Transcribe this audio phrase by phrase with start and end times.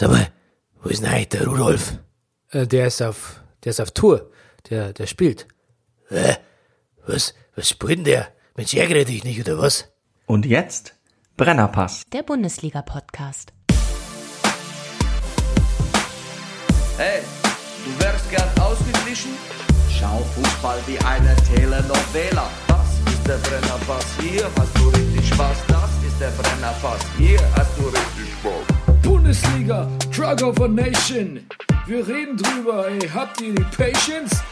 [0.00, 0.28] Sag mal,
[0.80, 1.98] wo ist denn eigentlich der Rudolf?
[2.52, 4.30] Äh, der ist auf, der ist auf Tour.
[4.70, 5.48] Der, der spielt.
[6.08, 6.36] Hä?
[7.08, 8.28] Was, was spielt denn der?
[8.54, 9.88] Mensch, ärgere dich nicht, oder was?
[10.26, 10.94] Und jetzt
[11.36, 12.04] Brennerpass.
[12.12, 13.52] Der Bundesliga-Podcast.
[16.96, 17.22] Hey,
[17.84, 19.32] du wärst gern ausgeglichen?
[19.90, 22.48] Schau Fußball wie eine Telenovela.
[22.68, 25.58] Das ist der Brennerpass, hier hast du richtig Spaß.
[25.66, 28.77] Das ist der Brennerpass, hier hast du richtig Spaß.
[29.08, 31.40] Bundesliga, Drug of a Nation.
[31.86, 34.42] Wir reden drüber, ey, habt ihr die Patience?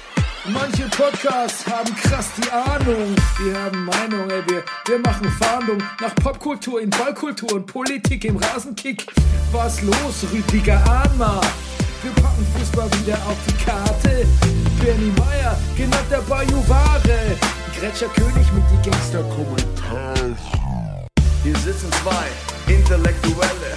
[0.47, 6.15] Manche Podcasts haben krass die Ahnung, die haben Meinung, ey, wir, wir machen Fahndung nach
[6.15, 9.07] Popkultur in Ballkultur und Politik im Rasenkick.
[9.53, 11.39] Was los, Rüdiger Ahnma?
[12.03, 14.27] Wir packen Fußball wieder auf die Karte.
[14.81, 17.37] Bernie Meyer, genannt der Bajuware.
[17.79, 20.35] Gretscher König mit die Gangster-Kommentare.
[21.43, 23.77] Hier sitzen zwei Intellektuelle,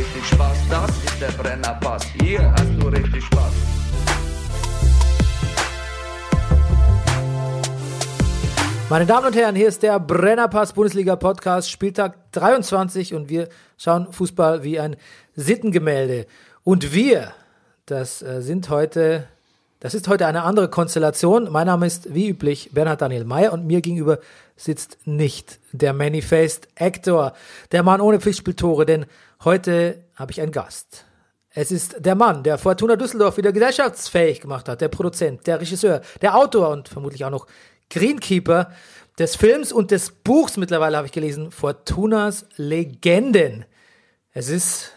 [0.25, 0.57] Spaß.
[0.69, 3.53] Das ist der Brennerpass, hier hast du richtig Spaß.
[8.89, 14.11] Meine Damen und Herren, hier ist der Brennerpass Bundesliga Podcast, Spieltag 23 und wir schauen
[14.11, 14.97] Fußball wie ein
[15.35, 16.27] Sittengemälde.
[16.65, 17.31] Und wir,
[17.85, 19.27] das äh, sind heute,
[19.79, 21.49] das ist heute eine andere Konstellation.
[21.51, 24.19] Mein Name ist wie üblich Bernhard Daniel Mayer und mir gegenüber
[24.57, 27.33] sitzt nicht der Many-Faced Actor,
[27.71, 29.05] der Mann ohne Pflichtspieltore, denn
[29.43, 31.05] heute habe ich einen Gast.
[31.53, 36.01] Es ist der Mann, der Fortuna Düsseldorf wieder gesellschaftsfähig gemacht hat, der Produzent, der Regisseur,
[36.21, 37.47] der Autor und vermutlich auch noch
[37.89, 38.71] Greenkeeper
[39.19, 43.65] des Films und des Buchs mittlerweile habe ich gelesen, Fortunas Legenden.
[44.31, 44.91] Es ist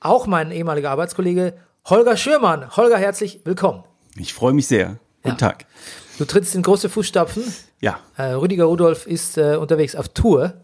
[0.00, 2.74] auch mein ehemaliger Arbeitskollege Holger Schürmann.
[2.76, 3.84] Holger, herzlich willkommen.
[4.16, 4.98] Ich freue mich sehr.
[5.22, 5.34] Guten Ja.
[5.34, 5.66] Tag.
[6.18, 7.42] Du trittst in große Fußstapfen.
[7.80, 10.54] Ja, Äh, Rüdiger Rudolf ist äh, unterwegs auf Tour.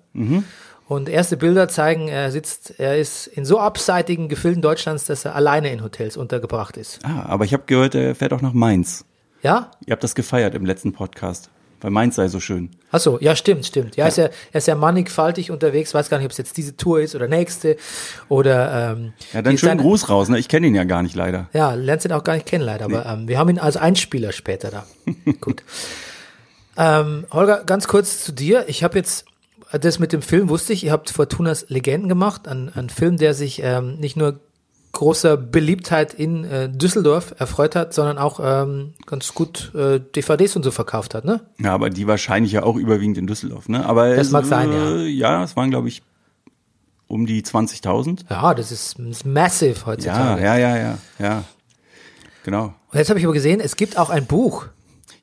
[0.86, 5.34] Und erste Bilder zeigen, er sitzt, er ist in so abseitigen Gefilden Deutschlands, dass er
[5.34, 6.98] alleine in Hotels untergebracht ist.
[7.04, 9.04] ah, aber ich habe gehört, er fährt auch nach Mainz.
[9.42, 9.70] Ja?
[9.86, 11.48] Ihr habt das gefeiert im letzten Podcast,
[11.80, 12.70] weil Mainz sei so schön.
[12.90, 13.96] Achso, ja, stimmt, stimmt.
[13.96, 16.76] Ja, Ist ja, er ist ja mannigfaltig unterwegs, weiß gar nicht, ob es jetzt diese
[16.76, 17.76] Tour ist oder nächste
[18.28, 20.28] oder ähm, Ja, dann schönen deine- Gruß raus.
[20.28, 20.38] Ne?
[20.38, 21.48] Ich kenne ihn ja gar nicht leider.
[21.54, 24.32] Ja, lernst ihn auch gar nicht kennen, leider, aber ähm, wir haben ihn als Einspieler
[24.32, 24.86] später da.
[25.40, 25.62] Gut.
[26.76, 28.64] Ähm, Holger, ganz kurz zu dir.
[28.68, 29.24] Ich habe jetzt,
[29.78, 33.34] das mit dem Film wusste ich, ihr habt Fortunas Legenden gemacht, ein, ein Film, der
[33.34, 34.40] sich ähm, nicht nur
[34.92, 40.62] großer Beliebtheit in äh, Düsseldorf erfreut hat, sondern auch ähm, ganz gut äh, DVDs und
[40.62, 41.40] so verkauft hat, ne?
[41.58, 43.68] Ja, aber die wahrscheinlich ja auch überwiegend in Düsseldorf.
[43.68, 43.84] Ne?
[43.84, 44.96] Aber Das es, mag sein, ja.
[44.96, 46.02] äh, Ja, es waren glaube ich
[47.08, 48.20] um die 20.000.
[48.30, 50.42] Ja, das ist, ist massive Ja, heutzutage.
[50.42, 51.44] ja, ja, ja, ja.
[52.44, 52.74] Genau.
[52.92, 54.66] Und jetzt habe ich aber gesehen, es gibt auch ein Buch.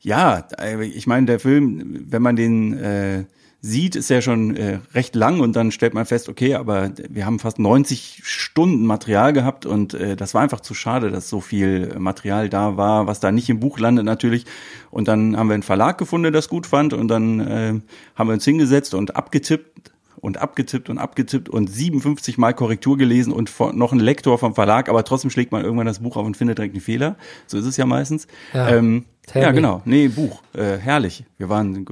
[0.01, 3.23] Ja, äh, ich meine, der Film, wenn man den äh,
[3.63, 7.27] sieht, ist ja schon äh, recht lang und dann stellt man fest, okay, aber wir
[7.27, 11.41] haben fast 90 Stunden Material gehabt und äh, das war einfach zu schade, dass so
[11.41, 14.45] viel Material da war, was da nicht im Buch landet natürlich.
[14.89, 17.79] Und dann haben wir einen Verlag gefunden, der das gut fand und dann äh,
[18.15, 23.31] haben wir uns hingesetzt und abgetippt und abgetippt und abgetippt und 57 Mal Korrektur gelesen
[23.31, 26.35] und noch ein Lektor vom Verlag, aber trotzdem schlägt man irgendwann das Buch auf und
[26.35, 27.15] findet direkt einen Fehler.
[27.45, 28.25] So ist es ja meistens.
[28.53, 28.69] Ja.
[28.69, 29.55] Ähm, Tell ja, me.
[29.55, 29.81] genau.
[29.85, 30.41] Nee, Buch.
[30.53, 31.25] Äh, herrlich.
[31.37, 31.85] Wir waren,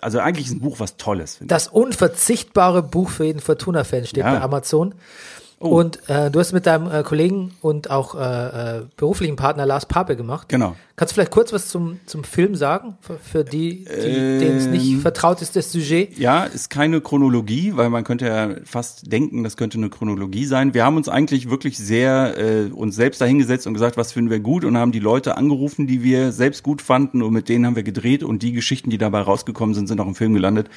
[0.00, 4.32] also eigentlich ist ein Buch was Tolles, Das unverzichtbare Buch für jeden Fortuna-Fan steht Ja.
[4.34, 4.94] bei Amazon.
[5.60, 5.68] Oh.
[5.80, 9.86] Und äh, du hast mit deinem äh, Kollegen und auch äh, äh, beruflichen Partner Lars
[9.86, 10.48] Pape gemacht.
[10.48, 10.76] Genau.
[10.96, 14.40] Kannst du vielleicht kurz was zum, zum Film sagen, für, für die, die Ähm.
[14.40, 16.18] denen es nicht vertraut ist, das Sujet?
[16.18, 20.74] Ja, ist keine Chronologie, weil man könnte ja fast denken, das könnte eine Chronologie sein.
[20.74, 24.40] Wir haben uns eigentlich wirklich sehr äh, uns selbst dahingesetzt und gesagt, was finden wir
[24.40, 27.76] gut und haben die Leute angerufen, die wir selbst gut fanden und mit denen haben
[27.76, 30.68] wir gedreht und die Geschichten, die dabei rausgekommen sind, sind auch im Film gelandet.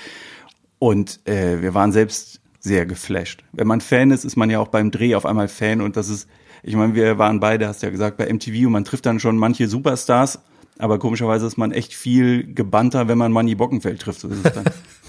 [0.79, 3.43] Und äh, wir waren selbst sehr geflasht.
[3.53, 6.09] Wenn man Fan ist, ist man ja auch beim Dreh auf einmal Fan und das
[6.09, 6.27] ist,
[6.63, 9.37] ich meine, wir waren beide, hast ja gesagt, bei MTV und man trifft dann schon
[9.37, 10.39] manche Superstars,
[10.77, 14.19] aber komischerweise ist man echt viel gebannter, wenn man Manny Bockenfeld trifft.
[14.19, 14.65] So ist es dann.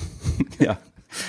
[0.59, 0.79] ja.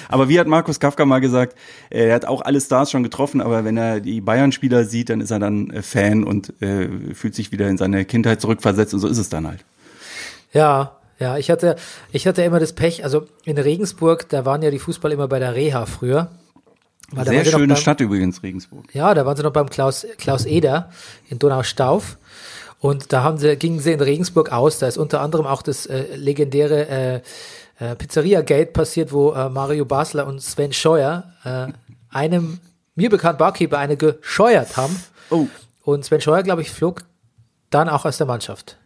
[0.08, 1.58] Aber wie hat Markus Kafka mal gesagt,
[1.90, 5.31] er hat auch alle Stars schon getroffen, aber wenn er die Bayern-Spieler sieht, dann ist
[5.31, 9.08] er dann äh, Fan und äh, fühlt sich wieder in seine Kindheit zurückversetzt und so
[9.08, 9.64] ist es dann halt.
[10.52, 11.75] Ja, ja, ich hatte,
[12.12, 15.39] ich hatte immer das Pech, also in Regensburg, da waren ja die Fußballer immer bei
[15.39, 16.30] der Reha früher.
[17.12, 18.86] Weil Sehr schöne beim- Stadt übrigens, Regensburg.
[18.94, 20.92] Ja, da waren sie noch beim Klaus, Klaus Eder
[21.30, 22.18] in Donaustauf.
[22.80, 24.80] Und da haben sie, gingen sie in Regensburg aus.
[24.80, 27.21] Da ist unter anderem auch das äh, legendäre äh,
[27.80, 31.68] äh, Pizzeria-Gate passiert, wo äh, Mario Basler und Sven Scheuer äh,
[32.10, 32.60] einem
[32.95, 34.95] mir bekannten Barkeeper eine gescheuert haben.
[35.30, 35.48] Oh.
[35.83, 37.01] Und Sven Scheuer, glaube ich, flog
[37.69, 38.77] dann auch aus der Mannschaft.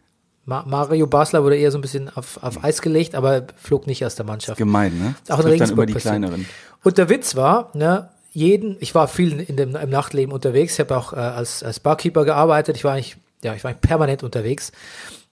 [0.46, 4.04] Ma Mario Basler wurde eher so ein bisschen auf, auf Eis gelegt, aber flog nicht
[4.04, 4.58] aus der Mannschaft.
[4.58, 5.14] Gemein, ne?
[5.28, 6.02] Auch in dann Regensburg passiert.
[6.02, 6.46] kleineren.
[6.82, 10.80] Und der Witz war, ne, jeden, ich war viel in dem, im Nachtleben unterwegs, ich
[10.80, 14.22] habe auch äh, als, als Barkeeper gearbeitet, ich war eigentlich, ja, ich war eigentlich permanent
[14.22, 14.72] unterwegs.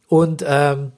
[0.08, 0.92] Und ähm,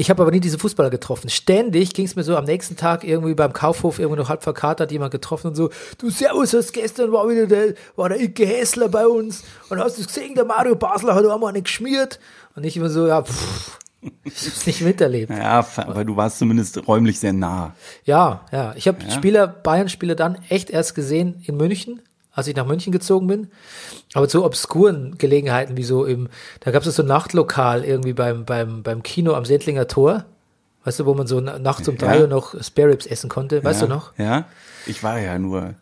[0.00, 1.28] ich habe aber nie diese Fußballer getroffen.
[1.28, 4.90] Ständig ging es mir so am nächsten Tag irgendwie beim Kaufhof irgendwie noch halb verkatert
[4.90, 5.68] jemand getroffen und so,
[5.98, 9.98] du Servus, hast gestern war wieder der, war der Icke Hässler bei uns und hast
[9.98, 12.18] du gesehen, der Mario Basler hat auch mal eine geschmiert
[12.56, 13.78] und ich immer so, ja, pff,
[14.24, 15.30] ich hab's nicht miterlebt.
[15.30, 17.74] Ja, aber du warst zumindest räumlich sehr nah.
[18.04, 18.72] Ja, ja.
[18.76, 22.00] Ich habe Spieler, Bayern-Spieler dann echt erst gesehen in München,
[22.32, 23.48] als ich nach München gezogen bin.
[24.14, 26.28] Aber zu obskuren Gelegenheiten, wie so im,
[26.60, 30.24] da gab es so ein Nachtlokal irgendwie beim, beim, beim Kino am Sendlinger Tor.
[30.84, 32.22] Weißt du, wo man so na- nachts um drei Ja.
[32.22, 34.12] Uhr noch Spare Ribs essen konnte, weißt ja, du noch?
[34.16, 34.46] Ja.
[34.86, 35.74] Ich war ja nur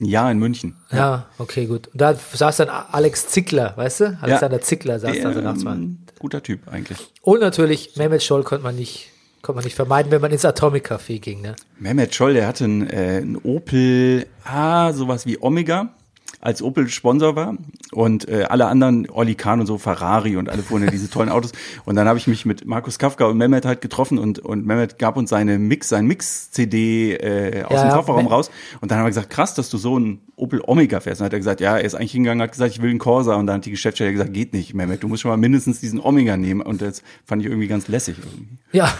[0.00, 0.76] ein Jahr in München.
[0.90, 1.88] Ja, okay, gut.
[1.88, 4.18] Und da saß dann Alex Zickler, weißt du?
[4.20, 5.74] Alexander Zickler saß da so nachts mal.
[5.76, 6.98] Ähm, guter Typ eigentlich.
[7.20, 9.10] Und natürlich, Mehmet Scholl konnte man nicht,
[9.46, 11.54] konnte man nicht vermeiden, wenn man ins Atomic Café ging, ne?
[11.78, 15.94] Mehmet Scholl, der hatte einen, äh, einen Opel, ah, sowas wie Omega,
[16.40, 17.56] als Opel Sponsor war
[17.92, 21.28] und äh, alle anderen, Olli Kahn und so, Ferrari und alle fuhren ja diese tollen
[21.28, 21.52] Autos.
[21.84, 24.98] Und dann habe ich mich mit Markus Kafka und Mehmet halt getroffen und, und Mehmet
[24.98, 28.50] gab uns seine Mix, sein Mix-CD äh, aus Ja, dem Kofferraum raus.
[28.80, 31.20] Und dann haben wir gesagt, krass, dass du so einen Opel Omega fährst.
[31.20, 32.98] Und dann hat er gesagt, ja, er ist eigentlich hingegangen, hat gesagt, ich will einen
[33.00, 33.34] Corsa.
[33.34, 36.00] Und dann hat die Geschäftsstelle gesagt, geht nicht, Mehmet, du musst schon mal mindestens diesen
[36.00, 36.60] Omega nehmen.
[36.60, 38.58] Und das fand ich irgendwie ganz lässig irgendwie.
[38.70, 38.92] Ja,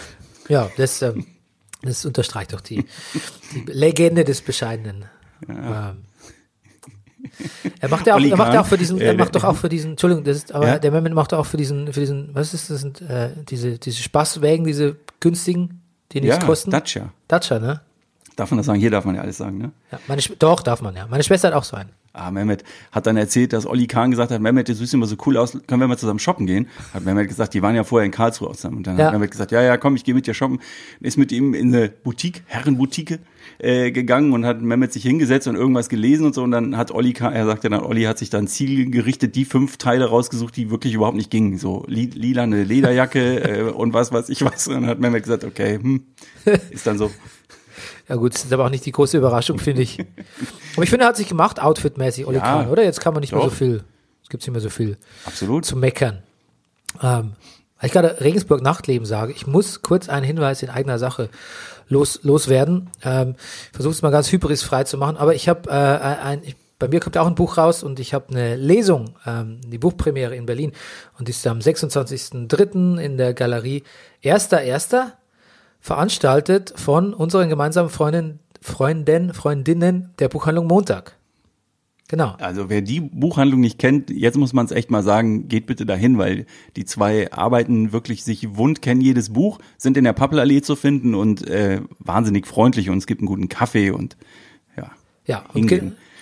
[0.49, 1.25] ja, das, ähm,
[1.81, 2.85] das unterstreicht doch die,
[3.53, 5.05] die Legende des Bescheidenen.
[5.47, 6.03] Ähm,
[7.79, 9.55] er macht ja auch, er macht ja auch für diesen, äh, er macht doch auch
[9.55, 10.79] für diesen, Entschuldigung, das ist, aber Ja?
[10.79, 14.01] der Mehmet macht auch für diesen, für diesen, was ist das, sind, äh, diese, diese
[14.01, 16.71] Spaßwägen, diese günstigen, die nichts Ja, kosten.
[16.71, 17.11] Dacia.
[17.27, 17.81] Dacia, ne?
[18.35, 18.79] Darf man das sagen?
[18.79, 19.71] Hier darf man ja alles sagen, ne?
[19.91, 21.07] Ja, meine, doch, darf man ja.
[21.07, 21.89] Meine Schwester hat auch so einen.
[22.17, 25.15] Ah, Mehmet hat dann erzählt, dass Olli Kahn gesagt hat, Mehmet, du siehst immer so
[25.25, 26.67] cool aus, können wir mal zusammen shoppen gehen?
[26.93, 28.77] Hat Mehmet gesagt, die waren ja vorher in Karlsruhe zusammen.
[28.77, 29.05] Und dann Ja.
[29.05, 30.59] hat Mehmet gesagt, ja, ja, komm, ich gehe mit dir shoppen.
[30.99, 33.19] Ist mit ihm in eine Boutique, Herrenboutique,
[33.59, 36.43] äh, gegangen und hat Mehmet sich hingesetzt und irgendwas gelesen und so.
[36.43, 39.77] Und dann hat Olli Kahn, er sagte dann, Olli hat sich dann zielgerichtet die fünf
[39.77, 41.57] Teile rausgesucht, die wirklich überhaupt nicht gingen.
[41.57, 44.67] So li lila eine Lederjacke äh, und was weiß ich was.
[44.67, 46.03] Und dann hat Mehmet gesagt, okay, hm,
[46.71, 47.11] ist dann so.
[48.09, 49.99] Ja gut, das ist aber auch nicht die große Überraschung, finde ich.
[50.75, 52.43] Aber ich finde, er hat sich gemacht, outfitmäßig, Oli Ja.
[52.43, 52.83] Kahn, oder?
[52.83, 53.53] Jetzt kann man nicht mehr so Doch.
[53.55, 53.83] viel,
[54.23, 55.65] es gibt nicht mehr so viel Absolut.
[55.65, 56.23] zu meckern.
[57.01, 57.33] Ähm,
[57.79, 61.29] weil ich gerade Regensburg Nachtleben sage, ich muss kurz einen Hinweis in eigener Sache
[61.89, 62.89] los, loswerden.
[63.03, 63.35] Ähm,
[63.73, 66.99] Versuche es mal ganz hybrisfrei zu machen, aber ich habe äh, ein, ich, bei mir
[66.99, 70.71] kommt auch ein Buch raus und ich habe eine Lesung, ähm, die Buchpremiere in Berlin
[71.19, 72.97] und die ist am 26.03.
[72.99, 73.83] in der Galerie
[74.21, 75.13] Erster Erster
[75.79, 81.17] veranstaltet von unseren gemeinsamen Freundin, Freunden, Freundinnen der Buchhandlung Montag.
[82.09, 82.35] Genau.
[82.39, 85.85] Also wer die Buchhandlung nicht kennt, jetzt muss man es echt mal sagen, geht bitte
[85.85, 86.45] dahin, weil
[86.77, 91.15] die zwei arbeiten wirklich sich wund, kennen jedes Buch, sind in der Pappelallee zu finden
[91.15, 94.15] und äh, wahnsinnig freundlich und es gibt einen guten Kaffee und
[94.77, 94.91] ja.
[95.25, 95.69] Ja, und,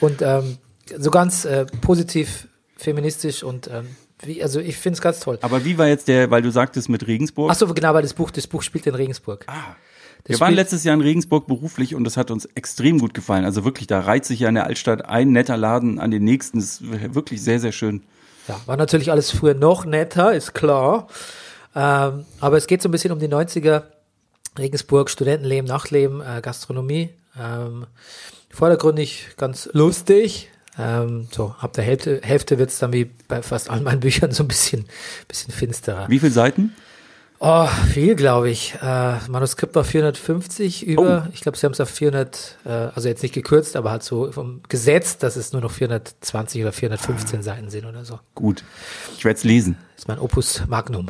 [0.02, 0.58] und ähm,
[0.98, 3.86] so ganz äh, positiv feministisch und ähm,
[4.28, 5.38] wie, also ich finde es ganz toll.
[5.42, 7.52] Aber wie war jetzt der, weil du sagtest mit Regensburg?
[7.52, 9.46] Achso, genau, weil das Buch, das Buch spielt in Regensburg.
[9.48, 9.76] Ah.
[10.24, 13.46] Das Wir waren letztes Jahr in Regensburg beruflich und das hat uns extrem gut gefallen.
[13.46, 16.58] Also wirklich, da reiht sich ja in der Altstadt ein netter Laden an den nächsten.
[16.60, 18.02] Das ist wirklich sehr, sehr schön.
[18.48, 21.08] Ja, war natürlich alles früher noch netter, ist klar.
[21.76, 23.84] Ähm, aber es geht so ein bisschen um die 90er.
[24.58, 27.10] Regensburg, Studentenleben, Nachtleben, äh, Gastronomie.
[27.40, 27.86] Ähm,
[28.50, 30.50] vordergründig ganz lustig.
[30.78, 34.44] Ähm, so, ab der Hälfte, Hälfte wird's dann wie bei fast allen meinen Büchern so
[34.44, 34.86] ein bisschen,
[35.28, 36.10] bisschen finsterer.
[36.10, 36.74] Wie viele Seiten?
[37.40, 38.76] Oh, viel, glaube ich.
[38.82, 43.24] Äh, Manuskript war 450 über, ich glaube, sie haben es auf 400, äh, also jetzt
[43.24, 47.70] nicht gekürzt, aber halt so vom Gesetz, dass es nur noch 420 oder 415 Seiten
[47.70, 48.20] sind oder so.
[48.36, 48.64] Gut.
[49.18, 49.78] Ich werde es lesen.
[49.96, 51.08] Das ist mein Opus Magnum.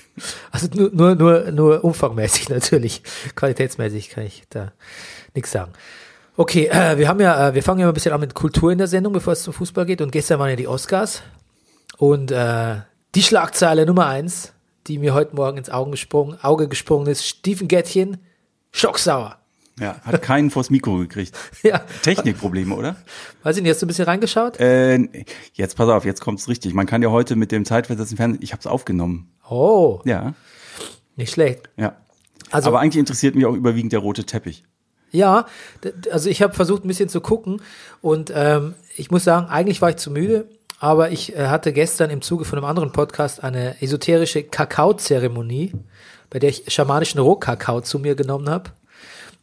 [0.52, 3.02] also nur, nur, nur, nur umfangmäßig natürlich.
[3.34, 4.72] Qualitätsmäßig kann ich da
[5.34, 5.72] nichts sagen.
[6.36, 8.70] Okay, äh, wir haben ja, äh, wir fangen ja mal ein bisschen an mit Kultur
[8.70, 10.00] in der Sendung, bevor es zum Fußball geht.
[10.02, 11.22] Und gestern waren ja die Oscars.
[11.98, 12.76] Und äh,
[13.14, 14.52] die Schlagzeile Nummer eins,
[14.86, 18.18] die mir heute Morgen ins Auge gesprungen, Auge gesprungen ist, Stiefengettchen,
[18.70, 19.38] schocksauer.
[19.80, 21.36] Ja, hat keinen vors Mikro gekriegt.
[21.62, 22.96] Ja, Technikprobleme, oder?
[23.42, 24.58] weiß ich nicht, hast du ein bisschen reingeschaut?
[24.60, 25.08] Äh,
[25.54, 26.72] jetzt pass auf, jetzt kommt's richtig.
[26.74, 29.30] Man kann ja heute mit dem zeitversetzten Fernsehen, ich habe es aufgenommen.
[29.48, 30.34] Oh, Ja,
[31.16, 31.70] nicht schlecht.
[31.76, 31.96] ja.
[32.50, 34.62] Also, Aber eigentlich interessiert mich auch überwiegend der rote Teppich.
[35.16, 35.46] Ja,
[36.12, 37.62] also ich habe versucht ein bisschen zu gucken
[38.02, 40.46] und ähm, ich muss sagen, eigentlich war ich zu müde,
[40.78, 45.72] aber ich äh, hatte gestern im Zuge von einem anderen Podcast eine esoterische Kakaozeremonie,
[46.30, 48.70] bei der ich schamanischen Rohkakao zu mir genommen habe.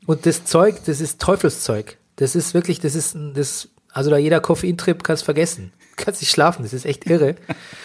[0.05, 1.97] Und das Zeug, das ist Teufelszeug.
[2.17, 5.71] Das ist wirklich, das ist, ein- das, also da jeder Koffeintrip kannst vergessen.
[5.95, 7.35] Kannst nicht schlafen, das ist echt irre.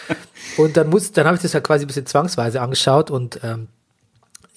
[0.57, 3.67] Und dann muss, dann habe ich das ja quasi ein bisschen zwangsweise angeschaut und ähm,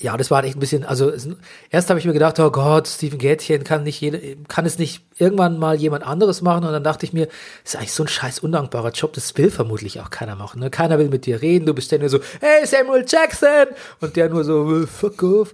[0.02, 1.28] ja, das war echt ein bisschen, also es,
[1.70, 5.02] erst habe ich mir gedacht, oh Gott, Steven Gätchen kann nicht jede, kann es nicht
[5.16, 7.28] irgendwann mal jemand anderes machen und dann dachte ich mir,
[7.64, 10.60] ist eigentlich so ein scheiß undankbarer Job, das will vermutlich auch keiner machen.
[10.60, 10.70] Ne?
[10.70, 13.68] Keiner will mit dir reden, du bist ständig so, hey Samuel Jackson
[14.00, 15.52] und der nur so, "Äh, fuck off.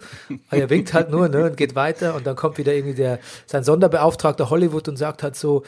[0.48, 3.18] Aber er winkt halt nur ne, und geht weiter und dann kommt wieder irgendwie der,
[3.46, 5.62] sein Sonderbeauftragter Hollywood und sagt halt so,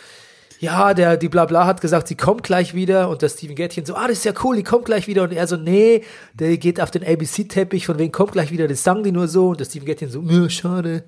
[0.61, 3.95] ja, der, die Blabla hat gesagt, sie kommt gleich wieder und der Steven Gätchen so,
[3.95, 6.81] ah, das ist ja cool, die kommt gleich wieder und er so, nee, der geht
[6.81, 9.65] auf den ABC-Teppich, von wegen kommt gleich wieder, das sagen die nur so und der
[9.65, 11.05] Steven Gätchen so, "Mö, schade.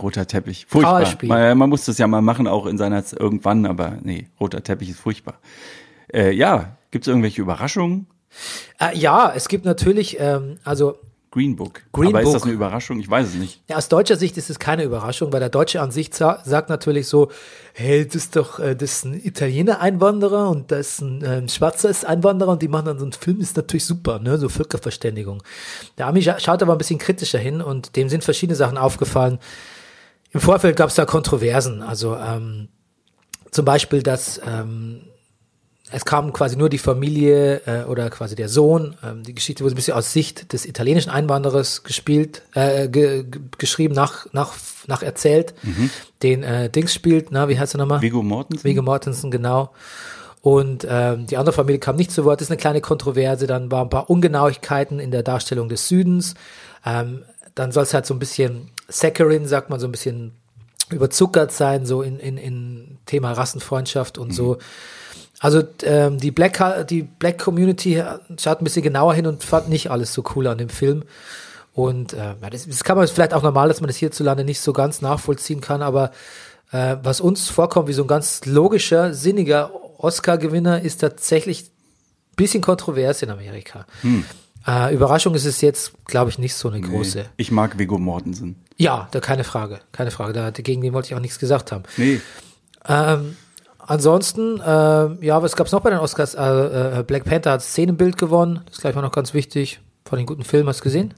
[0.00, 0.66] Roter Teppich.
[0.68, 1.04] Furchtbar.
[1.22, 4.62] Man, man muss das ja mal machen, auch in seiner Z- irgendwann, aber nee, roter
[4.62, 5.34] Teppich ist furchtbar.
[6.12, 8.06] Äh, ja, gibt es irgendwelche Überraschungen?
[8.80, 10.98] Äh, ja, es gibt natürlich, ähm, also
[11.38, 11.82] Green Book.
[11.92, 12.34] Green aber ist Book.
[12.34, 12.98] das eine Überraschung?
[12.98, 13.62] Ich weiß es nicht.
[13.68, 16.68] Ja, aus deutscher Sicht ist es keine Überraschung, weil der Deutsche an sich sa sagt
[16.68, 17.30] natürlich so,
[17.74, 21.48] hey, das ist doch, äh, das ist ein Italiener Einwanderer und das ist ein ähm,
[21.48, 24.48] Schwarzer ist Einwanderer und die machen dann so einen Film, ist natürlich super, ne, so
[24.48, 25.44] Völkerverständigung.
[25.96, 29.38] Der Ami scha schaut aber ein bisschen kritischer hin und dem sind verschiedene Sachen aufgefallen.
[30.32, 32.66] Im Vorfeld gab es da Kontroversen, also ähm,
[33.52, 35.02] zum Beispiel, dass ähm,
[35.90, 38.96] es kam quasi nur die Familie äh, oder quasi der Sohn.
[39.02, 43.40] Ähm, die Geschichte wurde ein bisschen aus Sicht des italienischen Einwanderers gespielt, äh, ge ge
[43.56, 44.54] geschrieben, nach, nach,
[44.86, 45.54] nach erzählt.
[46.22, 48.02] Den äh, Dings spielt, na, wie heißt er nochmal?
[48.02, 48.64] Viggo Mortensen?
[48.64, 49.70] Viggo Mortensen, genau.
[50.42, 52.40] Und ähm, die andere Familie kam nicht zu Wort.
[52.40, 53.46] Das ist eine kleine Kontroverse.
[53.46, 56.34] Dann waren ein paar Ungenauigkeiten in der Darstellung des Südens.
[56.84, 60.32] Ähm, dann soll es halt so ein bisschen Saccharin, sagt man, so ein bisschen
[60.90, 64.58] überzuckert sein, so in, in, in Thema Rassenfreundschaft und so.
[65.40, 68.02] Also ähm, die Black die Black Community
[68.38, 71.04] schaut ein bisschen genauer hin und fand nicht alles so cool an dem Film.
[71.74, 74.72] Und äh, das, das kann man vielleicht auch normal, dass man das hierzulande nicht so
[74.72, 76.10] ganz nachvollziehen kann, aber
[76.72, 82.62] äh, was uns vorkommt wie so ein ganz logischer, sinniger Oscar-Gewinner, ist tatsächlich ein bisschen
[82.62, 83.86] kontrovers in Amerika.
[84.66, 87.18] Äh, Überraschung ist es jetzt, glaube ich, nicht so eine große.
[87.18, 88.56] Nee, ich mag Viggo Mortensen.
[88.76, 90.32] Ja, da keine Frage, keine Frage.
[90.32, 91.84] Da, gegen den wollte ich auch nichts gesagt haben.
[91.96, 92.20] Nee,
[92.88, 93.36] Ähm,
[93.88, 96.34] ansonsten, ähm, ja, was gab's noch bei den Oscars?
[96.34, 98.60] Äh, äh, Black Panther hat Szenenbild gewonnen.
[98.66, 99.80] Das ist gleich mal noch ganz wichtig.
[100.04, 101.12] Von den guten Film hast du gesehen?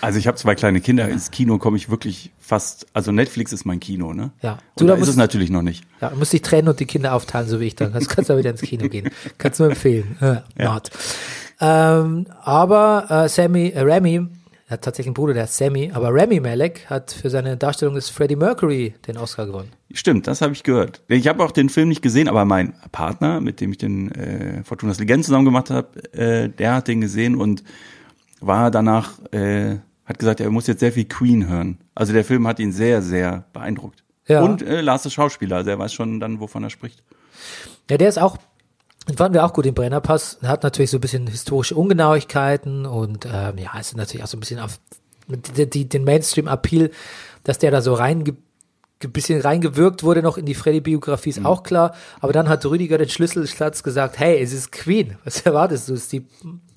[0.00, 1.08] also ich habe zwei kleine Kinder.
[1.08, 2.86] Ins Kino komme ich wirklich fast.
[2.92, 4.30] Also Netflix ist mein Kino, ne?
[4.42, 4.58] Ja.
[4.76, 5.84] Du, Du, da ist musst- es natürlich noch nicht.
[6.00, 7.92] Ja, du musst dich trennen und die Kinder aufteilen, so wie ich dann.
[7.92, 9.10] Das kannst du wieder ins Kino gehen.
[9.38, 10.16] Kannst du nur empfehlen.
[10.56, 10.90] Äh, not.
[11.60, 14.26] Ähm, aber äh, Sammy, äh, Remy,
[14.72, 17.94] er hat tatsächlich einen Bruder, der heißt Sammy, aber Remy Malek hat für seine Darstellung
[17.94, 19.70] des Freddie Mercury den Oscar gewonnen.
[19.92, 21.02] Stimmt, das habe ich gehört.
[21.08, 24.64] Ich habe auch den Film nicht gesehen, aber mein Partner, mit dem ich den äh,
[24.64, 27.62] Fortunas Legend zusammen gemacht habe, äh, der hat den gesehen und
[28.40, 29.76] war danach, äh,
[30.06, 31.76] hat gesagt, er muss jetzt sehr viel Queen hören.
[31.94, 34.02] Also der Film hat ihn sehr, sehr beeindruckt.
[34.26, 34.40] Ja.
[34.40, 37.02] Und äh, Lars ist Schauspieler, also er weiß schon dann, wovon er spricht.
[37.90, 38.38] Ja, der ist auch,
[39.08, 40.38] den fanden wir auch gut, den Brennerpass.
[40.42, 44.28] Er hat natürlich so ein bisschen historische Ungenauigkeiten und ähm, ja, es ist natürlich auch
[44.28, 44.78] so ein bisschen auf
[45.28, 46.90] die, die, den Mainstream-Appeal,
[47.44, 48.24] dass der da so rein
[49.10, 51.94] bisschen reingewirkt wurde noch in die Freddy-Biografie, ist auch klar.
[52.20, 55.16] Aber dann hat Rüdiger den Schlüsselschlatz gesagt, hey, es ist Queen.
[55.24, 55.94] Was erwartest du?
[55.94, 56.24] Es ist die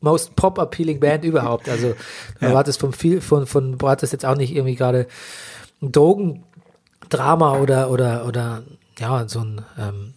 [0.02, 1.70] most pop-appealing Band überhaupt.
[1.70, 1.94] Also
[2.40, 5.06] du erwartest von viel, von, von, erwartest jetzt auch nicht irgendwie gerade
[5.82, 8.64] ein Drogendrama oder, oder, oder,
[8.98, 10.15] ja, so ein, ähm,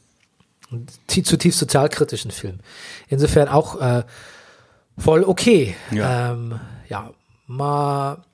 [1.07, 2.59] zutiefst sozialkritischen Film.
[3.09, 4.03] Insofern auch äh,
[4.97, 5.75] voll okay.
[5.91, 6.33] Ja.
[6.33, 7.11] Ähm, ja,
[7.47, 8.25] Ma,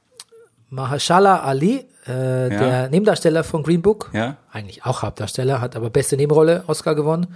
[0.71, 4.37] Mahashala Ali, äh, der Nebendarsteller von Green Book, Ja.
[4.53, 7.35] eigentlich auch Hauptdarsteller, hat aber beste Nebenrolle Oscar gewonnen.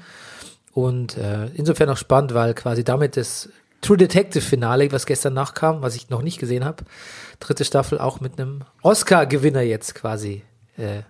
[0.73, 3.49] Und äh, insofern auch spannend, weil quasi damit das
[3.81, 6.85] True Detective Finale, was gestern nachkam, was ich noch nicht gesehen habe,
[7.39, 10.43] dritte Staffel auch mit einem Oscar-Gewinner jetzt quasi
[10.77, 11.03] äh,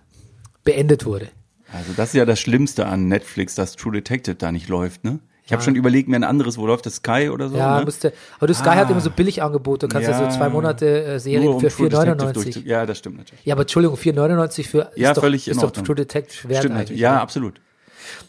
[0.63, 1.29] beendet wurde.
[1.73, 5.19] Also das ist ja das Schlimmste an Netflix, dass True Detective da nicht läuft, ne?
[5.45, 7.57] Ich habe schon überlegt, mir ein anderes, wo läuft das Sky oder so?
[7.57, 7.85] Ja, ne?
[7.85, 8.75] musste, aber du Sky Ah.
[8.75, 9.87] hat immer so Billigangebote.
[9.87, 10.29] Du kannst ja, Ja.
[10.31, 12.33] so zwei Monate äh, Serien für True Detective 4,99.
[12.53, 13.43] durchzu- Ja, das stimmt natürlich.
[13.45, 15.71] Ja, aber Entschuldigung, 4,99 für Ja, ist doch, völlig in ist doch.
[15.71, 16.81] True Detective wert Stimmt eigentlich.
[16.89, 17.01] natürlich.
[17.01, 17.21] Ja, ne?
[17.21, 17.61] absolut.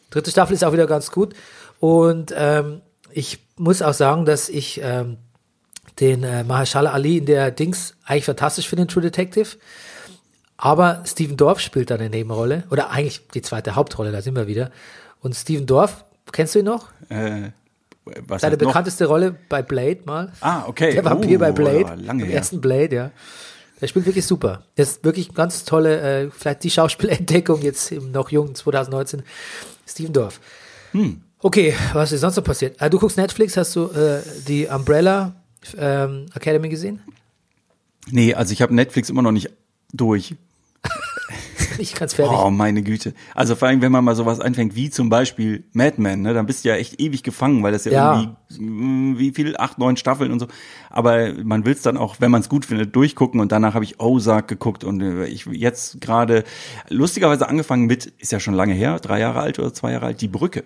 [0.08, 1.34] Dritte Staffel ist auch wieder ganz gut.
[1.78, 2.80] Und ähm,
[3.12, 5.18] ich muss auch sagen, dass ich ähm,
[6.00, 9.58] den äh, Mahershala Ali in der Dings eigentlich fantastisch finde, in True Detective.
[10.62, 12.64] Aber Steven Dorff spielt da eine Nebenrolle.
[12.70, 14.70] Oder eigentlich die zweite Hauptrolle, da sind wir wieder.
[15.20, 16.88] Und Steven Dorff, kennst du ihn noch?
[17.08, 17.50] Äh,
[18.26, 18.68] was Seine jetzt noch?
[18.68, 20.32] bekannteste Rolle bei Blade mal.
[20.40, 20.92] Ah, okay.
[20.92, 21.80] Der Vampir Oh, bei Blade.
[21.80, 22.36] ja, lange her.
[22.36, 23.10] ersten Blade, ja.
[23.80, 24.64] Der spielt wirklich super.
[24.76, 29.22] Der ist wirklich ganz tolle, äh, vielleicht die Schauspielentdeckung jetzt im noch jungen 2019.
[29.86, 30.40] Steven Dorf.
[30.92, 31.22] Hm.
[31.38, 32.78] Okay, was ist sonst noch passiert?
[32.82, 35.32] Äh, du guckst Netflix, hast du äh, die Umbrella
[35.78, 37.00] ähm, Academy gesehen?
[38.10, 39.48] Nee, also ich habe Netflix immer noch nicht
[39.92, 40.34] durch.
[41.80, 42.36] Ich kann's fertig.
[42.38, 43.14] Oh, meine Güte.
[43.34, 46.46] Also vor allem, wenn man mal sowas anfängt, wie zum Beispiel Mad Men, ne, dann
[46.46, 48.12] bist du ja echt ewig gefangen, weil das ja, Ja.
[48.50, 50.46] irgendwie, mh, wie viel, acht, neun Staffeln und so.
[50.90, 53.84] Aber man will es dann auch, wenn man es gut findet, durchgucken und danach habe
[53.84, 56.44] ich Ozark geguckt und äh, ich jetzt gerade
[56.88, 60.20] lustigerweise angefangen mit, ist ja schon lange her, drei Jahre alt oder zwei Jahre alt,
[60.20, 60.64] die Brücke.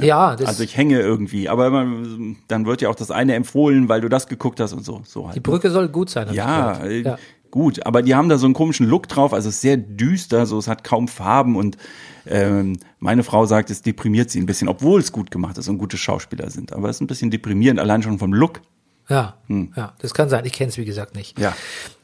[0.00, 3.88] ja, das, Also ich hänge irgendwie, aber man, dann wird ja auch das eine empfohlen,
[3.88, 5.36] weil du das geguckt hast und so, so halt.
[5.36, 6.28] die Brücke soll gut sein.
[6.32, 7.18] Ja, äh, ja.
[7.56, 10.44] Gut, aber die haben da so einen komischen Look drauf, also es ist sehr düster,
[10.44, 11.78] so es hat kaum Farben und
[12.26, 15.78] ähm, meine Frau sagt, es deprimiert sie ein bisschen, obwohl es gut gemacht ist und
[15.78, 18.60] gute Schauspieler sind, aber es ist ein bisschen deprimierend, allein schon vom Look.
[19.08, 20.44] Ja, ja, das kann sein.
[20.46, 21.38] Ich kenne es wie gesagt nicht.
[21.38, 21.44] Hm.
[21.44, 21.54] Ja.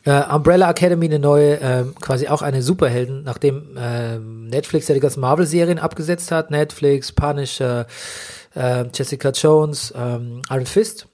[0.05, 5.01] Äh, Umbrella Academy, eine neue, ähm, quasi auch eine Superhelden, nachdem ähm, Netflix ja die
[5.01, 6.53] ganzen Marvel-Serien abgesetzt hat.
[6.53, 7.87] Netflix, Punisher,
[8.55, 11.09] äh, Jessica Jones, ähm, Iron Fist.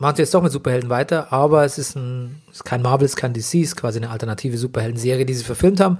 [0.00, 3.12] Machen sie jetzt doch mit Superhelden weiter, aber es ist, ein, ist kein Marvel, es
[3.12, 5.98] ist kein DC, es ist quasi eine alternative Superhelden-Serie, die sie verfilmt haben.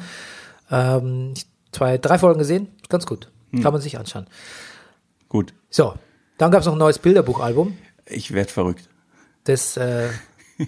[0.70, 1.34] Ähm,
[1.70, 3.30] zwei, drei Folgen gesehen, ist ganz gut.
[3.50, 3.62] Hm.
[3.62, 4.26] Kann man sich anschauen.
[5.28, 5.94] Gut, So,
[6.38, 7.76] dann gab es noch ein neues Bilderbuchalbum.
[8.06, 8.88] ich werd verrückt.
[9.44, 10.08] Das, äh,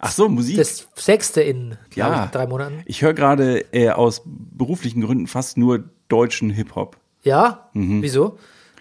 [0.00, 0.56] Ach so, Musik.
[0.56, 2.82] das sechste in ja, ich, drei Monaten.
[2.86, 6.96] Ich höre gerade äh, aus beruflichen Gründen fast nur deutschen Hip-Hop.
[7.22, 7.70] Ja?
[7.72, 8.02] Mhm.
[8.02, 8.36] Wieso?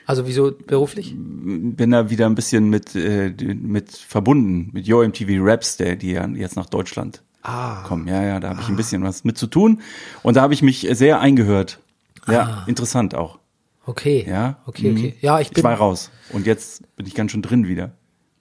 [0.07, 1.13] Also wieso beruflich?
[1.17, 6.11] bin da wieder ein bisschen mit, äh, mit verbunden, mit Yo MTV Raps, der, die
[6.13, 7.83] ja jetzt nach Deutschland Ah.
[7.83, 8.07] kommen.
[8.07, 9.81] Ja, ja, da habe ich ein bisschen was mit zu tun.
[10.23, 11.79] Und da habe ich mich sehr eingehört.
[12.27, 12.63] Ja, Ah.
[12.67, 13.37] interessant auch.
[13.85, 14.25] Okay.
[14.27, 14.57] Ja.
[14.65, 14.97] Okay, Mhm.
[14.97, 15.15] okay.
[15.21, 15.63] Ja, ich Ich bin.
[15.63, 16.09] war raus.
[16.33, 17.91] Und jetzt bin ich ganz schön drin wieder.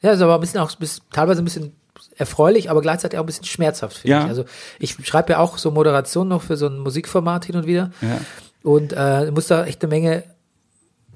[0.03, 1.73] Ja, ist aber ein bisschen auch bis, teilweise ein bisschen
[2.17, 4.23] erfreulich, aber gleichzeitig auch ein bisschen schmerzhaft, finde Ja.
[4.25, 4.29] ich.
[4.29, 4.45] Also
[4.79, 7.91] ich schreibe ja auch so Moderation noch für so ein Musikformat hin und wieder.
[8.01, 8.21] Ja.
[8.63, 10.25] Und äh, muss da echt eine Menge.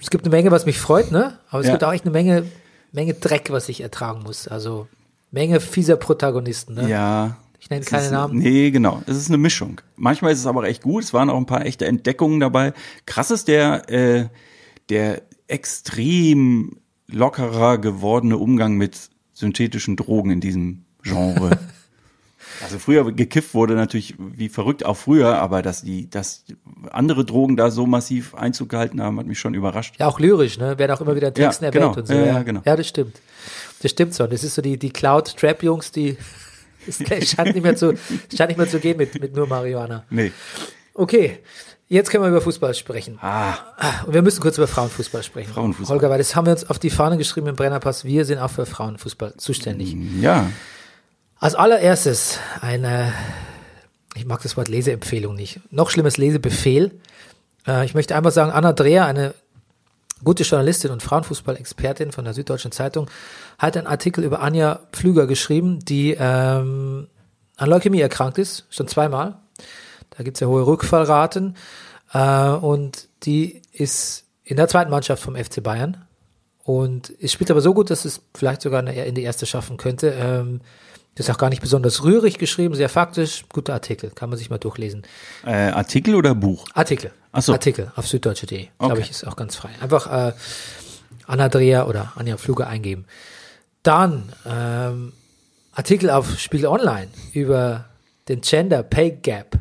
[0.00, 1.38] Es gibt eine Menge, was mich freut, ne?
[1.50, 1.72] Aber es Ja.
[1.74, 2.44] gibt auch echt eine Menge,
[2.92, 4.48] Menge Dreck, was ich ertragen muss.
[4.48, 4.88] Also
[5.30, 6.88] Menge fieser Protagonisten, ne?
[6.88, 7.36] Ja.
[7.60, 8.38] Ich nenne keine ist, Namen.
[8.38, 9.02] Nee, genau.
[9.06, 9.82] Es ist eine Mischung.
[9.96, 11.04] Manchmal ist es aber echt gut.
[11.04, 12.72] Es waren auch ein paar echte Entdeckungen dabei.
[13.04, 14.28] Krass ist der, äh,
[14.88, 18.96] der extrem lockerer gewordene Umgang mit
[19.34, 21.58] synthetischen Drogen in diesem Genre.
[22.62, 26.44] Also früher gekifft wurde natürlich wie verrückt auch früher, aber dass die, dass
[26.90, 29.94] andere Drogen da so massiv Einzug gehalten haben, hat mich schon überrascht.
[29.98, 30.78] Ja, auch lyrisch, ne?
[30.78, 31.96] Werden auch immer wieder in Ja, Texten erwähnt genau.
[31.96, 32.14] und so.
[32.14, 32.60] Ja, ja, genau.
[32.64, 33.20] ja, das stimmt.
[33.82, 34.26] Das stimmt so.
[34.26, 36.16] Das ist so die, die Cloud-Trap-Jungs, die
[36.86, 36.98] es
[37.30, 37.94] scheint nicht mehr zu,
[38.36, 40.04] scheint nicht mehr zu gehen mit, mit nur Marihuana.
[40.10, 40.32] Nee.
[40.94, 41.38] Okay.
[41.88, 43.18] Jetzt können wir über Fußball sprechen.
[43.20, 43.54] Ah,
[44.06, 45.52] Und wir müssen kurz über Frauenfußball sprechen.
[45.52, 45.96] Frauenfußball.
[45.96, 48.04] Holger, weil das haben wir uns auf die Fahne geschrieben im Brennerpass.
[48.04, 49.96] Wir sind auch für Frauenfußball zuständig.
[50.20, 50.48] ja.
[51.40, 53.14] Als allererstes eine,
[54.14, 57.00] ich mag das Wort Leseempfehlung nicht, noch schlimmes Lesebefehl.
[57.66, 59.32] Äh, ich möchte einfach sagen, Anna Dreher, eine
[60.22, 63.10] gute Journalistin und Frauenfußball-Expertin von der Süddeutschen Zeitung,
[63.58, 67.06] hat einen Artikel über Anja Pflüger geschrieben, die ähm,
[67.56, 69.38] an Leukämie erkrankt ist, schon zweimal.
[70.10, 71.56] Da gibt's ja hohe Rückfallraten.
[72.12, 76.04] Äh, und die ist in der zweiten Mannschaft vom FC Bayern.
[76.64, 80.10] Und es spielt aber so gut, dass es vielleicht sogar in die erste schaffen könnte.
[80.10, 80.60] Ähm,
[81.14, 83.44] das ist auch gar nicht besonders rührig geschrieben, sehr faktisch.
[83.52, 85.02] Guter Artikel, kann man sich mal durchlesen.
[85.44, 86.66] Äh, Artikel oder Buch?
[86.74, 87.12] Artikel.
[87.32, 87.52] Ach so.
[87.52, 88.68] Artikel auf süddeutsche.de.
[88.78, 89.02] Glaube Okay.
[89.02, 89.70] ich, ist auch ganz frei.
[89.80, 90.32] Einfach äh,
[91.26, 93.04] Anna Dreher oder Anja Fluge eingeben.
[93.82, 95.12] Dann ähm,
[95.72, 97.86] Artikel auf Spiegel Online über
[98.28, 99.58] den Gender Pay Gap,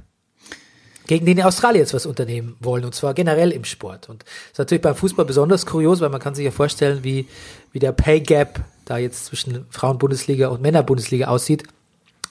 [1.07, 4.09] gegen den die Australier jetzt was unternehmen wollen, und zwar generell im Sport.
[4.09, 7.27] Und das ist natürlich beim Fußball besonders kurios, weil man kann sich ja vorstellen, wie,
[7.71, 8.59] wie der Pay Gap
[8.89, 11.63] da jetzt zwischen Frauen-Bundesliga und Männer-Bundesliga aussieht.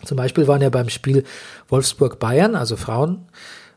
[0.04, 1.24] Zum Beispiel waren ja beim Spiel
[1.68, 3.26] Wolfsburg-Bayern, also Frauen,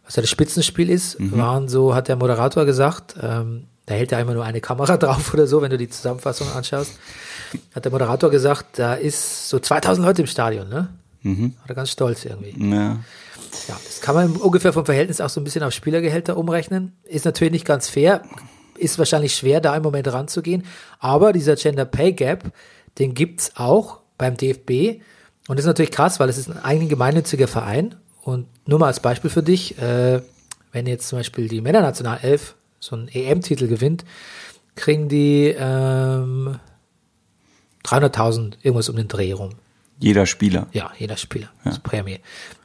[0.06, 4.20] was ja das Spitzenspiel ist, waren so, hat der Moderator gesagt, ähm, da hält ja
[4.20, 7.00] immer nur eine Kamera drauf oder so, wenn du die Zusammenfassung anschaust,
[7.74, 10.89] hat der Moderator gesagt, da ist so 2000 Leute im Stadion, ne?
[11.60, 12.56] War er ganz stolz irgendwie.
[12.72, 13.00] Ja.
[13.67, 16.94] Ja, das kann man ungefähr vom Verhältnis auch so ein bisschen auf Spielergehälter umrechnen.
[17.04, 18.22] Ist natürlich nicht ganz fair,
[18.82, 20.63] ist wahrscheinlich schwer, da im Moment ranzugehen.
[21.00, 22.52] Aber dieser Gender Pay Gap,
[23.00, 25.02] den gibt's auch beim DFB.
[25.48, 27.96] Und das ist natürlich krass, weil es ist ein eigentlich gemeinnütziger Verein.
[28.22, 30.22] Und nur mal als Beispiel für dich, äh,
[30.72, 34.06] wenn jetzt zum Beispiel die Männernationalelf so einen EM-Titel gewinnt,
[34.76, 36.60] kriegen die ähm,
[37.86, 39.52] 300.000 irgendwas um den Dreh rum.
[40.00, 40.67] Jeder Spieler.
[40.72, 41.50] Ja, jeder Spieler.
[41.63, 42.20] Das ist Prämie.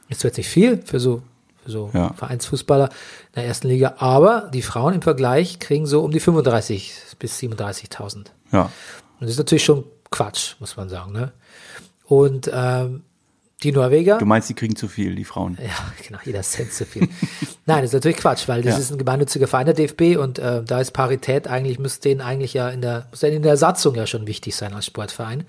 [0.09, 1.21] Ist zwar jetzt nicht viel für so,
[1.67, 2.13] so Ja.
[2.13, 6.93] Vereinsfußballer in der ersten Liga, aber die Frauen im Vergleich kriegen so um die 35
[7.19, 8.27] bis 37.000.
[8.51, 8.63] Ja.
[8.63, 8.71] Und
[9.21, 11.11] das ist natürlich schon Quatsch, muss man sagen.
[11.11, 11.31] Ne?
[12.05, 13.03] Und ähm,
[13.63, 14.19] Die Norweger.
[14.19, 15.57] Du meinst, die kriegen zu viel, die Frauen?
[15.59, 15.71] Ja,
[16.07, 17.09] genau, jeder Cent zu viel.
[17.65, 18.79] Nein, das ist natürlich Quatsch, weil das Ja.
[18.79, 22.53] ist ein gemeinnütziger Verein der DFB und äh, da ist Parität eigentlich, müsste denen eigentlich
[22.53, 25.45] ja in der, muss denen in der Satzung ja schon wichtig sein als Sportverein.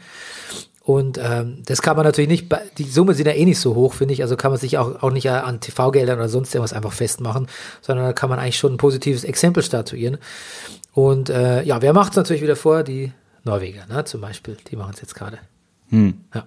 [0.89, 2.47] Und ähm, das kann man natürlich nicht,
[2.79, 5.03] die Summen sind ja eh nicht so hoch, finde ich, also kann man sich auch,
[5.03, 7.47] auch nicht an TV-Geldern oder sonst irgendwas einfach festmachen,
[7.83, 10.17] sondern da kann man eigentlich schon ein positives Exempel statuieren.
[10.95, 12.85] Und äh, ja, wer macht es natürlich wieder vor?
[12.85, 13.13] Die
[13.45, 15.39] Norweger, ne, zum Beispiel, die machen es jetzt gerade.
[16.35, 16.47] Ja.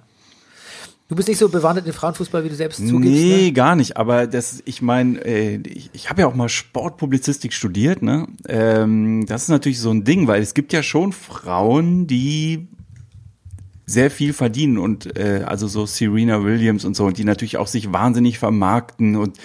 [1.07, 3.51] Du bist nicht so bewandert in Frauenfußball, wie du selbst zugibst, Nee, ne?
[3.51, 3.97] gar nicht.
[3.97, 8.01] Aber das, ich meine, äh, ich, ich habe ja auch mal Sportpublizistik studiert.
[8.01, 12.67] Ne, ähm, das ist natürlich so ein Ding, weil es gibt ja schon Frauen, die
[13.91, 17.67] sehr viel verdienen und äh, also so Serena Williams und so und die natürlich auch
[17.67, 19.37] sich wahnsinnig vermarkten und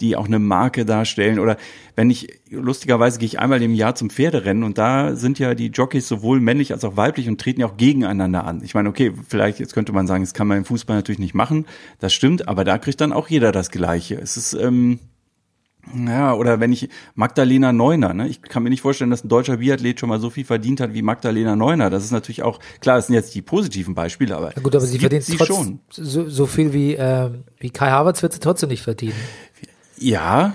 [0.00, 1.56] die auch eine Marke darstellen oder
[1.94, 5.68] wenn ich lustigerweise gehe ich einmal im Jahr zum Pferderennen und da sind ja die
[5.68, 8.62] Jockeys sowohl männlich als auch weiblich und treten ja auch gegeneinander an.
[8.64, 11.34] Ich meine, okay, vielleicht jetzt könnte man sagen, das kann man im Fußball natürlich nicht
[11.34, 11.66] machen,
[12.00, 14.16] das stimmt, aber da kriegt dann auch jeder das Gleiche.
[14.16, 14.98] Es ist ähm,
[16.06, 18.28] ja, oder wenn ich Magdalena Neuner, ne?
[18.28, 20.94] Ich kann mir nicht vorstellen, dass ein deutscher Biathlet schon mal so viel verdient hat
[20.94, 21.90] wie Magdalena Neuner.
[21.90, 24.86] Das ist natürlich auch, klar, das sind jetzt die positiven Beispiele, aber Ja gut, aber
[24.86, 25.80] sie verdient sie schon.
[25.90, 29.14] So, so viel wie, ähm, wie Kai Havertz wird sie trotzdem nicht verdienen.
[29.98, 30.54] Ja,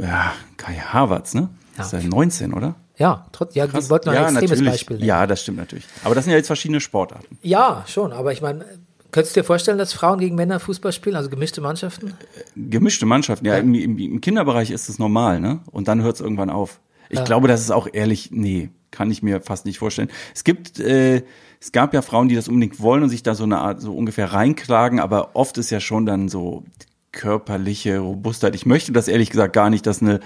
[0.00, 1.48] ja, Kai Havertz, ne?
[1.76, 1.84] Ja.
[1.84, 2.76] Ist ja 19, oder?
[2.96, 3.84] Ja, trotz, ja, Krass.
[3.84, 4.72] die wollten noch ja, ein extremes natürlich.
[4.72, 5.08] Beispiel nennen.
[5.08, 5.86] Ja, das stimmt natürlich.
[6.04, 7.38] Aber das sind ja jetzt verschiedene Sportarten.
[7.42, 8.66] ja, schon, aber ich meine,
[9.10, 12.14] könntest du dir vorstellen, dass Frauen gegen Männer Fußball spielen, also gemischte Mannschaften?
[12.56, 15.60] Gemischte Mannschaften, ja, Im, im, im Kinderbereich ist es normal, ne?
[15.70, 16.80] Und dann hört es irgendwann auf.
[17.10, 20.10] Ich glaube, das ist auch ehrlich, nee, kann ich mir fast nicht vorstellen.
[20.32, 21.22] Es gibt, äh,
[21.60, 23.94] es gab ja Frauen, die das unbedingt wollen und sich da so eine Art, so
[23.96, 26.64] ungefähr reinklagen, aber oft ist ja schon dann so
[27.12, 28.54] körperliche Robustheit.
[28.54, 30.20] Ich möchte das ehrlich gesagt gar nicht, dass eine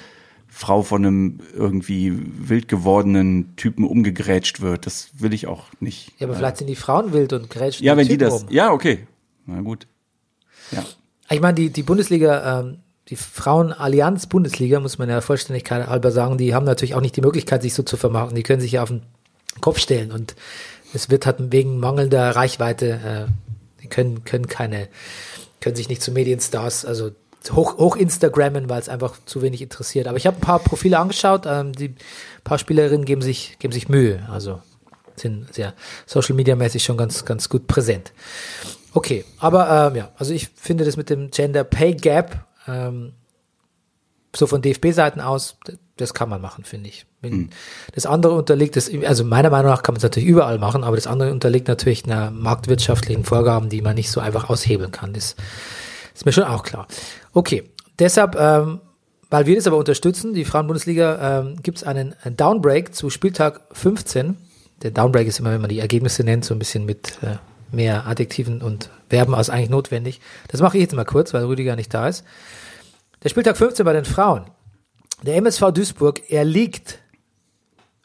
[0.57, 4.87] Frau von einem irgendwie wild gewordenen Typen umgegrätscht wird.
[4.87, 6.12] Das will ich auch nicht.
[6.19, 8.49] Ja, aber vielleicht sind die Frauen wild und grätschen Ja, wenn die Typen das, rum.
[8.51, 9.07] ja, okay.
[9.47, 9.88] Na gut.
[10.71, 10.85] Ja.
[11.29, 16.38] Ich meine, die, die Bundesliga, ähm, die Frauenallianz Bundesliga, muss man ja Vollständigkeit halber sagen,
[16.38, 18.37] die haben natürlich auch nicht die Möglichkeit, sich so zu vermarkten.
[18.37, 19.03] Die können sich ja auf den
[19.61, 20.37] Kopf stellen und
[20.93, 24.88] es wird halt wegen mangelnder Reichweite, äh, die können, können keine,
[25.61, 27.11] können sich nicht zu Medienstars, also
[27.52, 30.07] hoch, hoch Instagrammen, weil es einfach zu wenig interessiert.
[30.07, 31.94] Aber ich habe ein paar Profile angeschaut, ähm, die
[32.42, 34.61] paar Spielerinnen geben sich, geben sich Mühe, also
[35.16, 35.74] sind sehr
[36.07, 38.12] Social Media mäßig schon ganz, ganz gut präsent.
[38.92, 43.12] Okay, aber ähm, ja, also ich finde das mit dem Gender Pay Gap ähm,
[44.37, 45.57] so von DFB-Seiten aus,
[45.96, 47.07] das kann man machen, finde ich.
[47.20, 47.50] Wenn
[47.94, 50.96] Das andere unterliegt, das, also meiner Meinung nach kann man es natürlich überall machen, aber
[50.96, 55.12] das andere unterliegt natürlich einer marktwirtschaftlichen Vorgaben, die man nicht so einfach aushebeln kann.
[55.12, 55.37] Das
[56.14, 56.87] ist mir schon auch klar.
[57.35, 57.64] Okay,
[57.99, 58.81] deshalb, ähm,
[59.29, 64.37] weil wir das aber unterstützen, die Frauenbundesliga, ähm, gibt es einen Downbreak zu Spieltag 15.
[64.83, 67.38] Der Downbreak ist immer, wenn man die Ergebnisse nennt, so ein bisschen mit äh,
[67.75, 70.20] mehr Adjektiven und Verben als eigentlich notwendig.
[70.49, 72.25] Das mache ich jetzt mal kurz, weil Rüdiger nicht da ist.
[73.25, 74.44] Der Spieltag 15 bei den Frauen.
[75.23, 77.01] Der MSV Duisburg, er liegt,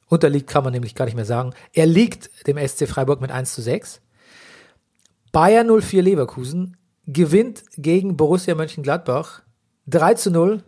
[0.08, 3.54] unterliegt kann man nämlich gar nicht mehr sagen, er liegt dem SC Freiburg mit 1
[3.54, 4.02] zu 6.
[5.32, 6.78] Bayern 04 Leverkusen
[7.14, 9.42] gewinnt gegen Borussia Mönchengladbach
[9.88, 10.64] 3 zu 0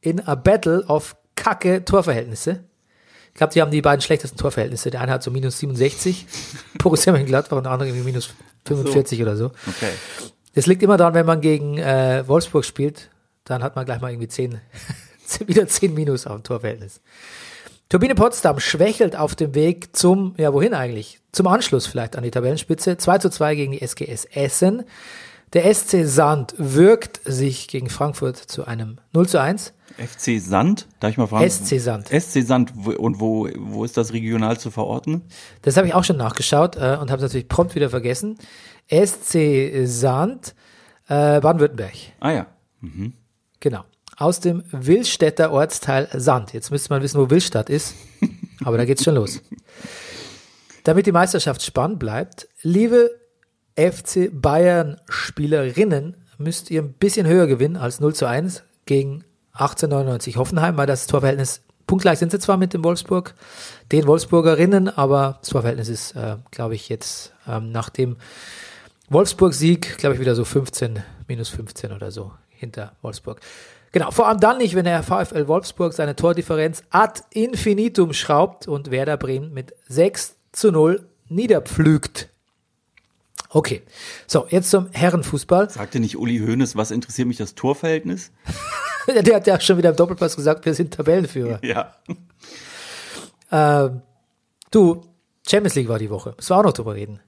[0.00, 2.64] in a Battle of kacke Torverhältnisse.
[3.28, 4.90] Ich glaube, die haben die beiden schlechtesten Torverhältnisse.
[4.90, 6.26] Der eine hat so minus 67,
[6.78, 8.30] Borussia Mönchengladbach und der andere irgendwie minus
[8.66, 9.46] 45 oder so.
[9.46, 9.90] Okay.
[10.54, 13.10] Das liegt immer daran, wenn man gegen äh, Wolfsburg spielt,
[13.44, 14.60] dann hat man gleich mal irgendwie 10,
[15.46, 17.00] wieder 10 Minus auf dem Torverhältnis.
[17.88, 21.20] Turbine Potsdam schwächelt auf dem Weg zum, ja wohin eigentlich?
[21.32, 22.96] Zum Anschluss vielleicht an die Tabellenspitze.
[22.96, 24.84] 2 zu 2 gegen die SGS Essen.
[25.54, 29.72] Der SC Sand wirkt sich gegen Frankfurt zu einem 0 zu 1.
[29.96, 31.48] FC Sand, darf ich mal fragen?
[31.48, 32.08] SC Sand.
[32.08, 35.22] SC Sand, und wo, wo ist das regional zu verorten?
[35.62, 38.36] Das habe ich auch schon nachgeschaut äh, und habe es natürlich prompt wieder vergessen.
[38.90, 40.56] SC Sand,
[41.06, 41.94] äh, Baden-Württemberg.
[42.18, 42.46] Ah ja.
[43.60, 43.84] Genau.
[44.16, 46.52] Aus dem Willstädter Ortsteil Sand.
[46.52, 47.94] Jetzt müsste man wissen, wo Willstadt ist.
[48.64, 49.40] Aber da geht's schon los.
[50.82, 53.10] Damit die Meisterschaft spannend bleibt, liebe
[53.76, 60.36] FC Bayern Spielerinnen, müsst ihr ein bisschen höher gewinnen als 0 zu 1 gegen 1899
[60.36, 63.34] Hoffenheim, weil das Torverhältnis punktgleich sind sie zwar mit dem Wolfsburg,
[63.92, 68.16] den Wolfsburgerinnen, aber das Torverhältnis ist, äh, glaube ich, jetzt ähm, nach dem
[69.10, 73.40] Wolfsburg-Sieg, glaube ich, wieder so 15, minus 15 oder so hinter Wolfsburg.
[73.92, 78.90] Genau, vor allem dann nicht, wenn der VfL Wolfsburg seine Tordifferenz ad infinitum schraubt und
[78.90, 82.33] Werder Bremen mit 6 zu 0 niederpflügt.
[83.54, 83.82] Okay,
[84.26, 85.70] so, jetzt zum Herrenfußball.
[85.70, 88.32] Sagte nicht Uli Hoeneß, was interessiert mich das Torverhältnis?
[89.06, 91.60] Der hat ja schon wieder im Doppelpass gesagt, wir sind Tabellenführer.
[91.62, 91.94] Ja.
[93.52, 94.02] Ähm,
[94.72, 95.02] du,
[95.48, 96.34] Champions League war die Woche.
[96.36, 97.20] Müssen wir auch noch drüber reden.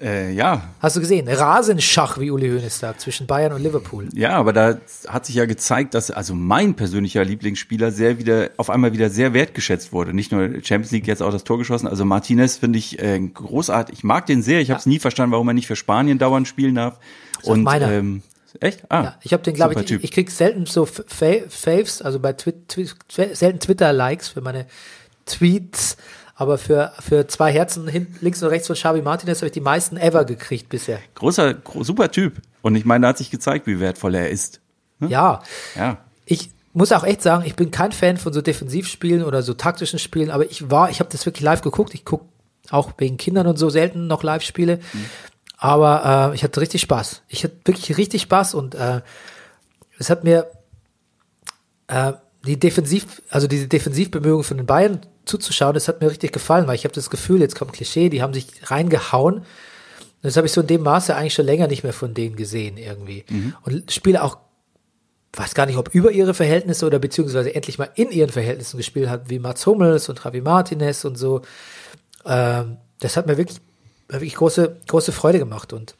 [0.00, 1.26] Äh, ja, Hast du gesehen?
[1.28, 4.08] Rasenschach, wie Uli Hoeneß sagt, zwischen Bayern und Liverpool.
[4.14, 8.70] Ja, aber da hat sich ja gezeigt, dass also mein persönlicher Lieblingsspieler sehr wieder auf
[8.70, 10.14] einmal wieder sehr wertgeschätzt wurde.
[10.14, 11.88] Nicht nur Champions League jetzt auch das Tor geschossen.
[11.88, 13.98] Also Martinez finde ich äh, großartig.
[13.98, 14.60] Ich mag den sehr.
[14.60, 17.00] Ich habe es nie verstanden, warum er nicht für Spanien dauernd spielen darf.
[17.42, 17.90] auch Und meiner.
[17.90, 18.22] ähm,
[18.60, 18.84] echt?
[18.92, 20.04] Ah, Ja, ich habe den, glaube ich, Typ.
[20.04, 21.02] ich krieg selten so Fa
[21.48, 22.88] Faves, also bei Twi Twi
[23.32, 24.66] selten Twitter-Likes für meine
[25.26, 25.96] Tweets,
[26.40, 29.60] aber für, für zwei Herzen hin, links und rechts von Xavi Martinez habe ich die
[29.60, 31.00] meisten ever gekriegt bisher.
[31.16, 32.40] großer, gro super Typ.
[32.62, 34.60] Und ich meine, da hat sich gezeigt, wie wertvoll er ist.
[35.00, 35.42] Ja,
[35.74, 35.98] Ja.
[36.26, 39.98] ich muss auch echt sagen, ich bin kein Fan von so Defensivspielen oder so taktischen
[39.98, 41.92] Spielen, aber ich war, ich habe das wirklich live geguckt.
[41.92, 42.26] Ich gucke
[42.70, 44.78] auch wegen Kindern und so selten noch Live-Spiele.
[45.56, 47.22] Aber äh, ich hatte richtig Spaß.
[47.26, 49.00] Ich hatte wirklich richtig Spaß und äh,
[49.98, 50.46] es hat mir
[51.88, 52.12] äh,
[52.46, 56.74] die Defensiv, also diese Defensivbemühungen von den Bayern zuzuschauen, das hat mir richtig gefallen, weil
[56.74, 59.36] ich habe das Gefühl, jetzt kommt Klischee, die haben sich reingehauen.
[59.36, 59.44] Und
[60.22, 62.76] das habe ich so in dem Maße eigentlich schon länger nicht mehr von denen gesehen
[62.76, 63.24] irgendwie.
[63.62, 64.38] Und spiele auch
[65.34, 69.08] weiß gar nicht, ob über ihre Verhältnisse oder beziehungsweise endlich mal in ihren Verhältnissen gespielt
[69.08, 71.42] hat, wie Mats Hummels und Javi Martinez und so.
[72.24, 73.60] Ähm, das hat mir wirklich,
[74.08, 75.72] wirklich große, große Freude gemacht.
[75.72, 75.96] Und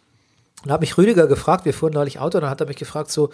[0.63, 3.11] dann hat mich Rüdiger gefragt, wir fuhren neulich Auto, und dann hat er mich gefragt,
[3.11, 3.31] so,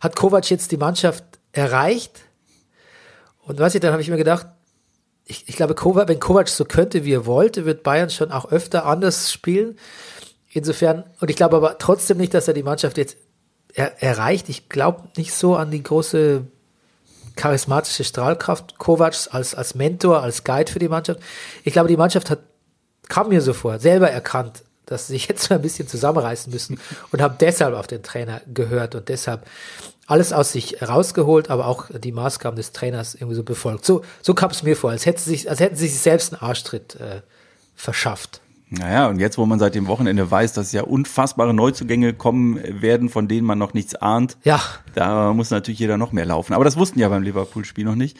[0.00, 2.22] hat Kovac jetzt die Mannschaft erreicht?
[3.42, 4.48] Und weiß ich, dann habe ich mir gedacht,
[5.26, 8.50] ich, ich glaube, Kovac, wenn Kovac so könnte, wie er wollte, wird Bayern schon auch
[8.50, 9.76] öfter anders spielen.
[10.50, 13.16] Insofern, und ich glaube aber trotzdem nicht, dass er die Mannschaft jetzt
[13.74, 14.48] er, erreicht.
[14.48, 16.44] Ich glaube nicht so an die große
[17.34, 21.20] charismatische Strahlkraft Kovacs als, als Mentor, als Guide für die Mannschaft.
[21.64, 22.38] Ich glaube, die Mannschaft hat,
[23.08, 26.80] kam mir so vor, selber erkannt, dass sie sich jetzt mal ein bisschen zusammenreißen müssen
[27.12, 29.44] und haben deshalb auf den Trainer gehört und deshalb
[30.06, 33.84] alles aus sich rausgeholt, aber auch die Maßgaben des Trainers irgendwie so befolgt.
[33.84, 36.32] So, so kam es mir vor, als hätten sie sich, als hätten sie sich selbst
[36.32, 37.22] einen Arschtritt äh,
[37.74, 38.40] verschafft.
[38.68, 43.08] Naja, und jetzt, wo man seit dem Wochenende weiß, dass ja unfassbare Neuzugänge kommen werden,
[43.08, 44.60] von denen man noch nichts ahnt, Ja,
[44.94, 46.52] da muss natürlich jeder noch mehr laufen.
[46.52, 48.16] Aber das wussten ja beim Liverpool-Spiel noch nicht.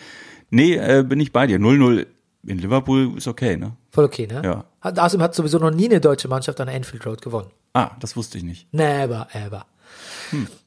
[0.50, 1.58] Nee, äh, bin ich bei dir.
[1.58, 2.06] 0-0
[2.46, 3.72] in Liverpool ist okay, ne?
[3.90, 4.42] voll okay, ne?
[4.44, 4.64] Ja.
[4.82, 7.50] Außerdem hat sowieso noch nie eine deutsche Mannschaft an Anfield Road gewonnen.
[7.72, 8.72] Ah, das wusste ich nicht.
[8.72, 9.66] Never, ever.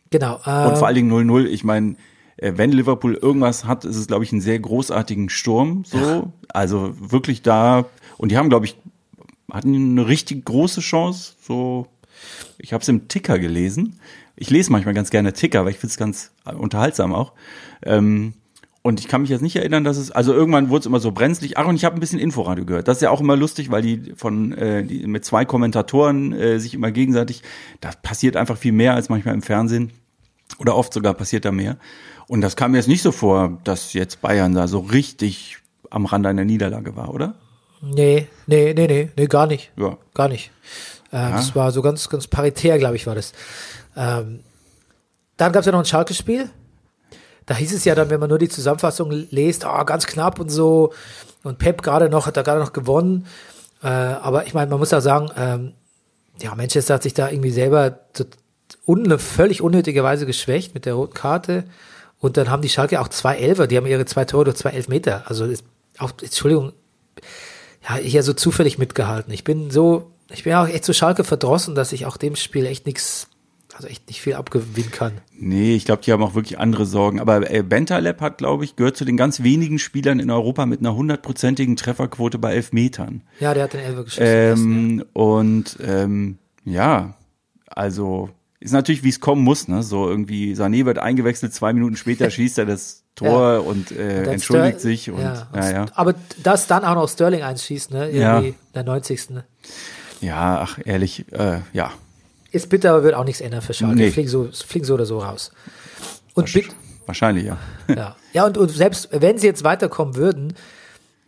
[0.10, 0.39] Genau.
[0.45, 1.95] Äh, Und vor allen Dingen 0-0, ich meine,
[2.38, 5.84] äh, wenn Liverpool irgendwas hat, ist es, glaube ich, einen sehr großartigen Sturm.
[5.86, 7.86] So, also wirklich da.
[8.17, 8.76] Und die haben, glaube ich,
[9.52, 11.34] hatten eine richtig große Chance.
[11.41, 11.88] So,
[12.58, 14.00] ich habe es im Ticker gelesen.
[14.36, 17.34] Ich lese manchmal ganz gerne Ticker, weil ich finde es ganz äh, unterhaltsam auch.
[17.84, 18.34] Ähm,
[18.89, 21.12] und ich kann mich jetzt nicht erinnern, dass es, also irgendwann wurde es immer so
[21.12, 21.58] brenzlig.
[21.58, 22.88] Ach, und ich habe ein bisschen Inforadio gehört.
[22.88, 26.60] Das ist ja auch immer lustig, weil die von äh, die mit zwei Kommentatoren äh,
[26.60, 27.43] sich immer gegenseitig,
[27.80, 29.91] da passiert einfach viel mehr als manchmal im Fernsehen.
[30.58, 31.78] Oder oft sogar passiert da mehr.
[32.28, 35.58] Und das kam mir jetzt nicht so vor, dass jetzt Bayern da so richtig
[35.91, 37.36] am Rand einer Niederlage war, oder?
[37.82, 39.71] nee, nee, nee, nee, nee, gar nicht.
[39.78, 39.97] Ja.
[40.13, 40.52] Gar nicht.
[41.12, 43.34] Äh, Das war so ganz, ganz paritär, glaube ich, war das.
[43.95, 44.41] Ähm,
[45.38, 46.49] dann gab es ja noch ein Schalke-Spiel.
[47.49, 50.49] Da hieß es ja dann, wenn man nur die Zusammenfassung liest, oh, ganz knapp und
[50.49, 50.93] so.
[51.41, 53.25] Und Pep gerade noch, hat da gerade noch gewonnen.
[53.81, 55.73] Äh, aber ich meine, man muss auch sagen, ähm,
[56.39, 58.25] ja, Manchester hat sich da irgendwie selber so
[58.85, 61.63] un völlig unnötigerweise geschwächt mit der roten Karte.
[62.19, 64.69] Und dann haben die Schalke auch zwei Elfer, die haben ihre zwei Tore durch zwei
[64.69, 65.23] Elfmeter.
[65.25, 65.63] Also ist
[65.97, 66.73] auch, Entschuldigung,
[67.89, 69.33] ja, hier so zufällig mitgehalten.
[69.33, 72.67] Ich bin so, ich bin auch echt so Schalke verdrossen, dass ich auch dem Spiel
[72.67, 73.27] echt nichts,
[73.80, 75.13] also echt nicht viel abgewinnen kann.
[75.32, 77.20] Nee, ich glaube, die haben auch wirklich andere Sorgen.
[77.20, 80.82] Aber äh, Bentaleb hat, glaube ich, gehört zu den ganz wenigen Spielern in Europa mit
[80.82, 83.22] einer hundertprozentigen Trefferquote bei Elfmetern.
[83.39, 84.26] Ja, der hat den Elfer geschossen.
[85.00, 87.13] Ähm, und ähm, ja,
[87.68, 89.70] also ist natürlich, wie es kommen muss.
[89.70, 89.82] Ne?
[89.84, 93.58] So irgendwie, Sané wird eingewechselt, zwei Minuten später schießt er das Tor Ja.
[93.60, 95.10] und äh, Dann entschuldigt Ster- sich.
[95.10, 95.86] Und, ja, ja, ja.
[95.96, 98.10] Aber dass dann auch noch Sterling einschießt, ne?
[98.10, 98.56] Irgendwie Ja.
[98.76, 99.30] der 90.
[99.30, 99.46] Ne?
[100.22, 101.92] ja, ach ehrlich, äh, ja.
[102.51, 103.95] Ist bitter, aber wird auch nichts ändern für Schalke.
[103.95, 104.12] Nee.
[104.12, 105.51] Fliegen, so, fliegen so oder so raus.
[106.33, 106.49] Und,
[107.05, 107.57] Wahrscheinlich, ja.
[107.88, 108.15] ja.
[108.33, 110.53] ja und, und selbst wenn sie jetzt weiterkommen würden,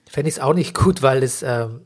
[0.09, 1.81] fände ich es auch nicht gut, weil das, ähm,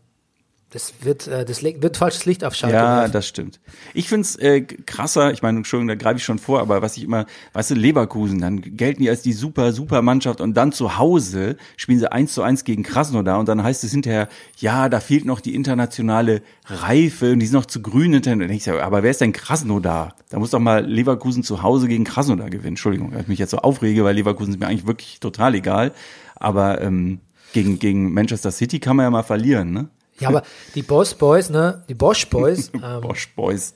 [0.76, 3.14] das wird, äh, das wird falsches Licht auf Schalke Ja, werfen.
[3.14, 3.62] das stimmt.
[3.94, 7.04] Ich find's äh, krasser, ich meine, Entschuldigung, da greife ich schon vor, aber was ich
[7.04, 10.98] immer, weißt du, Leverkusen, dann gelten die als die super, super Mannschaft und dann zu
[10.98, 15.00] Hause spielen sie eins zu eins gegen Krasnodar und dann heißt es hinterher, ja, da
[15.00, 18.36] fehlt noch die internationale Reife und die sind noch zu grün hinterher.
[18.46, 20.16] Und ich, aber wer ist denn Krasnodar?
[20.30, 22.70] Da muss doch mal Leverkusen zu Hause gegen Krasnodar gewinnen.
[22.74, 25.94] Entschuldigung, dass ich mich jetzt so aufrege, weil Leverkusen ist mir eigentlich wirklich total egal.
[26.36, 27.20] Aber ähm,
[27.54, 29.88] gegen, gegen Manchester City kann man ja mal verlieren, ne?
[30.20, 30.44] Ja, aber
[30.76, 33.74] die Boss Boys, ne, die Bosch Boys, ähm, Bosch Boys.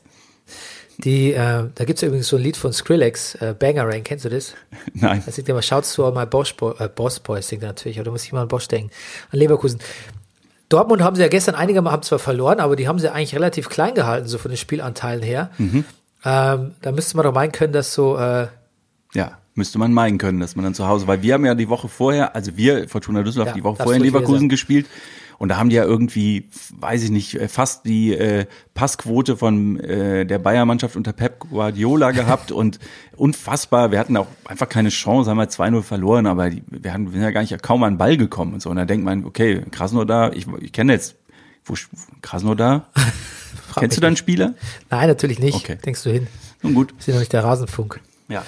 [0.99, 4.29] die, äh, da gibt's ja übrigens so ein Lied von Skrillex, äh, Bangarang, kennst du
[4.29, 4.53] das?
[4.93, 5.21] Nein.
[5.25, 8.11] Da singt er mal, to all my Bosch Boy, äh, Boss Boys, singt natürlich, oder
[8.11, 8.91] muss ich mal an Bosch denken,
[9.31, 9.79] an Leverkusen.
[10.69, 13.33] Dortmund haben sie ja gestern einige Mal haben zwar verloren, aber die haben sie eigentlich
[13.33, 15.49] relativ klein gehalten, so von den Spielanteilen her.
[15.57, 15.83] Mhm.
[16.23, 18.47] Ähm, da müsste man doch meinen können, dass so, äh,
[19.13, 21.69] Ja, müsste man meinen können, dass man dann zu Hause, weil wir haben ja die
[21.69, 24.85] Woche vorher, also wir, Fortuna Düsseldorf, Ja, die Woche vorher in Leverkusen gespielt.
[25.39, 29.79] Und da haben die ja irgendwie, weiß ich nicht, äh, fast die äh, Passquote von
[29.79, 32.77] äh, der Bayern-Mannschaft unter Pep Guardiola gehabt und
[33.15, 33.91] unfassbar.
[33.91, 37.13] Wir hatten auch einfach keine Chance, haben wir 2-0 verloren, aber die, wir, hatten, wir
[37.13, 38.69] sind ja gar nicht kaum an den Ball gekommen und so.
[38.69, 41.15] Und da denkt man, okay, Krasnodar, ich, ich kenne jetzt,
[41.63, 41.73] wo
[42.21, 42.89] Krasnodar?
[43.75, 44.55] Kennst du da einen Spieler?
[44.89, 45.55] nein, natürlich nicht.
[45.55, 45.77] Okay.
[45.85, 46.27] Denkst du hin?
[46.61, 46.93] Nun gut.
[46.99, 48.01] Ist ja noch nicht der Rasenfunk.
[48.27, 48.43] Ja.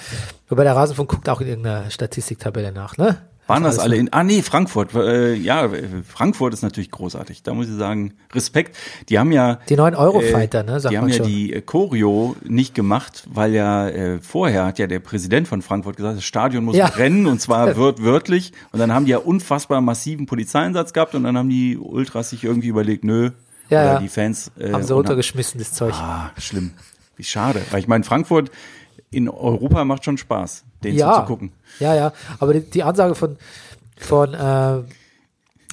[0.48, 3.22] Wobei der Rasenfunk guckt auch in irgendeiner Statistiktabelle nach, ne?
[3.52, 7.54] Waren das alle in, ah nee, Frankfurt, äh, ja, äh, Frankfurt ist natürlich großartig, da
[7.54, 8.76] muss ich sagen, Respekt.
[9.08, 11.26] Die haben ja Die neuen Eurofighter, ne, sagt die haben ja schon.
[11.26, 15.96] die äh, Choreo nicht gemacht, weil ja äh, vorher hat ja der Präsident von Frankfurt
[15.96, 16.88] gesagt, das Stadion muss Ja.
[16.90, 21.24] brennen und zwar wört wörtlich und dann haben die ja unfassbar massiven Polizeieinsatz gehabt und
[21.24, 23.30] dann haben die Ultras sich irgendwie überlegt, nö,
[23.68, 23.98] Ja, ja.
[24.00, 25.94] die Fans äh, haben sie runtergeschmissen, das Zeug.
[25.94, 26.72] Ah, schlimm.
[27.16, 28.50] Wie schade, weil ich meine, Frankfurt
[29.10, 31.52] in Europa macht schon Spaß, den ja, zu gucken.
[31.78, 32.12] ja, ja.
[32.38, 33.36] Aber die, die Ansage von,
[33.96, 34.82] von, äh,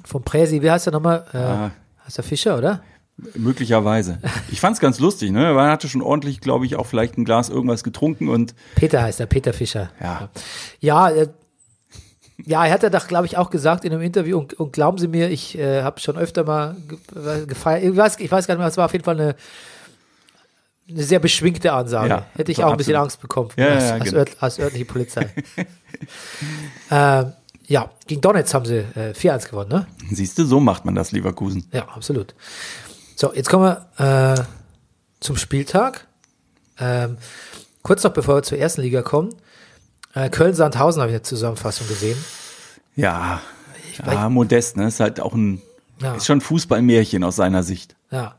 [0.05, 1.25] von Präsi, wie heißt der nochmal?
[1.33, 1.71] Äh, Ah.
[2.05, 2.81] Heißt der Fischer, oder?
[3.35, 4.17] Möglicherweise.
[4.49, 5.53] Ich fand's ganz lustig, ne?
[5.53, 9.19] Man hatte schon ordentlich, glaube ich, auch vielleicht ein Glas irgendwas getrunken und Peter heißt
[9.19, 9.89] er, Peter Fischer.
[10.01, 10.29] ja,
[10.79, 11.27] Ja, äh,
[12.45, 14.97] ja, er hat ja doch, glaube ich, auch gesagt in einem Interview, und, und glauben
[14.97, 16.77] Sie mir, ich äh, habe schon öfter mal
[17.13, 19.35] ge- gefeiert, ich weiß, ich weiß gar nicht mehr, es war auf jeden Fall eine,
[20.89, 22.09] eine sehr beschwingte Ansage.
[22.09, 23.05] Ja, Hätte ich so auch ein bisschen absolut.
[23.11, 24.17] Angst bekommen Ja, als, ja, als, genau.
[24.17, 25.29] ört, als örtliche Polizei.
[26.91, 27.33] ähm,
[27.67, 29.87] ja, gegen Donetsk haben sie äh, 4-1 gewonnen, ne?
[30.11, 31.67] siehst du, so macht man das, Leverkusen.
[31.71, 32.33] Ja, absolut.
[33.15, 34.43] So, jetzt kommen wir äh,
[35.19, 36.07] zum Spieltag.
[36.79, 37.17] Ähm,
[37.83, 39.29] kurz noch bevor wir zur ersten Liga kommen.
[40.15, 42.17] Äh, Köln-Sandhausen habe ich eine Zusammenfassung gesehen.
[42.95, 43.41] Ja,
[43.99, 44.87] weiß- ja, modest, ne?
[44.87, 45.61] Ist halt auch ein,
[46.01, 46.15] Ja.
[46.15, 47.95] ist schon Fußballmärchen aus seiner Sicht.
[48.09, 48.35] Ja.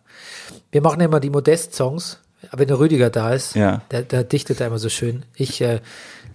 [0.72, 2.18] Wir machen immer die Modest-Songs.
[2.52, 3.82] Wenn der Rüdiger da ist, Ja.
[3.90, 5.24] der, der dichtet da immer so schön.
[5.34, 5.80] Ich, äh,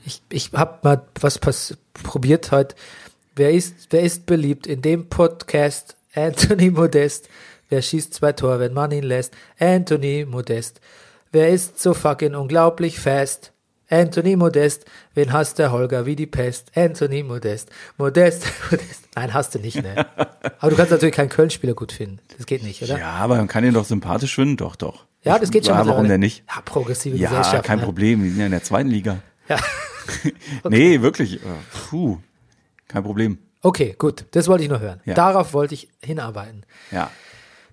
[0.06, 1.39] ich, ich habe mal was
[2.04, 2.75] probiert heute.
[3.36, 5.95] Wer ist, wer ist beliebt in dem Podcast?
[6.13, 7.28] Anthony Modest.
[7.69, 9.34] Wer schießt zwei Tore, wenn man ihn lässt?
[9.60, 10.80] Anthony Modest.
[11.32, 13.51] Wer ist so fucking unglaublich fast?
[13.89, 14.86] Anthony Modest.
[15.15, 16.71] Wen hasst der Holger wie die Pest?
[16.75, 17.69] Anthony Modest.
[17.97, 19.10] Modest, Modest.
[19.15, 20.06] Nein, hast du nicht, ne?
[20.60, 22.19] Aber du kannst natürlich keinen Köln-Spieler gut finden.
[22.38, 22.97] Das geht nicht, oder?
[22.97, 25.06] Ja, aber man kann ihn doch sympathisch finden, doch, doch.
[25.26, 25.76] Ja, das geht schon.
[25.76, 26.44] Ja, warum denn nicht?
[26.48, 27.64] Ja, progressive Ja, Gesellschaft.
[27.66, 27.86] kein ne?
[27.86, 29.18] Problem, die sind ja in der zweiten Liga.
[29.50, 29.58] Ja.
[30.70, 31.38] Nee, wirklich.
[31.38, 31.48] äh,
[31.90, 32.20] Puh,
[32.88, 33.40] kein Problem.
[33.64, 34.26] Okay, gut.
[34.32, 35.02] Das wollte ich nur hören.
[35.06, 35.16] Ja.
[35.16, 36.64] Darauf wollte ich hinarbeiten.
[36.92, 37.10] Ja.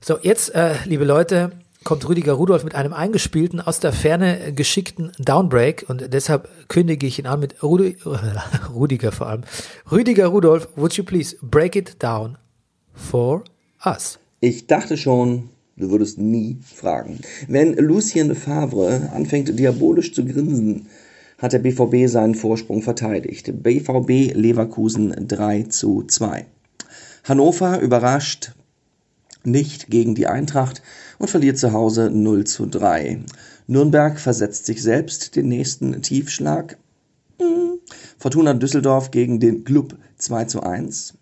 [0.00, 1.52] So, jetzt, äh, liebe Leute,
[1.84, 7.18] kommt Rüdiger Rudolph mit einem eingespielten, aus der Ferne geschickten Downbreak und deshalb kündige ich
[7.18, 7.98] ihn an mit Rudi
[8.74, 9.42] Rudiger vor allem.
[9.90, 12.38] Rüdiger Rudolph, would you please break it down
[12.94, 13.44] for
[13.84, 14.18] us?
[14.40, 17.20] Ich dachte schon, du würdest nie fragen.
[17.48, 20.86] Wenn Lucien Favre anfängt diabolisch zu grinsen,
[21.38, 23.52] hat der BVB seinen Vorsprung verteidigt.
[23.62, 26.46] BVB Leverkusen 3 zu 2.
[27.24, 28.52] Hannover überrascht
[29.44, 30.82] nicht gegen die Eintracht
[31.18, 33.20] und verliert zu Hause 0 zu 3.
[33.66, 36.78] Nürnberg versetzt sich selbst den nächsten Tiefschlag.
[37.40, 37.78] Hm.
[38.18, 41.14] Fortuna Düsseldorf gegen den Club 2 zu 1.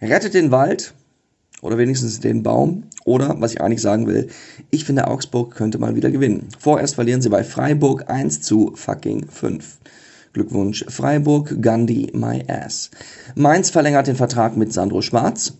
[0.00, 0.94] Rettet den Wald
[1.62, 2.84] oder wenigstens den Baum.
[3.04, 4.28] Oder, was ich eigentlich sagen will,
[4.70, 6.48] ich finde, Augsburg könnte mal wieder gewinnen.
[6.58, 9.78] Vorerst verlieren sie bei Freiburg 1 zu fucking 5.
[10.32, 12.90] Glückwunsch Freiburg, Gandhi, my ass.
[13.34, 15.54] Mainz verlängert den Vertrag mit Sandro Schwarz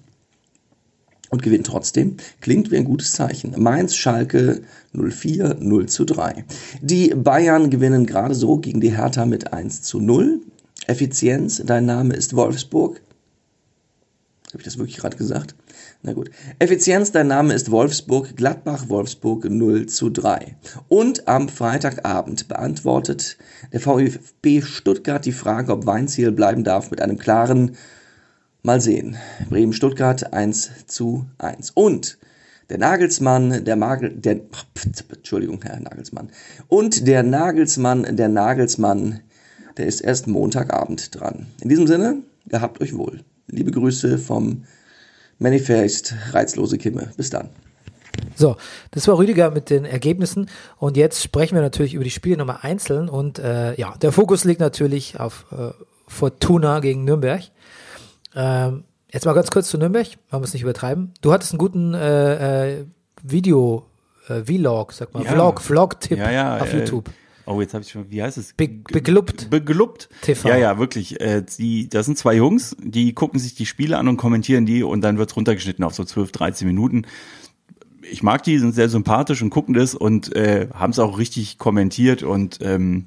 [1.30, 2.16] und gewinnt trotzdem.
[2.40, 3.54] Klingt wie ein gutes Zeichen.
[3.56, 6.44] Mainz, Schalke 04, 0 zu 3.
[6.80, 10.40] Die Bayern gewinnen gerade so gegen die Hertha mit 1 zu 0.
[10.86, 13.00] Effizienz, dein Name ist Wolfsburg.
[14.48, 15.54] Habe ich das wirklich gerade gesagt?
[16.02, 16.30] Na gut.
[16.60, 20.56] Effizienz, dein Name ist Wolfsburg, Gladbach, Wolfsburg 0 zu 3.
[20.86, 23.36] Und am Freitagabend beantwortet
[23.72, 27.76] der VfB Stuttgart die Frage, ob Weinziel bleiben darf mit einem klaren
[28.62, 29.16] Mal sehen.
[29.48, 31.72] Bremen-Stuttgart 1 zu 1.
[31.72, 32.18] Und
[32.70, 34.40] der Nagelsmann, der Magel, der,
[35.08, 36.30] Entschuldigung, Herr Nagelsmann.
[36.68, 39.20] Und der Nagelsmann, der Nagelsmann,
[39.76, 41.46] der ist erst Montagabend dran.
[41.60, 43.24] In diesem Sinne, gehabt euch wohl.
[43.48, 44.64] Liebe Grüße vom
[45.38, 47.10] Manifest Reizlose Kimme.
[47.16, 47.48] Bis dann.
[48.34, 48.56] So,
[48.90, 52.58] das war Rüdiger mit den Ergebnissen und jetzt sprechen wir natürlich über die Spiele nochmal
[52.62, 55.70] einzeln und äh, ja, der Fokus liegt natürlich auf äh,
[56.08, 57.42] Fortuna gegen Nürnberg.
[58.34, 61.12] Ähm, jetzt mal ganz kurz zu Nürnberg, wollen wir es nicht übertreiben.
[61.20, 62.84] Du hattest einen guten äh, äh,
[63.22, 63.86] Video,
[64.28, 65.32] äh, Vlog, sag mal, Ja.
[65.32, 67.10] Vlog, Vlog-Tipp Ja, ja, auf äh, YouTube.
[67.48, 68.52] Oh, jetzt habe ich schon, wie heißt es?
[68.52, 69.48] Be begluppt.
[69.48, 70.10] Begluppt.
[70.20, 70.50] TV.
[70.50, 71.18] Ja, ja, wirklich.
[71.18, 74.82] Äh, die, das sind zwei Jungs, die gucken sich die Spiele an und kommentieren die
[74.82, 77.06] und dann wird's runtergeschnitten auf so 12, 13 Minuten.
[78.02, 81.56] Ich mag die, sind sehr sympathisch und gucken das und äh, haben es auch richtig
[81.56, 83.06] kommentiert und ähm,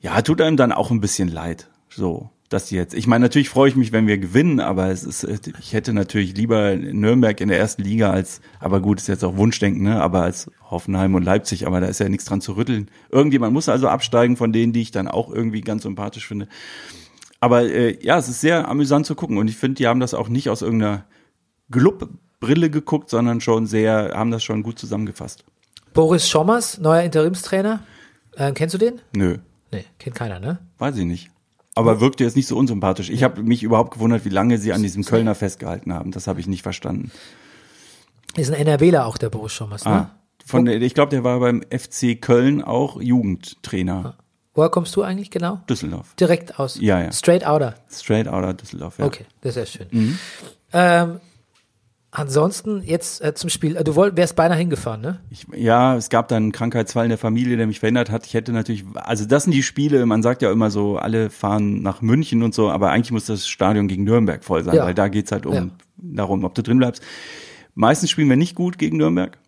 [0.00, 1.70] ja, tut einem dann auch ein bisschen leid.
[1.88, 2.94] So, dass die jetzt.
[2.94, 5.24] Ich meine, natürlich freue ich mich, wenn wir gewinnen, aber es ist,
[5.60, 9.36] ich hätte natürlich lieber Nürnberg in der ersten Liga als, aber gut, ist jetzt auch
[9.36, 10.00] Wunschdenken, ne?
[10.00, 12.90] Aber als Hoffenheim und Leipzig, aber da ist ja nichts dran zu rütteln.
[13.10, 16.48] Irgendjemand muss also absteigen von denen, die ich dann auch irgendwie ganz sympathisch finde.
[17.40, 20.14] Aber äh, ja, es ist sehr amüsant zu gucken und ich finde, die haben das
[20.14, 21.04] auch nicht aus irgendeiner
[21.70, 25.44] Glub-Brille geguckt, sondern schon sehr, haben das schon gut zusammengefasst.
[25.92, 27.80] Boris Schommers, neuer Interimstrainer.
[28.36, 29.00] Äh, kennst du den?
[29.14, 29.38] Nö,
[29.70, 30.58] Nee, kennt keiner, ne?
[30.78, 31.30] weiß ich nicht.
[31.78, 33.08] Aber wirkte jetzt nicht so unsympathisch.
[33.10, 36.10] Ich habe mich überhaupt gewundert, wie lange sie an diesem Kölner festgehalten haben.
[36.10, 37.10] Das habe ich nicht verstanden.
[38.36, 39.90] Ist ein NRWler auch, der Boris Schommers, ne?
[39.90, 40.10] Ah,
[40.44, 44.16] von, der- ich glaube, der war beim FC Köln auch Jugendtrainer.
[44.54, 45.60] Woher kommst du eigentlich genau?
[45.70, 46.14] Düsseldorf.
[46.18, 46.78] Direkt aus.
[46.80, 47.12] Ja, ja.
[47.12, 47.74] Straight Outer.
[47.90, 49.06] Straight Outer Düsseldorf, ja.
[49.06, 49.86] Okay, das ist ja schön.
[49.90, 50.18] Mhm.
[50.72, 51.20] Ähm,
[52.18, 53.76] ansonsten jetzt äh, zum Spiel.
[53.76, 55.20] Äh, Du wollt, wärst beinahe hingefahren, ne?
[55.30, 58.26] Ich, ja, es gab dann einen Krankheitsfall in der Familie, der mich verhindert hat.
[58.26, 61.82] Ich hätte natürlich, also das sind die Spiele, man sagt ja immer so, alle fahren
[61.82, 64.84] nach München und so, aber eigentlich muss das Stadion gegen Nürnberg voll sein, Ja.
[64.84, 65.66] weil da geht's halt um Ja.
[65.96, 67.02] darum, ob du drin bleibst.
[67.74, 69.38] Meistens spielen wir nicht gut gegen Nürnberg.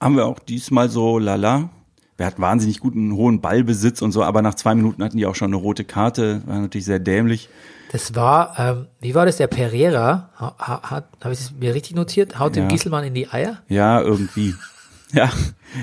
[0.00, 1.70] Haben wir auch diesmal so lala.
[2.18, 5.34] Wir hatten wahnsinnig guten hohen Ballbesitz und so, aber nach zwei Minuten hatten die auch
[5.36, 7.48] schon eine rote Karte, war natürlich sehr dämlich.
[7.92, 9.38] Das war, ähm, wie war das?
[9.38, 10.82] Der Pereira, ha, ha,
[11.22, 12.38] habe ich das mir richtig notiert?
[12.38, 12.68] Haut dem Ja.
[12.68, 13.62] Gieselmann in die Eier?
[13.68, 14.54] Ja, irgendwie.
[15.10, 15.32] Ja,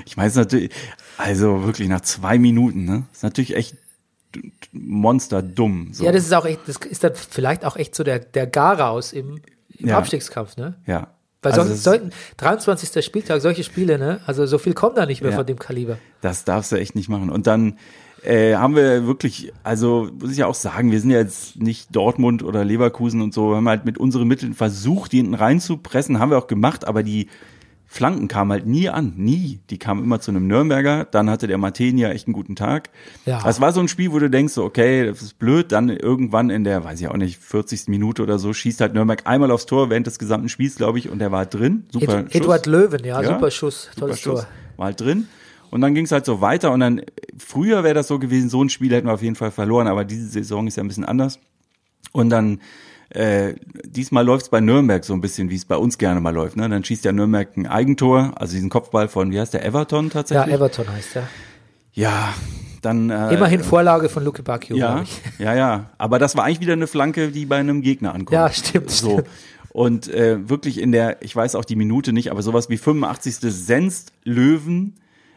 [0.06, 0.70] ich meine es natürlich,
[1.18, 3.06] also wirklich nach zwei Minuten, ne?
[3.12, 3.76] Ist natürlich echt
[4.36, 5.90] d- monsterdumm.
[5.94, 6.04] So.
[6.06, 9.14] Ja, das ist auch echt, das ist dann vielleicht auch echt so der, der Garaus
[9.14, 9.42] im,
[9.80, 9.98] im Ja.
[9.98, 10.76] Abstiegskampf, ne?
[10.86, 11.08] ja.
[11.46, 13.04] Weil Also so, das- sollten 23.
[13.06, 14.20] Spieltag, solche Spiele, ne?
[14.26, 15.38] Also so viel kommt da nicht mehr Ja.
[15.38, 15.98] von dem Kaliber.
[16.22, 17.30] Das darfst du echt nicht machen.
[17.30, 17.78] Und dann
[18.24, 21.96] äh, haben wir wirklich, also muss ich ja auch sagen, wir sind ja jetzt nicht
[21.96, 26.18] Dortmund oder Leverkusen und so, wir haben halt mit unseren Mitteln versucht, die hinten reinzupressen,
[26.18, 27.28] haben wir auch gemacht, aber die
[27.96, 29.62] Flanken kamen halt nie an, nie.
[29.70, 32.89] Die kamen immer zu einem Nürnberger, dann hatte der Martenia echt einen guten Tag.
[33.26, 33.41] Ja.
[33.41, 36.50] Das war so ein Spiel, wo du denkst, so, okay, das ist blöd, dann irgendwann
[36.50, 37.88] in der, weiß ich auch nicht, 40.
[37.88, 41.08] Minute oder so, schießt halt Nürnberg einmal aufs Tor während des gesamten Spiels, glaube ich,
[41.10, 41.86] und der war halt drin.
[41.89, 42.41] Super Ed, Schuss.
[42.41, 44.41] Eduard Löwen, ja, Ja, super Schuss, tolles Super Schuss.
[44.41, 44.50] Tor.
[44.76, 45.28] War halt drin.
[45.72, 47.02] Und dann ging es halt so weiter und dann,
[47.38, 50.04] früher wäre das so gewesen, so ein Spiel hätten wir auf jeden Fall verloren, aber
[50.04, 51.39] diese Saison ist ja ein bisschen anders.
[52.12, 52.60] Und dann,
[53.16, 53.55] äh,
[53.86, 56.57] diesmal läuft es bei Nürnberg so ein bisschen, wie es bei uns gerne mal läuft.
[56.57, 56.68] Ne?
[56.70, 60.11] Dann schießt ja Nürnberg ein Eigentor, also diesen Kopfball von, wie heißt der, Everton Ja,
[60.11, 60.53] tatsächlich?
[60.53, 61.28] Everton heißt er.
[61.93, 62.34] ja
[62.82, 63.09] dann.
[63.09, 65.22] Äh, Immerhin Vorlage von Luke Bacchio, ja, ich.
[65.39, 65.89] ja, ja.
[65.97, 68.34] Aber das war eigentlich wieder eine Flanke, die bei einem Gegner ankommt.
[68.36, 69.13] Ja, stimmt, So.
[69.13, 69.28] stimmt.
[69.70, 73.38] Und äh, wirklich in der, ich weiß auch die Minute nicht, aber sowas wie 85.
[73.41, 74.93] Senst Löwen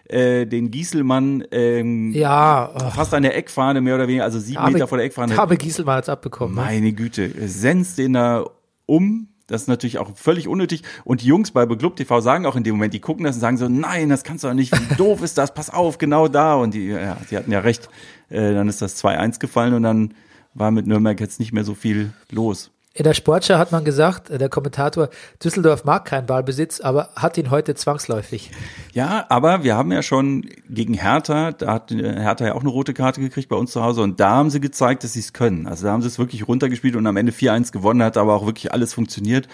[0.08, 4.72] äh, den Gieselmann ähm, Ja, oh, fast an der Eckfahne, mehr oder weniger, also sieben
[4.72, 5.36] Meter vor der Eckfahne.
[5.36, 6.54] Habe Gieselmann hat's abbekommen.
[6.54, 6.60] ne?
[6.62, 8.44] Meine Güte, senzt den da
[8.86, 9.28] um.
[9.46, 10.82] Das ist natürlich auch völlig unnötig.
[11.04, 13.40] Und die Jungs bei Beglub TV sagen auch in dem Moment, die gucken das und
[13.40, 16.28] sagen so, nein, das kannst du doch nicht, wie doof ist das, pass auf, genau
[16.28, 16.54] da.
[16.54, 17.88] Und die, ja, die hatten ja recht.
[18.28, 20.14] Äh, dann ist das 2-1 gefallen und dann
[20.52, 22.70] war mit Nürnberg jetzt nicht mehr so viel los.
[22.98, 25.08] In der Sportschau hat man gesagt, äh, der Kommentator,
[25.42, 28.50] Düsseldorf mag keinen Ballbesitz, aber hat ihn heute zwangsläufig.
[28.92, 32.70] Ja, aber wir haben ja schon gegen Hertha, da hat äh, Hertha ja auch eine
[32.70, 35.32] rote Karte gekriegt bei uns zu Hause und da haben sie gezeigt, dass sie es
[35.32, 35.68] können.
[35.68, 38.46] Also da haben sie es wirklich runtergespielt und am Ende 4-1 gewonnen, hat aber auch
[38.46, 39.46] wirklich alles funktioniert.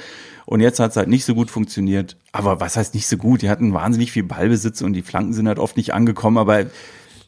[0.46, 2.16] Und jetzt hat es halt nicht so gut funktioniert.
[2.32, 3.42] Aber was heißt nicht so gut?
[3.42, 6.64] Die hatten wahnsinnig viel Ballbesitz und die Flanken sind halt oft nicht angekommen, aber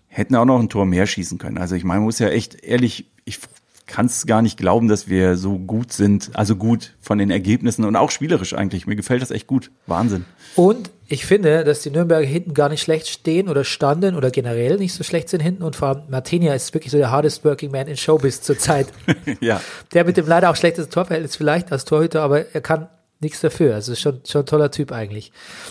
[0.09, 1.59] hätten auch noch ein Tor mehr schießen können.
[1.59, 3.39] Also ich meine, man muss ja echt ehrlich, ich
[3.87, 7.85] kann es gar nicht glauben, dass wir so gut sind, also gut von den Ergebnissen
[7.85, 8.87] und auch spielerisch eigentlich.
[8.87, 9.71] Mir gefällt das echt gut.
[9.87, 10.25] Wahnsinn.
[10.57, 14.77] Und ich finde, dass die Nürnberger hinten gar nicht schlecht stehen oder standen oder generell
[14.79, 15.63] nicht so schlecht sind hinten.
[15.63, 18.89] Und vor allem Martinia ist wirklich so der hardest working man in Showbiz zurzeit.
[19.41, 19.61] ja.
[19.95, 22.89] der mit dem leider auch schlechtesten Torverhältnis vielleicht als Torhüter, aber er kann
[23.21, 23.77] nichts dafür.
[23.77, 25.31] Also ist schon, schon ein toller Typ eigentlich.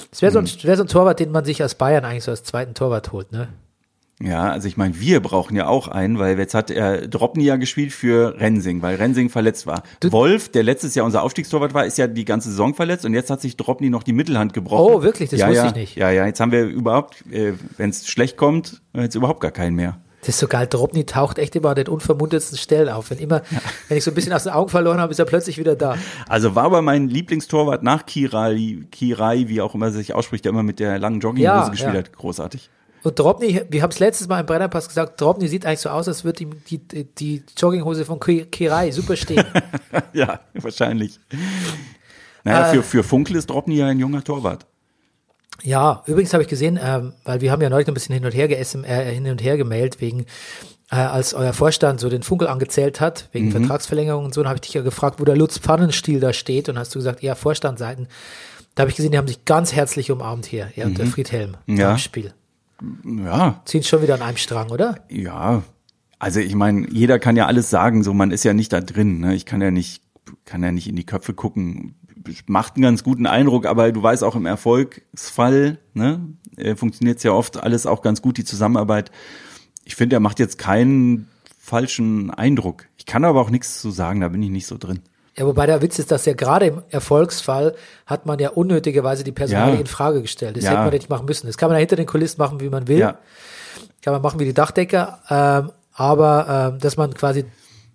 [0.09, 2.31] Es wäre so, ein- wär so ein Torwart, den man sich als Bayern eigentlich so
[2.31, 3.49] als zweiten Torwart holt, ne?
[4.21, 7.57] Ja, also ich meine, wir brauchen ja auch einen, weil jetzt hat er Dropny ja
[7.57, 9.83] gespielt für Rensing, weil Rensing verletzt war.
[10.03, 13.29] Wolf, der letztes Jahr unser Aufstiegstorwart war, ist ja die ganze Saison verletzt und jetzt
[13.29, 14.93] hat sich Dropny noch die Mittelhand gebrochen.
[14.95, 15.29] Oh, wirklich?
[15.29, 15.95] Das ja, wusste ja, ich nicht.
[15.97, 19.75] Ja, ja, jetzt haben wir überhaupt, äh, wenn es schlecht kommt, jetzt überhaupt gar keinen
[19.75, 19.99] mehr.
[20.21, 20.65] Das ist so geil.
[20.65, 23.11] Dropny taucht echt immer an den unvermutetsten Stellen auf.
[23.11, 23.43] Wenn immer,
[23.89, 25.97] wenn ich so ein bisschen aus den Augen verloren habe, ist er plötzlich wieder da.
[26.27, 30.51] Also war aber mein Lieblingstorwart nach Kirai, Kirai, wie auch immer er sich ausspricht, der
[30.51, 31.99] immer mit der langen Jogginghose Ja, gespielt ja.
[31.99, 32.13] hat.
[32.13, 32.71] Großartig.
[33.05, 36.07] Und Dropny, wir haben es letztes Mal im Brennerpass gesagt, Dropny sieht eigentlich so aus,
[36.07, 39.45] als würde ihm die, die, die Jogginghose von Ki- Kirai super stehen.
[40.13, 41.19] ja, wahrscheinlich.
[42.43, 42.73] Naja, Äh.
[42.75, 44.65] für, für Funkel ist Dropny ja ein junger Torwart.
[45.63, 48.33] Ja, übrigens habe ich gesehen, ähm, weil wir haben ja neulich ein bisschen hin und
[48.33, 50.25] her geessen, äh, hin und her gemailt, wegen,
[50.91, 54.57] äh, als euer Vorstand so den Funkel angezählt hat, wegen Vertragsverlängerung und so, dann habe
[54.57, 57.35] ich dich ja gefragt, wo der Lutz Pfannenstiel da steht und hast du gesagt, ja,
[57.35, 58.07] Vorstandseiten.
[58.75, 61.55] Da habe ich gesehen, die haben sich ganz herzlich umarmt hier, er und der Friedhelm
[61.67, 61.91] Ja.
[61.91, 62.33] im Spiel.
[63.03, 65.05] Ja, Ziehen schon wieder an einem Strang, oder?
[65.09, 65.63] ja.
[66.17, 69.19] Also ich meine, jeder kann ja alles sagen, so man ist ja nicht da drin.
[69.19, 69.35] Ne?
[69.35, 70.01] Ich kann ja nicht,
[70.45, 71.95] kann ja nicht in die Köpfe gucken.
[72.47, 77.33] Macht einen ganz guten Eindruck, aber du weißt auch im Erfolgsfall, ne, äh, funktioniert ja
[77.33, 79.11] oft alles auch ganz gut, die Zusammenarbeit.
[79.83, 81.27] Ich finde, er macht jetzt keinen
[81.59, 82.87] falschen Eindruck.
[82.97, 85.01] Ich kann aber auch nichts zu sagen, da bin ich nicht so drin.
[85.37, 87.75] Ja, wobei der Witz ist, dass ja gerade im Erfolgsfall
[88.05, 89.79] hat man ja unnötigerweise die Personalie Ja.
[89.81, 90.55] in Frage gestellt.
[90.55, 90.71] Das Ja.
[90.71, 91.47] hätte man nicht machen müssen.
[91.47, 92.99] Das kann man ja hinter den Kulissen machen, wie man will.
[92.99, 93.17] Ja.
[94.01, 95.19] Kann man machen wie die Dachdecker.
[95.29, 97.45] Ähm, aber ähm, dass man quasi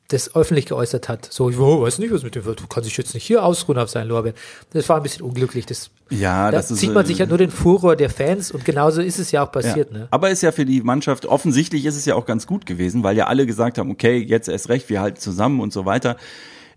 [0.09, 1.29] das öffentlich geäußert hat.
[1.31, 2.61] So, ich oh, weiß nicht, was mit dem wird.
[2.61, 4.37] Du kannst dich jetzt nicht hier ausruhen auf seinen Lorbeeren.
[4.73, 5.67] Das war ein bisschen unglücklich.
[5.67, 8.51] Das, Ja, da das ist, zieht man äh, sich ja nur den Furor der Fans
[8.51, 9.93] und genauso ist es ja auch passiert.
[9.93, 9.99] Ja.
[9.99, 10.09] Ne?
[10.11, 13.17] Aber ist ja für die Mannschaft, offensichtlich ist es ja auch ganz gut gewesen, weil
[13.17, 16.17] ja alle gesagt haben, okay, jetzt erst recht, wir halten zusammen und so weiter.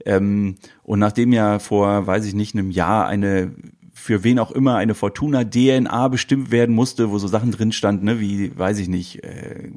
[0.06, 3.52] Ähm, und nachdem ja vor, weiß ich nicht, einem Jahr eine
[3.94, 8.06] für wen auch immer eine Fortuna DNA bestimmt werden musste, wo so Sachen drin standen,
[8.06, 9.70] ne, wie, weiß ich nicht, äh,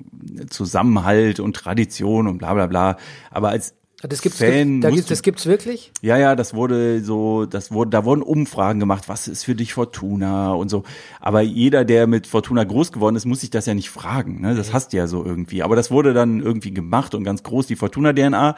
[0.48, 2.96] Zusammenhalt und Tradition und bla bla bla.
[3.30, 5.92] Aber als Das gibt's, Fan da gibt's, das gibt's wirklich?
[6.00, 9.74] ja, ja, das wurde so, das wurde, da wurden Umfragen gemacht, was ist für dich
[9.74, 10.82] Fortuna und so.
[11.20, 14.40] Aber jeder, der mit Fortuna groß geworden ist, muss sich das ja nicht fragen.
[14.40, 14.54] Ne?
[14.54, 15.62] Das hast du ja so irgendwie.
[15.62, 18.56] Aber das wurde dann irgendwie gemacht und ganz groß die Fortuna-DNA.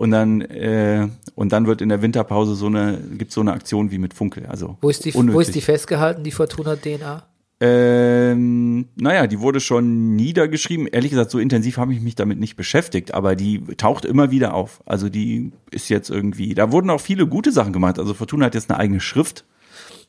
[0.00, 3.90] Und dann, äh, und dann wird in der Winterpause so eine, gibt's so eine Aktion
[3.90, 4.46] wie mit Funkel.
[4.46, 5.48] Also Wo ist die, wo unnötig.
[5.48, 7.22] ist die festgehalten, die Fortuna DNA?
[7.60, 10.86] Ähm, naja, die wurde schon niedergeschrieben.
[10.86, 14.54] Ehrlich gesagt, so intensiv habe ich mich damit nicht beschäftigt, aber die taucht immer wieder
[14.54, 14.80] auf.
[14.86, 17.98] Also die ist jetzt irgendwie, da wurden auch viele gute Sachen gemacht.
[17.98, 19.44] Also Fortuna hat jetzt eine eigene Schrift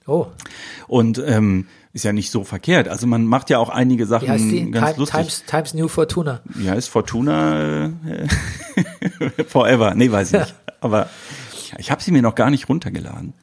[0.07, 0.27] Oh,
[0.87, 2.87] und ähm, ist ja nicht so verkehrt.
[2.87, 4.71] Also man macht ja auch einige Sachen heißt die?
[4.71, 5.19] ganz Time, lustig.
[5.19, 6.41] Times, Times New Fortuna.
[6.59, 8.27] Ja, ist Fortuna äh,
[9.47, 9.93] Forever.
[9.95, 10.55] Nee, weiß ich nicht.
[10.79, 11.09] Aber
[11.53, 13.33] ich, ich habe sie mir noch gar nicht runtergeladen.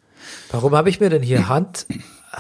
[0.51, 1.87] Warum habe ich mir denn hier Hand,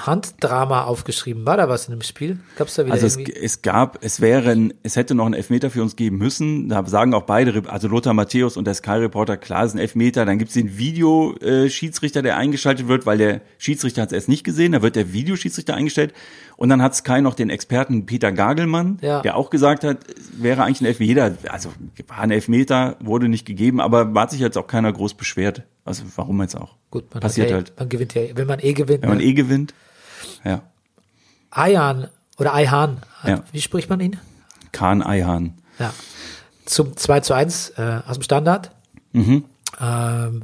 [0.07, 1.47] Handdrama aufgeschrieben?
[1.47, 2.39] War da was in dem Spiel?
[2.57, 5.83] Gab's da wieder Also es, es gab, es wären, es hätte noch einen Elfmeter für
[5.83, 6.69] uns geben müssen.
[6.69, 10.25] Da sagen auch beide, also Lothar Matthäus und der Sky-Reporter, klar, es ist ein Elfmeter.
[10.25, 14.45] Dann gibt es den Videoschiedsrichter, der eingeschaltet wird, weil der Schiedsrichter hat es erst nicht
[14.45, 14.73] gesehen.
[14.73, 16.13] Da wird der Videoschiedsrichter eingestellt.
[16.57, 19.23] Und dann hat Sky noch den Experten Peter Gagelmann, Ja.
[19.23, 21.37] der auch gesagt hat, es wäre eigentlich ein Elfmeter.
[21.49, 21.71] Also
[22.09, 25.63] war ein Elfmeter, wurde nicht gegeben, aber hat sich jetzt auch keiner groß beschwert.
[25.85, 26.77] Also warum jetzt auch?
[26.91, 27.73] Gut, man Passiert hat ja, halt.
[27.79, 29.03] Man gewinnt ja, wenn man eh gewinnt.
[29.03, 29.25] Wenn man ne?
[29.25, 29.75] eh gewinnt.
[30.45, 30.63] Ja.
[31.51, 32.09] Ayan
[32.39, 33.43] oder Ayhan, Ja.
[33.53, 34.17] wie spricht man ihn?
[34.73, 35.55] Kahn Eihan.
[35.79, 35.93] Ja.
[36.67, 38.71] Zum 2 zu 1 äh, aus dem Standard.
[39.13, 39.45] Mhm.
[39.81, 40.43] Ähm,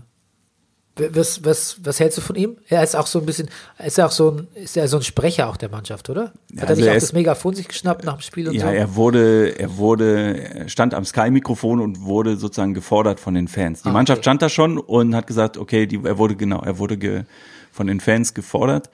[0.96, 2.56] was, was, was hältst du von ihm?
[2.68, 3.48] Er ist auch so ein bisschen,
[3.84, 6.26] ist er auch so ein, ist er so ein Sprecher auch der Mannschaft, oder?
[6.26, 8.54] Hat er also nicht er auch ist- das Megafon sich geschnappt nach dem Spiel und
[8.54, 8.72] Ja, so?
[8.72, 13.82] er wurde, er wurde, er stand am Sky-Mikrofon und wurde sozusagen gefordert von den Fans.
[13.82, 14.22] Die Ah, Mannschaft okay.
[14.24, 17.24] stand da schon und hat gesagt, okay, die, er wurde genau, er wurde ge,
[17.72, 18.88] von den Fans gefordert.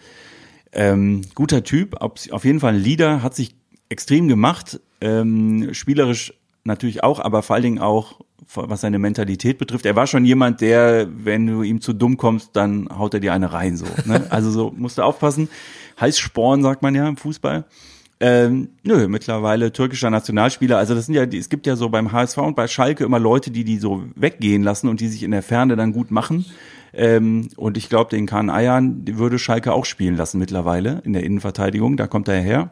[0.72, 3.54] Ähm, guter Typ, auf, jeden Fall ein Leader, hat sich
[3.88, 8.20] extrem gemacht, ähm, spielerisch natürlich auch, aber vor allen Dingen auch,
[8.54, 9.86] was seine Mentalität betrifft.
[9.86, 13.32] Er war schon jemand, der, wenn du ihm zu dumm kommst, dann haut er dir
[13.32, 13.86] eine rein, so.
[14.04, 14.26] Ne?
[14.30, 15.48] Also so, musst du aufpassen.
[16.00, 17.64] Heiß Sporn, sagt man ja im Fußball.
[18.22, 20.76] Ähm, nö, mittlerweile türkischer Nationalspieler.
[20.76, 23.50] Also das sind ja, es gibt ja so beim HSV und bei Schalke immer Leute,
[23.50, 26.44] die die so weggehen lassen und die sich in der Ferne dann gut machen.
[26.92, 31.22] Ähm, und ich glaube, den Kahn die würde Schalke auch spielen lassen mittlerweile in der
[31.24, 31.96] Innenverteidigung.
[31.96, 32.70] Da kommt er her.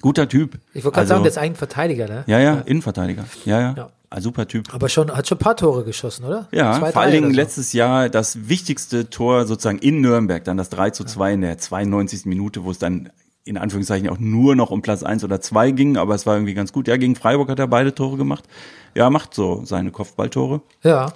[0.00, 0.58] Guter Typ.
[0.72, 2.24] ich wollte gerade Also- sagen, der ist eigentlich ein Verteidiger, ne?
[2.26, 3.24] Ja, ja, Innenverteidiger.
[3.44, 3.74] Ja, ja.
[3.76, 3.90] Ja.
[4.10, 4.74] Ah, super Typ.
[4.74, 6.46] Aber schon, hat schon ein paar Tore geschossen, oder?
[6.52, 7.36] Ja, Zwei, vor allen Dingen so.
[7.36, 11.56] letztes Jahr das wichtigste Tor sozusagen in Nürnberg, dann das 3 zu 2 in der
[11.56, 12.26] 92.
[12.26, 13.08] Minute, wo es dann
[13.44, 16.52] in Anführungszeichen auch nur noch um Platz 1 oder 2 ging, aber es war irgendwie
[16.54, 16.88] ganz gut.
[16.88, 18.44] Ja, gegen Freiburg hat er beide Tore gemacht.
[18.94, 20.60] Ja, macht so seine Kopfballtore.
[20.82, 21.10] Ja.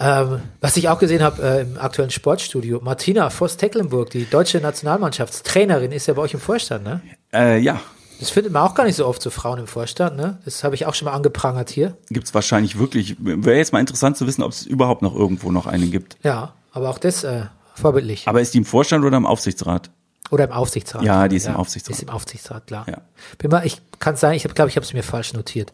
[0.00, 5.90] Ähm, was ich auch gesehen habe äh, im aktuellen Sportstudio, Martina Voss-Tecklenburg, die deutsche Nationalmannschaftstrainerin,
[5.92, 7.00] ist ja bei euch im Vorstand, ne?
[7.32, 7.80] Äh, ja,
[8.20, 10.38] Das findet man auch gar nicht so oft so Frauen im Vorstand, ne?
[10.44, 11.96] Das habe ich auch schon mal angeprangert hier.
[12.10, 13.16] gibt's wahrscheinlich wirklich.
[13.18, 16.16] Wäre jetzt mal interessant zu wissen, ob es überhaupt noch irgendwo noch eine gibt.
[16.22, 17.42] Ja, aber auch das äh,
[17.74, 18.28] vorbildlich.
[18.28, 19.90] Aber ist die im Vorstand oder im Aufsichtsrat?
[20.30, 21.02] Oder im Aufsichtsrat.
[21.02, 21.96] Ja, die ist im Aufsichtsrat.
[21.96, 22.86] Ist im Aufsichtsrat, klar.
[22.88, 22.98] Ja.
[23.38, 25.72] Bin mal, ich kann sein, ich glaube, ich habe es mir falsch notiert.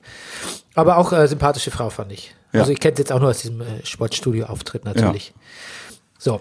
[0.74, 2.34] Aber auch äh, sympathische Frau fand ich.
[2.54, 2.60] Ja.
[2.60, 5.34] Also ich kenne jetzt auch nur aus diesem äh, Sportstudio-Auftritt natürlich.
[6.18, 6.40] So.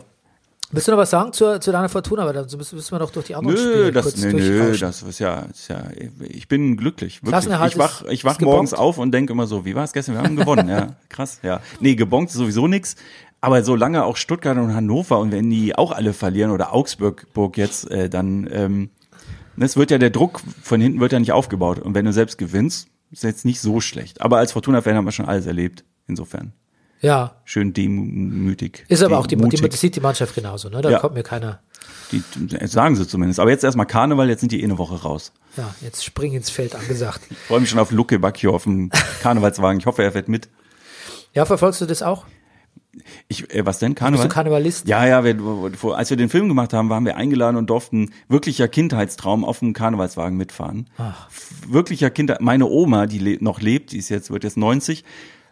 [0.72, 2.24] Willst du noch was sagen zu, zu deiner Fortuna?
[2.24, 4.78] Aber dann müssen, müssen wir noch durch die anderen Nö, Spiele das, kurz nö, nö,
[4.78, 5.84] das ist ja, ist ja,
[6.20, 7.18] ich bin glücklich.
[7.18, 7.32] Wirklich.
[7.32, 8.88] Klassenerhalt Ich wach, ich wach morgens gebongt?
[8.88, 10.16] auf und denke immer so, wie war es gestern?
[10.16, 11.62] Wir haben gewonnen, ja, krass, ja.
[11.80, 12.96] Nee, gebongt ist sowieso nix,
[13.40, 17.58] Aber solange auch Stuttgart und Hannover und wenn die auch alle verlieren oder Augsburg Burg
[17.58, 18.90] jetzt, äh, dann ähm,
[19.58, 21.80] es wird ja der Druck von hinten wird ja nicht aufgebaut.
[21.80, 24.22] Und wenn du selbst gewinnst, ist jetzt nicht so schlecht.
[24.22, 25.84] Aber als Fortuna-Fan haben wir schon alles erlebt.
[26.14, 26.54] Insofern.
[27.02, 28.86] Ja, Schön demütig.
[28.88, 30.82] ist aber auch die, die, sieht die Mannschaft genauso, ne?
[30.82, 31.00] Da Ja.
[31.00, 31.60] kommt mir keiner.
[32.12, 32.24] Die,
[32.68, 33.40] sagen sie zumindest.
[33.40, 35.34] Aber jetzt erstmal Karneval, jetzt sind die eh eine Woche raus.
[35.58, 37.22] Ja, jetzt spring ins Feld angesagt.
[37.30, 38.90] Ich freue mich schon auf Luke Bacchio auf dem
[39.22, 39.80] Karnevalswagen.
[39.80, 40.48] Ich hoffe, er fährt mit.
[41.34, 42.26] Ja, verfolgst du das auch?
[43.28, 43.94] Ich, äh, was denn?
[43.94, 44.28] Bist Karneval?
[44.28, 44.88] du Karnevalist?
[44.88, 45.36] Ja, ja, wir,
[45.96, 49.74] als wir den Film gemacht haben, waren wir eingeladen und durften wirklicher Kindheitstraum auf dem
[49.74, 50.88] Karnevalswagen mitfahren.
[51.00, 52.40] F- Wirklicher Kindheit.
[52.42, 55.04] Meine Oma, die le noch lebt, die ist jetzt, wird jetzt 90,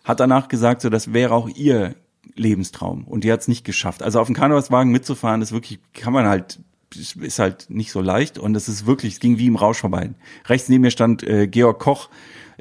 [0.04, 1.96] hat danach gesagt, so, das wäre auch ihr
[2.36, 3.06] Lebenstraum.
[3.06, 4.04] Und die hat es nicht geschafft.
[4.04, 6.60] Also auf dem Karnevalswagen mitzufahren, ist wirklich, kann man halt,
[6.94, 8.38] ist halt nicht so leicht.
[8.38, 10.12] Und es ist wirklich, es ging wie im Rausch vorbei.
[10.48, 12.10] Rechts neben mir stand äh, Georg Koch,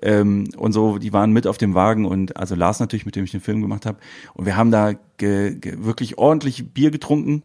[0.03, 3.24] ähm, und so, die waren mit auf dem Wagen und also Lars natürlich, mit dem
[3.24, 3.99] ich den Film gemacht habe.
[4.34, 7.43] Und wir haben da ge, ge, wirklich ordentlich Bier getrunken.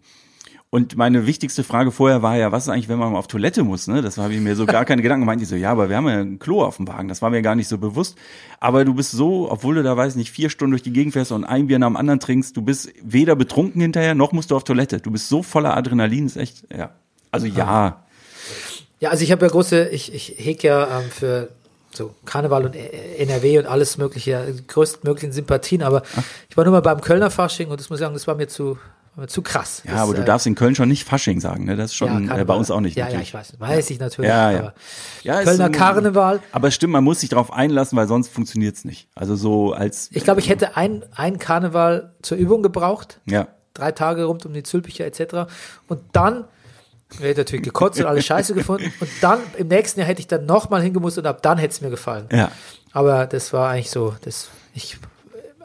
[0.75, 3.63] Und meine wichtigste Frage vorher war ja, was ist eigentlich, wenn man mal auf Toilette
[3.63, 3.87] muss?
[3.87, 4.01] Ne?
[4.01, 5.39] Das habe ich mir so gar keine Gedanken gemacht.
[5.39, 7.07] Die so, ja, aber wir haben ja ein Klo auf dem Wagen.
[7.07, 8.17] Das war mir gar nicht so bewusst.
[8.59, 11.31] Aber du bist so, obwohl du da, weiß nicht, vier Stunden durch die Gegend fährst
[11.31, 14.57] und ein Bier nach dem anderen trinkst, du bist weder betrunken hinterher, noch musst du
[14.57, 14.99] auf Toilette.
[14.99, 16.89] Du bist so voller Adrenalin, ist echt, ja.
[17.31, 18.03] Also ja,
[18.99, 21.51] Ja, also ich habe ja große, ich, ich hege ja ähm, für
[21.93, 26.03] so Karneval und äh, NRW und alles mögliche, größtmöglichen Sympathien, aber
[26.49, 28.49] ich war nur mal beim Kölner Fasching und das muss ich sagen, das war mir
[28.49, 28.77] zu,
[29.17, 29.81] mir zu krass.
[29.85, 31.75] ja, das, aber du äh, darfst in Köln schon nicht Fasching sagen, ne?
[31.75, 32.95] Das ist schon ja, äh, bei uns auch nicht.
[32.97, 33.29] Ja, ja, natürlich.
[33.29, 34.29] ich weiß, weiß ich natürlich.
[34.29, 34.59] Ja, ja.
[34.59, 34.73] Aber
[35.23, 36.39] Ja, Kölner so- Karneval.
[36.51, 39.07] Aber stimmt, man muss sich darauf einlassen, weil sonst funktioniert's nicht.
[39.15, 43.47] Also so als Ich glaube, ich hätte ein, ein Karneval zur Übung gebraucht, ja.
[43.73, 45.51] drei Tage rund um die Zülpicher etc.
[45.87, 46.45] Und dann
[47.17, 48.91] hätte ich natürlich gekotzt und alles scheiße gefunden.
[48.99, 51.81] Und dann im nächsten Jahr hätte ich dann nochmal hingemusst und ab dann hätte es
[51.81, 52.27] mir gefallen.
[52.31, 52.51] Ja.
[52.91, 54.97] Aber das war eigentlich so, das ich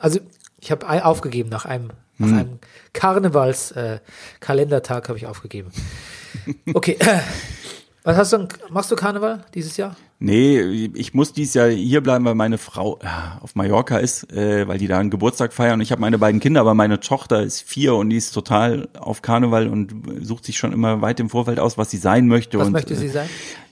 [0.01, 0.19] also
[0.59, 1.91] ich habe aufgegeben nach einem
[2.21, 2.39] nach Hm.
[2.39, 2.59] einem
[2.93, 3.99] Karnevals äh,
[4.47, 5.71] habe ich aufgegeben.
[6.75, 6.97] Okay.
[8.03, 9.95] Was hast du denn, machst du Karneval dieses Jahr?
[10.21, 10.59] Nee,
[10.95, 14.79] ich muss dies Jahr hier bleiben, weil meine Frau ja, auf Mallorca ist, äh, weil
[14.79, 15.75] die da einen Geburtstag feiern.
[15.75, 18.89] Und ich habe meine beiden Kinder, aber meine Tochter ist vier und die ist total
[18.99, 19.93] auf Karneval und
[20.23, 22.59] sucht sich schon immer weit im Vorfeld aus, was sie sein möchte.
[22.59, 23.29] Was und, möchte sie äh, sein?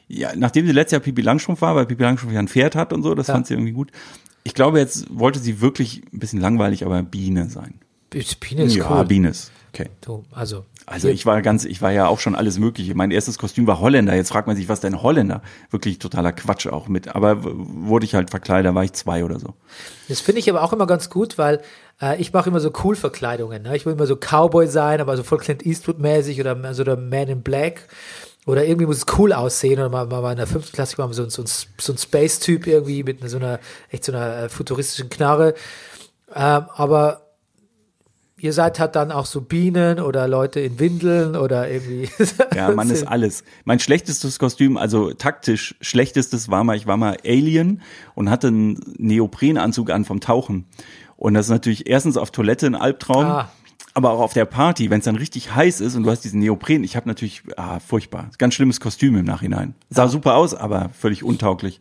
[0.08, 2.92] Ja, nachdem sie letztes Jahr Pipi Langstrumpf war, weil Pipi Langstrumpf ja ein Pferd hat
[2.92, 3.34] und so, das Ja.
[3.34, 3.92] fand sie irgendwie gut.
[4.44, 7.80] Ich glaube, jetzt wollte sie wirklich ein bisschen langweilig, aber Biene sein.
[8.10, 9.04] Biene ist ja, cool.
[9.04, 9.90] Biene ist okay.
[10.00, 12.94] Du, also, Also ich war ganz, ich war ja auch schon alles Mögliche.
[12.94, 14.14] Mein erstes Kostüm war Holländer.
[14.14, 15.42] Jetzt fragt man sich, was denn Holländer?
[15.70, 17.14] Wirklich totaler Quatsch auch mit.
[17.14, 19.54] Aber wurde ich halt verkleidet, da war ich zwei oder so.
[20.08, 21.60] Das finde ich aber auch immer ganz gut, weil
[22.00, 23.62] äh, ich mache immer so cool Verkleidungen.
[23.62, 23.76] Ne?
[23.76, 27.28] Ich will immer so Cowboy sein, aber so voll Clint Eastwood-mäßig oder so der Man
[27.28, 27.88] in Black.
[28.46, 29.78] Oder irgendwie muss es cool aussehen.
[29.78, 33.02] Oder mal, mal in der fünften Klasse war so, ein- so, so ein Space-Typ irgendwie
[33.02, 35.52] mit so einer, echt so einer äh, futuristischen Knarre.
[36.34, 37.27] Ähm, aber
[38.40, 42.08] ihr seid halt dann auch so Bienen oder Leute in Windeln oder irgendwie.
[42.54, 43.44] Ja, man ist alles.
[43.64, 47.82] Mein schlechtestes Kostüm, also taktisch schlechtestes war mal, ich war mal Alien
[48.14, 50.66] und hatte einen Neoprenanzug an vom Tauchen.
[51.16, 53.24] Und das ist natürlich erstens auf Toilette ein Albtraum.
[53.24, 53.52] Ah.
[53.94, 56.40] Aber auch auf der Party, wenn es dann richtig heiß ist und du hast diesen
[56.40, 59.74] Neopren, ich habe natürlich, ah, furchtbar, ganz schlimmes Kostüm im Nachhinein.
[59.90, 61.80] Sah super aus, aber völlig untauglich.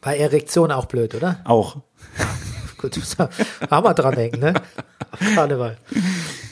[0.00, 1.40] Bei Erektion auch blöd, oder?
[1.44, 1.82] Auch.
[2.82, 2.98] Gut,
[3.70, 4.54] haben wir dran denken, ne?
[5.12, 5.78] Auf Karneval.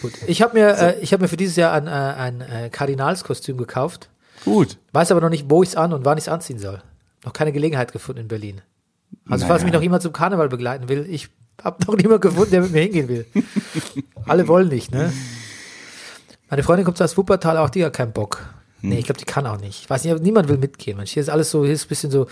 [0.01, 0.13] Gut.
[0.27, 3.57] Ich habe mir, äh, ich habe mir für dieses Jahr ein, äh, ein äh, Kardinalskostüm
[3.59, 4.09] gekauft.
[4.45, 4.79] Gut.
[4.93, 6.81] Weiß aber noch nicht, wo ich es an und wann ich es anziehen soll.
[7.25, 8.63] Noch keine Gelegenheit gefunden in Berlin.
[9.29, 9.65] Also falls Naja.
[9.65, 11.29] mich noch jemand zum Karneval begleiten will, ich
[11.63, 13.27] habe noch niemand gefunden, der mit mir hingehen will.
[14.27, 15.13] Alle wollen nicht, ne?
[16.49, 18.39] Meine Freundin kommt aus Wuppertal, auch die hat keinen Bock.
[18.81, 18.91] Hm.
[18.91, 19.83] Nee, ich glaube, die kann auch nicht.
[19.83, 20.97] Ich weiß nicht, niemand will mitgehen.
[20.97, 22.29] Mensch, hier ist alles so, hier ist ein bisschen so,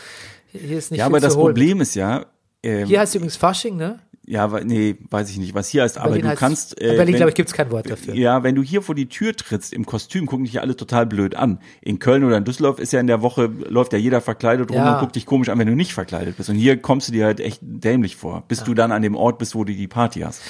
[0.52, 1.34] hier ist nicht Ja, aber das.
[1.34, 2.26] Problem ist ja,
[2.62, 3.98] ähm, Hier heißt übrigens Fasching, ne?
[4.30, 6.74] ja, nee, weiß ich nicht, was hier heißt, aber Berlin du heißt- kannst.
[6.74, 8.14] in Berlin, glaube ich, gibt es kein Wort dafür.
[8.14, 11.06] Ja, wenn du hier vor die Tür trittst im Kostüm, gucken dich ja alle total
[11.06, 11.60] blöd an.
[11.80, 14.76] In Köln oder in Düsseldorf ist ja in der Woche, läuft ja jeder verkleidet rum
[14.76, 14.94] Ja.
[14.94, 16.50] und guckt dich komisch an, wenn du nicht verkleidet bist.
[16.50, 19.38] Und hier kommst du dir halt echt dämlich vor, bis du dann an dem Ort
[19.38, 20.42] bist, wo du die Party hast.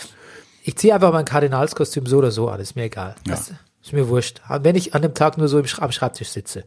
[0.65, 3.15] Ich ziehe einfach mein Kardinalskostüm so oder so an, ist mir egal.
[3.27, 4.43] Das ist mir wurscht.
[4.61, 6.65] Wenn ich an dem Tag nur so am Schreibtisch sitze.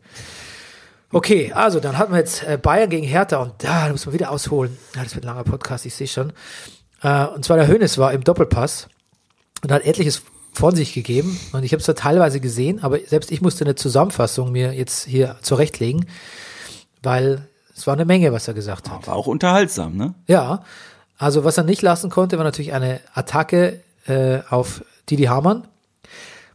[1.14, 4.32] Okay, also dann hatten wir jetzt äh, Bayern gegen Hertha und da muss man wieder
[4.32, 4.78] ausholen.
[4.96, 6.32] Ja, das wird ein langer Podcast, ich sehe schon.
[7.02, 8.88] Äh, und zwar der Hönes war im Doppelpass
[9.64, 10.22] und hat etliches
[10.54, 13.76] von sich gegeben und ich habe es da teilweise gesehen, aber selbst ich musste eine
[13.76, 16.06] Zusammenfassung mir jetzt hier zurechtlegen,
[17.02, 19.08] weil es war eine Menge, was er gesagt hat.
[19.08, 20.14] War auch unterhaltsam, ne?
[20.28, 20.64] Ja,
[21.18, 25.68] also was er nicht lassen konnte, war natürlich eine Attacke äh, auf Didi Hamann.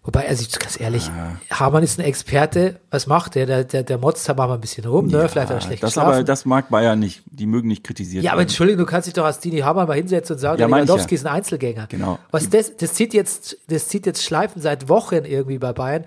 [0.07, 1.11] Wobei, also ich- ganz ehrlich,
[1.51, 2.79] Hamann ist ein Experte.
[2.91, 3.45] Was macht der?
[3.47, 5.29] Der, der, der motzt da mal ein bisschen rum, ne?
[5.29, 6.15] Vielleicht hat er schlecht das geschlafen.
[6.15, 7.23] aber, das mag Bayern nicht.
[7.27, 8.49] Die mögen nicht kritisiert ja, aber werden.
[8.49, 11.15] Entschuldigung, du kannst dich doch als Dini Hamann mal hinsetzen und sagen, Ja, der Lewandowski
[11.17, 11.21] ja.
[11.21, 11.87] ist ein Einzelgänger.
[11.89, 12.19] Genau.
[12.31, 16.05] Was das, das zieht jetzt, das zieht jetzt Schleifen seit Wochen irgendwie bei Bayern.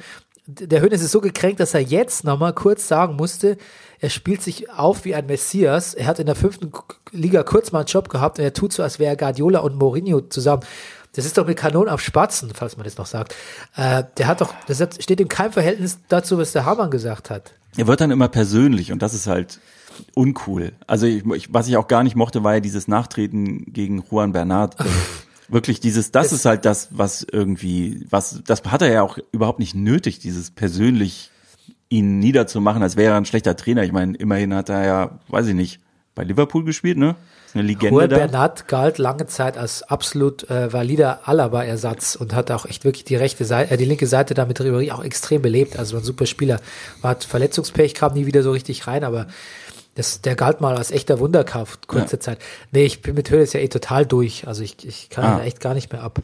[0.48, 3.58] Der Hönes ist so gekränkt, dass er jetzt nochmal kurz sagen musste,
[4.00, 5.94] er spielt sich auf wie ein Messias.
[5.94, 6.72] Er hat in der fünften
[7.12, 10.22] Liga kurz mal einen Job gehabt und er tut so, als wäre Guardiola und Mourinho
[10.22, 10.64] zusammen.
[11.14, 13.36] Das ist doch mit Kanonen auf Spatzen, falls man das noch sagt.
[13.76, 17.54] Äh, der hat doch, das steht in keinem Verhältnis dazu, was der Hamann gesagt hat.
[17.78, 19.60] Er wird dann immer persönlich und das ist halt
[20.14, 20.74] uncool.
[20.88, 24.32] Also ich, ich, was ich auch gar nicht mochte, war ja dieses Nachtreten gegen Juan
[24.32, 24.76] Bernat.
[25.48, 29.58] Wirklich dieses, das ist halt das, was irgendwie, was, das hat er ja auch überhaupt
[29.58, 31.32] nicht nötig, dieses persönlich
[31.90, 33.84] ihn niederzumachen, als wäre er ein schlechter Trainer.
[33.84, 35.82] Ich meine, immerhin hat er ja, weiß ich nicht,
[36.14, 37.16] bei Liverpool gespielt, ne?
[37.54, 38.10] Eine Legende Juan.
[38.10, 43.16] Bernat galt lange Zeit als absolut äh, valider Alaba-Ersatz und hat auch echt wirklich die
[43.16, 45.78] rechte Seite, äh, die linke Seite da mit Ribéry auch extrem belebt.
[45.80, 46.60] Also war ein super Spieler.
[47.02, 49.28] War hat Verletzungspech, kam nie wieder so richtig rein, aber
[49.96, 52.38] das, der galt mal als echter Wunderkauf kurze Zeit.
[52.72, 54.48] Nee, ich bin mit Hönes ja eh total durch.
[54.48, 55.38] Also ich, ich kann Ah.
[55.40, 56.20] da echt gar nicht mehr ab.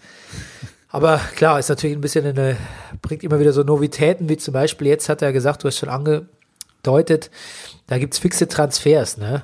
[0.90, 2.56] Aber klar, ist natürlich ein bisschen eine,
[3.02, 5.90] bringt immer wieder so Novitäten, wie zum Beispiel jetzt hat er gesagt, du hast schon
[5.90, 7.32] angedeutet,
[7.88, 9.44] da gibt's fixe Transfers, ne?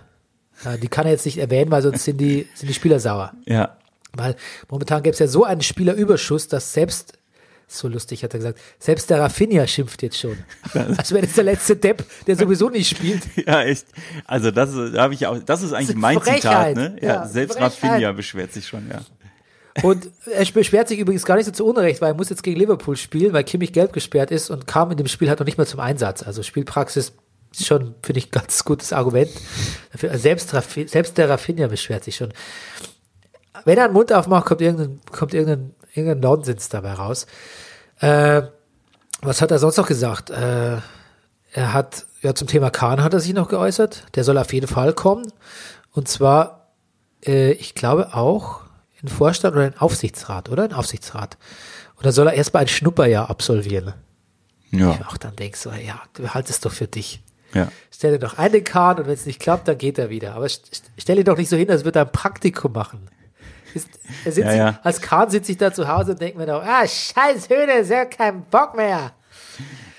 [0.63, 3.33] Ja, Die kann er jetzt nicht erwähnen, weil sonst sind die, sind die Spieler sauer.
[3.45, 3.77] Ja.
[4.13, 4.35] Weil
[4.69, 7.13] momentan gäbe es ja so einen Spielerüberschuss, dass selbst,
[7.67, 10.37] so lustig hat er gesagt, selbst der Rafinha schimpft jetzt schon.
[10.73, 13.21] Als wäre das der letzte Depp, der sowieso nicht spielt.
[13.47, 13.85] Ja, echt.
[14.25, 16.41] Also das ist- da habe ich auch, das ist eigentlich Das ist mein Frechheit.
[16.41, 16.95] Zitat, ne?
[17.01, 17.83] Ja, Ja, selbst Frechheit.
[17.91, 19.01] Rafinha beschwert sich schon, ja.
[19.83, 22.59] Und er beschwert sich übrigens gar nicht so zu Unrecht, weil er muss jetzt gegen
[22.59, 25.57] Liverpool spielen, weil Kimmich gelb gesperrt ist und kam in dem Spiel halt noch nicht
[25.57, 26.23] mal zum Einsatz.
[26.23, 27.13] Also Spielpraxis
[27.53, 29.29] schon, finde ich, ein ganz gutes Argument.
[29.91, 32.31] Dafür, also selbst, Raffi- selbst der Rafinha beschwert sich schon.
[33.65, 37.27] Wenn er einen Mund aufmacht, kommt irgendein, kommt irgendein, irgendein Nonsens dabei raus.
[37.99, 38.43] Äh,
[39.21, 40.29] was hat er sonst noch gesagt?
[40.29, 40.77] Äh,
[41.53, 44.05] er hat, ja, zum Thema Kahn hat er sich noch geäußert.
[44.15, 45.31] Der soll auf jeden Fall kommen.
[45.91, 46.71] Und zwar,
[47.25, 48.61] äh, ich glaube auch
[49.01, 50.65] in Vorstand oder in Aufsichtsrat, oder?
[50.65, 51.37] In Aufsichtsrat.
[51.97, 53.93] Und dann soll er erstmal ein Schnupperjahr absolvieren.
[54.71, 57.21] Ja, Ich auch dann denkst so, ja, du haltest es doch für dich.
[57.53, 57.67] Ja.
[57.91, 60.33] Stell dir doch einen Kahn und wenn es nicht klappt, dann geht er wieder.
[60.35, 63.07] Aber st- st- stell dir doch nicht so hin, als würde er ein Praktikum machen.
[63.73, 63.87] Ist,
[64.25, 64.79] er sitzt Ja, ja.
[64.83, 67.89] Als Kahn sitze ich da zu Hause und denke mir doch, ah, scheiß Höhne, ist
[67.91, 69.11] ja kein Bock mehr.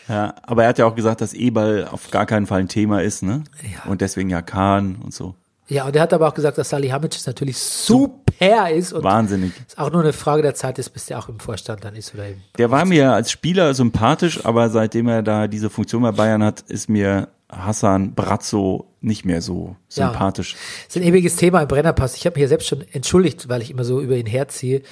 [0.09, 3.01] Ja, aber er hat ja auch gesagt, dass E-Ball auf gar keinen Fall ein Thema
[3.03, 3.45] ist, ne?
[3.63, 3.91] Ja.
[3.91, 5.35] Und deswegen ja Kahn und so.
[5.69, 9.53] Ja, und er hat aber auch gesagt, dass Salihamidzic natürlich super ist und Wahnsinnig.
[9.67, 12.13] es auch nur eine Frage der Zeit ist, bis der auch im Vorstand dann ist
[12.15, 16.11] oder im Der war mir als Spieler sympathisch, aber seitdem er da diese Funktion bei
[16.13, 20.09] Bayern hat, ist mir Hassan Brazzo nicht mehr so Ja.
[20.09, 20.57] sympathisch.
[20.87, 22.17] Das ist ein ewiges Thema im Brennerpass.
[22.17, 24.83] Ich habe mich ja selbst schon entschuldigt, weil ich immer so über ihn herziehe.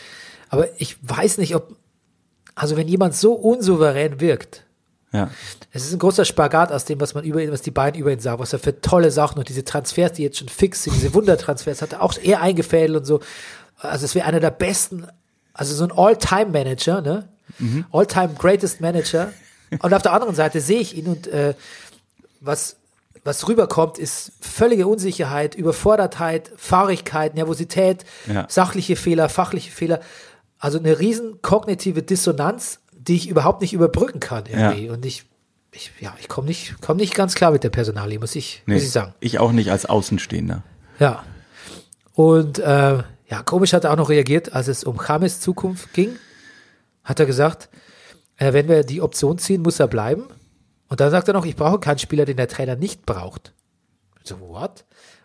[0.49, 1.75] Aber ich weiß nicht, ob,
[2.55, 4.65] also wenn jemand so unsouverän wirkt,
[5.13, 5.31] Ja.
[5.73, 8.13] es ist ein großer Spagat aus dem, was man über ihn, was die beiden über
[8.13, 10.95] ihn sagen, was er für tolle Sachen und diese Transfers, die jetzt schon fix sind,
[10.97, 13.21] diese Wundertransfers, hat er auch eher eingefädelt und so.
[13.79, 15.07] Also es wäre einer der besten,
[15.55, 17.29] also so ein All-Time-Manager, ne?
[17.93, 19.33] All-Time Greatest Manager.
[19.81, 21.55] Und auf der anderen Seite sehe ich ihn und äh,
[22.41, 22.77] was,
[23.25, 28.47] was rüberkommt, ist völlige Unsicherheit, Überfordertheit, Fahrigkeit, Nervosität, Ja.
[28.49, 30.01] sachliche Fehler, fachliche Fehler.
[30.59, 34.91] Also eine riesen kognitive Dissonanz, die ich überhaupt nicht überbrücken kann irgendwie.
[34.91, 35.25] Und ich,
[35.73, 38.75] ich ja, ich komme nicht, komm nicht ganz klar mit der Personalie, muss ich, Nee,
[38.75, 39.15] muss ich sagen.
[39.21, 40.63] Ich auch nicht als Außenstehender.
[40.99, 41.25] Ja.
[42.15, 46.17] Und äh, ja, komisch hat er auch noch reagiert, als es um James Zukunft ging.
[47.05, 47.69] Hat er gesagt,
[48.37, 50.25] äh, wenn wir die Option ziehen, muss er bleiben.
[50.91, 53.55] Und dann sagt er noch, ich brauche keinen Spieler, den der Trainer nicht braucht.
[54.25, 54.85] So, what?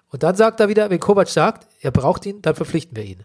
[0.10, 3.24] Und dann sagt er wieder, wenn Kovac sagt, er braucht ihn, dann verpflichten wir ihn.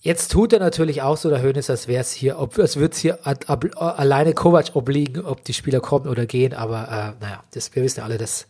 [0.00, 3.18] Jetzt tut er natürlich auch so, der Hönes, als wäre es hier, ob, es hier
[3.26, 7.74] ad, ab, alleine Kovac obliegen, ob die Spieler kommen oder gehen, aber äh, naja, das,
[7.74, 8.46] wir wissen ja alle, dass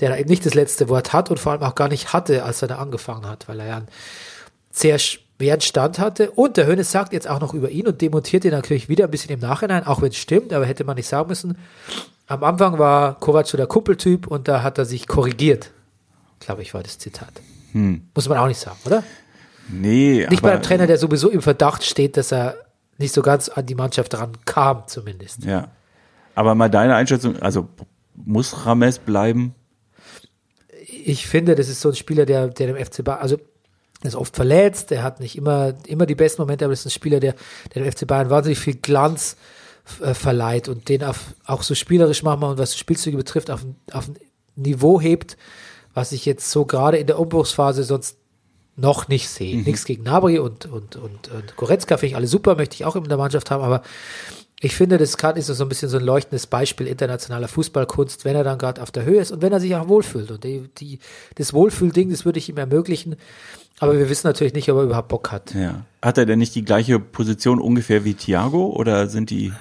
[0.00, 2.44] der da eben nicht das letzte Wort hat und vor allem auch gar nicht hatte,
[2.44, 3.88] als er da angefangen hat, weil er ja einen
[4.70, 4.98] sehr
[5.38, 6.30] schweren Stand hatte.
[6.32, 9.10] Und der Hönes sagt jetzt auch noch über ihn und demontiert ihn natürlich wieder ein
[9.10, 11.56] bisschen im Nachhinein, auch wenn es stimmt, aber hätte man nicht sagen müssen.
[12.26, 15.70] Am Anfang war Kovac so der Kumpeltyp und da hat er sich korrigiert.
[16.40, 17.32] Glaube ich, war das Zitat.
[17.72, 19.02] Muss man auch nicht sagen, oder?
[19.68, 22.56] Nee, Nicht bei aber, einem Trainer, der sowieso im Verdacht steht, dass er
[22.96, 25.44] nicht so ganz an die Mannschaft dran kam, zumindest.
[25.44, 25.68] Ja.
[26.34, 27.68] Aber mal deine Einschätzung, also
[28.14, 29.54] muss Rames bleiben?
[30.86, 33.38] Ich finde, das ist so ein Spieler, der, der dem FC Bayern, also
[34.02, 36.90] ist oft verletzt, er hat nicht immer, immer die besten Momente, aber das ist ein
[36.90, 37.34] Spieler, der,
[37.74, 39.36] der dem FC Bayern wahnsinnig viel Glanz
[40.00, 43.76] äh, verleiht und den auf, auch so spielerisch manchmal und was Spielzüge betrifft, auf, ein-
[43.92, 44.16] auf ein
[44.56, 45.36] Niveau hebt,
[45.94, 48.16] was ich jetzt so gerade in der Umbruchsphase sonst
[48.76, 49.56] noch nicht sehe.
[49.56, 49.62] Mhm.
[49.64, 52.94] Nichts gegen Nabri und, und, und, und Goretzka finde ich alle super, möchte ich auch
[52.94, 53.82] in der Mannschaft haben, aber
[54.60, 58.34] ich finde, das kann, ist so ein bisschen so ein leuchtendes Beispiel internationaler Fußballkunst, wenn
[58.34, 60.30] er dann gerade auf der Höhe ist und wenn er sich auch wohlfühlt.
[60.32, 60.98] Und die, die,
[61.36, 63.16] das Wohlfühlding, das würde ich ihm ermöglichen.
[63.78, 65.54] Aber wir wissen natürlich nicht, ob er überhaupt Bock hat.
[65.54, 65.84] Ja.
[66.02, 69.52] Hat er denn nicht die gleiche Position ungefähr wie Thiago oder sind die,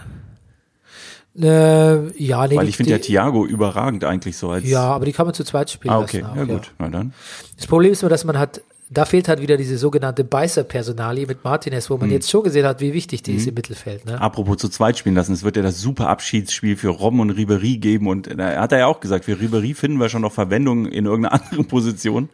[1.40, 4.68] Äh, ja, nee, weil ich finde ja Thiago überragend eigentlich so als.
[4.68, 6.36] Ja, aber die kann man zu zweit spielen Ah, okay, lassen.
[6.36, 7.14] ja auch, gut, na dann.
[7.58, 11.44] Das Problem ist nur, dass man hat, da fehlt halt wieder diese sogenannte Beißer-Personalie mit
[11.44, 11.94] Martinez, Mhm.
[11.94, 14.06] wo man jetzt schon gesehen hat, wie wichtig die ist im Mittelfeld.
[14.06, 14.20] Ne?
[14.22, 17.78] Apropos zu zweit spielen lassen, es wird ja das super Abschiedsspiel für Robben und Ribery
[17.78, 20.86] geben und da hat er ja auch gesagt, für Ribery finden wir schon noch Verwendung
[20.86, 22.30] in irgendeiner anderen Position.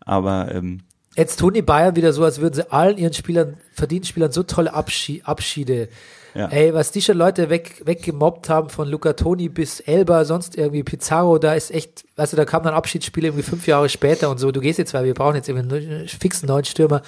[0.00, 0.80] Aber ähm,
[1.16, 4.44] Jetzt tun die Bayern wieder so, als würden sie allen ihren Spielern, verdienten Spielern so
[4.44, 5.88] tolle Abschi Abschiede.
[6.34, 6.46] Ja.
[6.48, 10.82] Ey, was die schon Leute weg, weggemobbt haben, von Luca Toni bis Elba, sonst irgendwie
[10.82, 14.52] Pizarro, da ist echt, du, da kam dann Abschiedsspiele irgendwie fünf Jahre später und so,
[14.52, 17.02] du gehst jetzt, weil wir brauchen jetzt irgendwie einen fixen neuen Stürmer.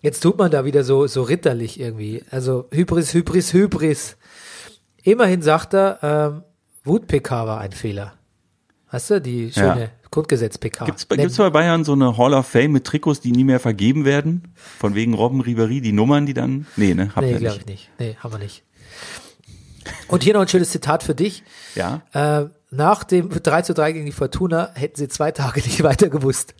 [0.00, 2.22] Jetzt tut man da wieder so, so ritterlich irgendwie.
[2.30, 4.16] Also Hybris, Hybris, Hybris.
[5.02, 6.42] Immerhin sagt er, ähm,
[6.84, 8.17] Wut-PK war ein Fehler.
[8.90, 9.88] Weißt du, die schöne Ja.
[10.10, 10.86] Grundgesetz-PK.
[10.86, 13.60] gibt's bei, gibt's bei Bayern so eine Hall of Fame mit Trikots, die nie mehr
[13.60, 14.54] vergeben werden?
[14.78, 16.66] Von wegen Robben, Ribery, die Nummern, die dann.
[16.76, 17.10] Nee, ne?
[17.14, 17.90] Habt Nee, ihr glaube ich nicht.
[17.98, 18.64] Nee, haben wir nicht.
[20.08, 21.42] Und hier noch ein schönes Zitat für dich.
[21.74, 22.02] Ja.
[22.12, 26.08] Äh, nach dem 3 zu 3 gegen die Fortuna hätten sie zwei Tage nicht weiter
[26.08, 26.54] gewusst.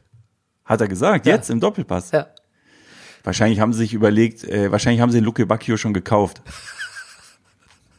[0.64, 2.10] Hat er gesagt, jetzt im Doppelpass.
[2.10, 2.26] Ja.
[3.24, 6.42] Wahrscheinlich haben sie sich überlegt, äh, wahrscheinlich haben sie den Luke Bacchio schon gekauft.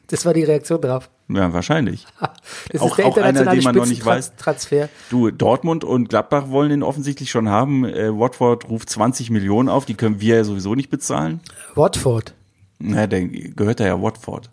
[0.08, 1.10] Das war die Reaktion drauf.
[1.30, 2.06] Ja, wahrscheinlich.
[2.72, 4.36] Das Auch- auch einer, den man noch nicht weiß.
[4.36, 4.90] Transfer.
[5.10, 7.86] Du, Dortmund und Gladbach wollen den offensichtlich schon haben.
[7.86, 11.40] Äh, Watford ruft 20 Millionen auf, die können wir ja sowieso nicht bezahlen.
[11.76, 12.34] Watford.
[12.80, 14.50] Na, der gehört da ja Watford.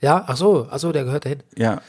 [0.00, 1.42] Ja, ach so, ach so, der gehört dahin.
[1.56, 1.80] Ja.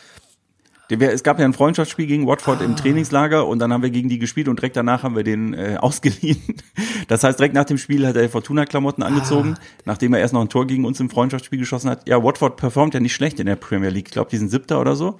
[0.89, 2.65] Es gab ja ein Freundschaftsspiel gegen Watford Ah.
[2.65, 5.53] im Trainingslager und dann haben wir gegen die gespielt und direkt danach haben wir den
[5.53, 6.41] äh, ausgeliehen.
[7.07, 9.61] Das heißt, direkt nach dem Spiel hat er Fortuna-Klamotten angezogen, Ah.
[9.85, 12.07] nachdem er erst noch ein Tor gegen uns im Freundschaftsspiel geschossen hat.
[12.07, 14.07] Ja, Watford performt ja nicht schlecht in der Premier League.
[14.07, 15.19] Ich glaube, die sind Siebter oder so.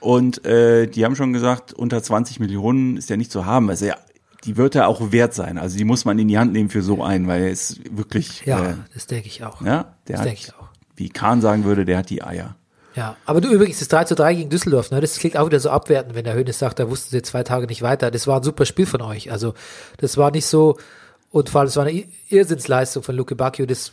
[0.00, 3.68] Und äh, die haben schon gesagt, unter 20 Millionen ist ja nicht zu haben.
[3.70, 3.96] Also ja,
[4.44, 5.58] die wird er auch wert sein.
[5.58, 8.42] Also die muss man in die Hand nehmen für so einen, weil er ist wirklich,
[8.46, 9.60] Ja, äh, das denke ich auch.
[9.62, 10.68] ja, der das hat, denke ich auch.
[10.96, 12.54] wie Kahn sagen würde, der hat die Eier.
[12.98, 15.60] Ja, aber du übrigens, das 3 zu 3 gegen Düsseldorf, ne, das klingt auch wieder
[15.60, 18.10] so abwertend, wenn der Hönes sagt, da wussten sie zwei Tage nicht weiter.
[18.10, 19.30] Das war ein super Spiel von euch.
[19.30, 19.54] Also,
[19.98, 20.76] das war nicht so,
[21.30, 23.66] und vor allem, das war eine Ir- Irrsinnsleistung von Luke Bacchio.
[23.66, 23.92] Das,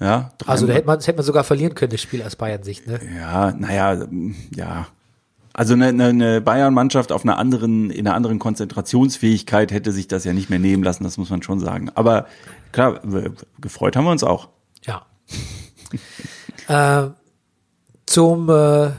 [0.00, 2.86] Ja, also, da hätte man, das hätte man sogar verlieren können, das Spiel aus Bayern-Sicht,
[2.86, 3.00] ne?
[3.16, 4.06] Ja, naja,
[4.54, 4.86] ja.
[5.54, 10.34] Also eine, eine, Bayern-Mannschaft auf einer anderen, in einer anderen Konzentrationsfähigkeit hätte sich das ja
[10.34, 11.90] nicht mehr nehmen lassen, das muss man schon sagen.
[11.94, 12.26] Aber
[12.72, 13.00] klar,
[13.62, 14.50] gefreut haben wir uns auch.
[14.84, 15.06] Ja.
[17.06, 17.10] äh,
[18.10, 18.90] zum, äh,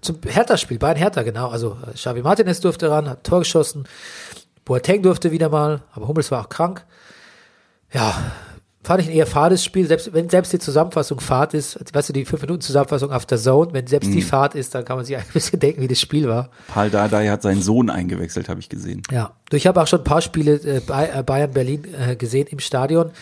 [0.00, 1.48] zum Hertha-Spiel, Bayern Hertha, genau.
[1.48, 3.84] Also äh, Xavi Martinez durfte ran, hat Tor geschossen.
[4.64, 6.84] Boateng durfte wieder mal, aber Hummels war auch krank.
[7.92, 8.14] Ja,
[8.82, 9.86] fand ich ein eher fades Spiel.
[9.86, 13.86] Selbst wenn selbst die Zusammenfassung fad ist, weißt du, die 5-Minuten-Zusammenfassung auf der Zone, wenn
[13.86, 16.50] selbst die fad ist, dann kann man sich ein bisschen denken, wie das Spiel war.
[16.66, 19.02] Paul Dardai hat seinen Sohn eingewechselt, habe ich gesehen.
[19.12, 22.48] Ja, ich habe auch schon ein paar Spiele äh, bei äh, Bayern Berlin äh, gesehen
[22.48, 23.12] im Stadion.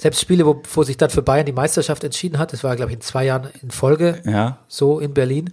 [0.00, 2.52] Selbst Spiele, wo, wo sich dann für Bayern die Meisterschaft entschieden hat.
[2.52, 4.58] Das war, glaube ich, in zwei Jahren in Folge Ja.
[4.68, 5.52] so in Berlin.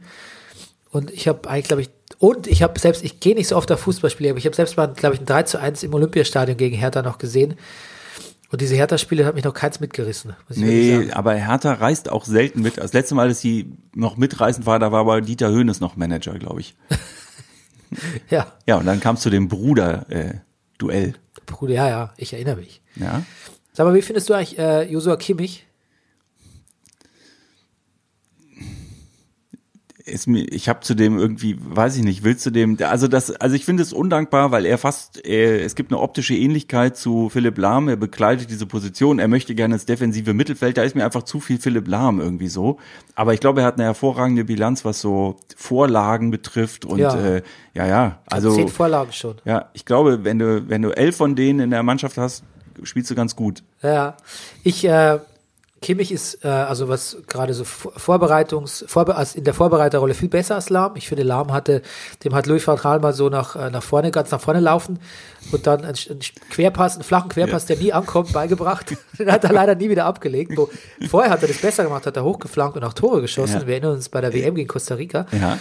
[0.90, 3.72] Und ich habe eigentlich, glaube ich, und ich habe selbst, ich gehe nicht so oft
[3.72, 6.58] auf Fußballspiele, aber ich habe selbst mal, glaube ich, ein 3 zu 1 im Olympiastadion
[6.58, 7.56] gegen Hertha noch gesehen.
[8.52, 10.36] Und diese Hertha-Spiele hat mich noch keins mitgerissen.
[10.50, 12.78] Nee, aber Hertha reist auch selten mit.
[12.78, 16.38] Das letzte Mal, dass sie noch mitreisend war, da war aber Dieter Höhnes noch Manager,
[16.38, 16.76] glaube ich.
[18.30, 21.14] Ja, Ja, und dann kam es zu dem Bruder-Duell.
[21.46, 22.82] Bruder, ja, ja, ich erinnere mich.
[22.96, 23.24] ja.
[23.74, 25.66] Sag mal, wie findest du eigentlich äh, Josua Kimmich?
[30.12, 33.32] ist mir, ich habe zu dem irgendwie, weiß ich nicht, willst du dem, also das,
[33.32, 37.30] also ich finde es undankbar, weil er fast, äh, es gibt eine optische Ähnlichkeit zu
[37.30, 41.06] Philipp Lahm, er bekleidet diese Position, er möchte gerne ins defensive Mittelfeld, da ist mir
[41.06, 42.78] einfach zu viel Philipp Lahm irgendwie so.
[43.16, 47.16] Aber ich glaube, er hat eine hervorragende Bilanz, was so Vorlagen betrifft und Ja.
[47.16, 47.42] äh,
[47.74, 49.36] ja, ja, also Zehn Vorlagen schon.
[49.46, 52.44] ja, ich glaube, wenn du, wenn du elf von denen in der Mannschaft hast,
[52.84, 53.64] spielst du ganz gut.
[53.82, 54.16] Ja,
[54.64, 55.20] ich, äh,
[55.84, 60.30] Kimmich ist, äh, also was gerade so Vor- Vorbereitungs, Vorbe also in der Vorbereiterrolle viel
[60.30, 60.92] besser als Lahm.
[60.96, 61.82] Ich finde, Lahm hatte,
[62.24, 65.00] dem hat Louis van Gaal mal so nach, äh, nach vorne, ganz nach vorne laufen
[65.52, 66.20] und dann einen, einen
[66.52, 68.96] Querpass, einen flachen Querpass, der nie ankommt, beigebracht.
[69.18, 70.52] Den hat er leider nie wieder abgelegt.
[70.56, 70.70] Wo,
[71.10, 73.62] vorher hat er das besser gemacht, hat er hochgeflankt und auch Tore geschossen.
[73.62, 73.66] Ja.
[73.66, 75.26] Wir erinnern uns bei der WM gegen Costa Rica.
[75.32, 75.58] Ja.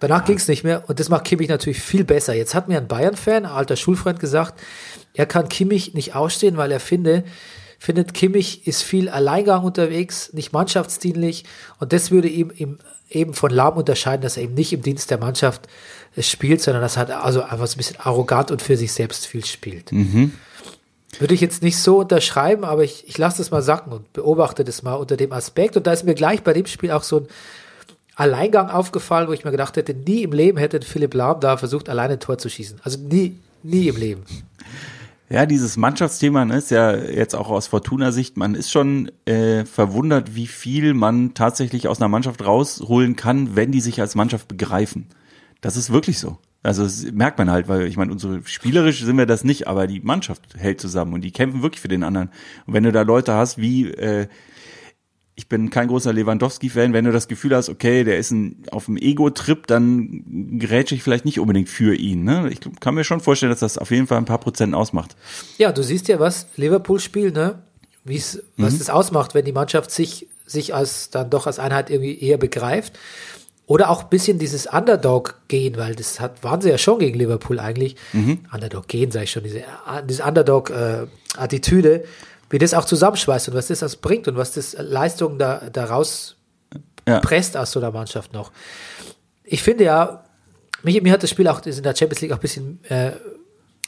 [0.00, 2.34] Danach ging es nicht mehr und das macht Kimmich natürlich viel besser.
[2.34, 4.60] Jetzt hat mir ein Bayern-Fan, ein alter Schulfreund, gesagt,
[5.14, 7.24] er kann Kimmich nicht ausstehen, weil er finde,
[7.78, 11.44] findet, Kimmich ist viel Alleingang unterwegs, nicht mannschaftsdienlich
[11.78, 12.78] und das würde ihm, ihm
[13.10, 15.68] eben von Lahm unterscheiden, dass er eben nicht im Dienst der Mannschaft
[16.16, 19.26] äh, spielt, sondern dass er halt also einfach ein bisschen arrogant und für sich selbst
[19.26, 19.92] viel spielt.
[21.18, 24.64] Würde ich jetzt nicht so unterschreiben, aber ich, ich lasse das mal sacken und beobachte
[24.64, 25.76] das mal unter dem Aspekt.
[25.76, 27.26] Und da ist mir gleich bei dem Spiel auch so ein
[28.16, 31.88] Alleingang aufgefallen, wo ich mir gedacht hätte, nie im Leben hätte Philipp Lahm da versucht,
[31.88, 32.80] alleine ein Tor zu schießen.
[32.82, 34.24] Also nie, nie im Leben.
[35.28, 40.36] Ja, dieses Mannschaftsthema ne, ist ja jetzt auch aus Fortuna-Sicht, man ist schon äh, verwundert,
[40.36, 45.08] wie viel man tatsächlich aus einer Mannschaft rausholen kann, wenn die sich als Mannschaft begreifen.
[45.62, 46.38] Das ist wirklich so.
[46.62, 49.88] Also das merkt man halt, weil ich meine, unsere spielerisch sind wir das nicht, aber
[49.88, 52.30] die Mannschaft hält zusammen und die kämpfen wirklich für den anderen.
[52.66, 54.28] Und wenn du da Leute hast wie äh,
[55.38, 56.94] ich bin kein großer Lewandowski-Fan.
[56.94, 61.02] Wenn du das Gefühl hast, okay, der ist ein, auf dem Ego-Trip, dann grätsche ich
[61.02, 62.24] vielleicht nicht unbedingt für ihn.
[62.24, 62.48] Ne?
[62.50, 65.14] Ich kann mir schon vorstellen, dass das auf jeden Fall ein paar Prozent ausmacht.
[65.58, 67.58] Ja, du siehst ja, was Liverpool spielt, ne?
[68.02, 68.78] Wie es, was Mhm.
[68.78, 72.98] das ausmacht, wenn die Mannschaft sich, sich als dann doch als Einheit irgendwie eher begreift.
[73.66, 77.18] Oder auch ein bisschen dieses Underdog gehen, weil das hat, waren sie ja schon gegen
[77.18, 77.96] Liverpool eigentlich.
[78.12, 78.38] Mhm.
[78.54, 79.64] Underdog gehen, sage ich schon, diese,
[80.08, 81.08] diese Underdog äh,
[82.50, 86.36] wie das auch zusammenschweißt und was das das bringt und was das Leistungen da daraus
[87.08, 87.20] Ja.
[87.20, 88.50] presst aus so einer Mannschaft noch.
[89.44, 90.24] Ich finde ja,
[90.82, 93.12] mich, mir hat das Spiel auch in der Champions League auch ein bisschen äh,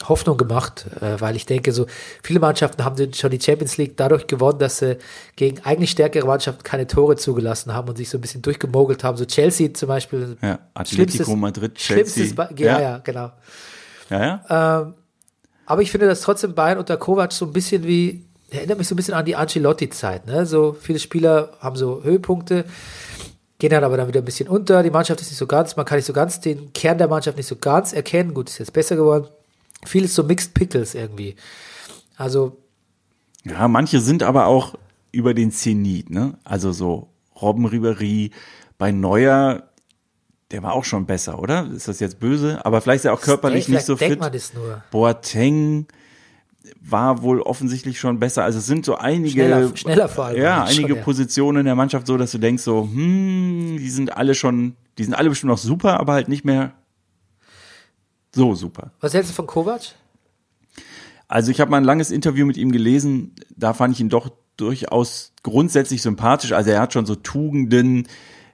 [0.08, 1.86] Hoffnung gemacht, äh, weil ich denke, so
[2.22, 4.96] viele Mannschaften haben schon die Champions League dadurch gewonnen, dass sie
[5.34, 9.16] gegen eigentlich stärkere Mannschaften keine Tore zugelassen haben und sich so ein bisschen durchgemogelt haben.
[9.16, 10.36] So Chelsea zum Beispiel.
[10.40, 12.24] Ja, Atletico Madrid, Chelsea.
[12.26, 12.80] Schlimmstes, ja, Ja.
[12.80, 13.32] ja, genau.
[14.10, 14.92] Ja, ja.
[15.66, 18.94] Aber ich finde, dass trotzdem Bayern unter Kovac so ein bisschen wie, erinnert mich so
[18.94, 20.26] ein bisschen an die Ancelotti-Zeit.
[20.26, 20.46] Ne?
[20.46, 22.64] So viele Spieler haben so Höhepunkte,
[23.58, 24.82] gehen dann aber dann wieder ein bisschen unter.
[24.82, 27.36] Die Mannschaft ist nicht so ganz, man kann nicht so ganz den Kern der Mannschaft
[27.36, 28.34] nicht so ganz erkennen.
[28.34, 29.26] Gut, ist jetzt besser geworden.
[29.84, 31.36] Vieles so Mixed Pickles irgendwie.
[32.16, 32.56] Also,
[33.44, 34.74] Ja, manche sind aber auch
[35.12, 36.38] über den Zenit, ne?
[36.44, 37.08] Also so
[37.40, 38.32] Robben Ribery
[38.76, 39.64] bei Neuer,
[40.50, 41.68] der war auch schon besser, oder?
[41.74, 42.64] Ist das jetzt böse?
[42.64, 44.18] Aber vielleicht ist er auch körperlich nicht so fit.
[44.18, 44.82] man das nur.
[44.90, 45.86] Boateng
[46.80, 48.44] war wohl offensichtlich schon besser.
[48.44, 51.02] Also es sind so einige, Schneller- schneller vor allem ja, schon, einige ja.
[51.02, 55.04] Positionen in der Mannschaft so, dass du denkst so, hm, die sind alle schon, die
[55.04, 56.72] sind alle bestimmt noch super, aber halt nicht mehr
[58.34, 58.92] so super.
[59.00, 59.94] Was hältst du von Kovac?
[61.28, 64.30] Also ich habe mal ein langes Interview mit ihm gelesen, da fand ich ihn doch
[64.56, 66.52] durchaus grundsätzlich sympathisch.
[66.52, 68.08] Also er hat schon so Tugenden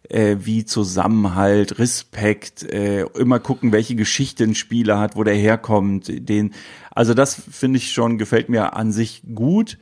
[0.08, 6.28] äh, wie Zusammenhalt, Respekt, äh, immer gucken, welche Geschichte ein Spieler hat, wo der herkommt.
[6.28, 6.52] Den,
[6.94, 9.78] also das finde ich schon, gefällt mir an sich gut.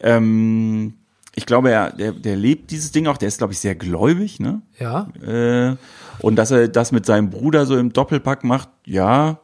[0.00, 0.94] Ähm,
[1.34, 4.38] ich glaube, er, der, der lebt dieses Ding auch, der ist, glaube ich, sehr gläubig,
[4.38, 4.62] ne?
[4.78, 5.08] Ja.
[5.22, 5.76] Äh,
[6.20, 9.38] und dass er das mit seinem Bruder so im Doppelpack macht, ja.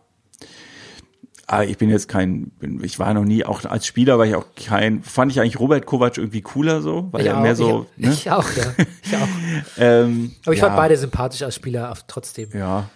[1.46, 4.34] Aber ich bin jetzt kein, bin, ich war noch nie, auch als Spieler war ich
[4.34, 7.56] auch kein, fand ich eigentlich Robert Kovac irgendwie cooler so, weil ich er auch, mehr
[7.56, 8.12] so, ich, ne?
[8.12, 8.84] ich auch, ja.
[9.02, 9.28] Ich auch.
[9.78, 12.50] ähm, Aber ich ja, fand beide sympathisch als Spieler trotzdem.
[12.52, 12.90] Ja,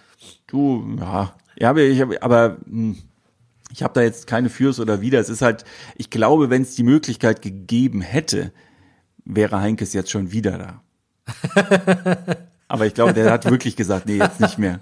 [0.45, 2.97] du, ja, ja, aber ich habe, aber hm,
[3.73, 5.19] ich habe da jetzt keine Fürs oder Wider.
[5.19, 5.65] Es ist halt,
[5.95, 8.51] ich glaube, wenn es die Möglichkeit gegeben hätte,
[9.25, 10.81] wäre Heinkes jetzt schon wieder da.
[12.67, 14.79] aber ich glaube, der hat wirklich gesagt, nee, jetzt nicht mehr.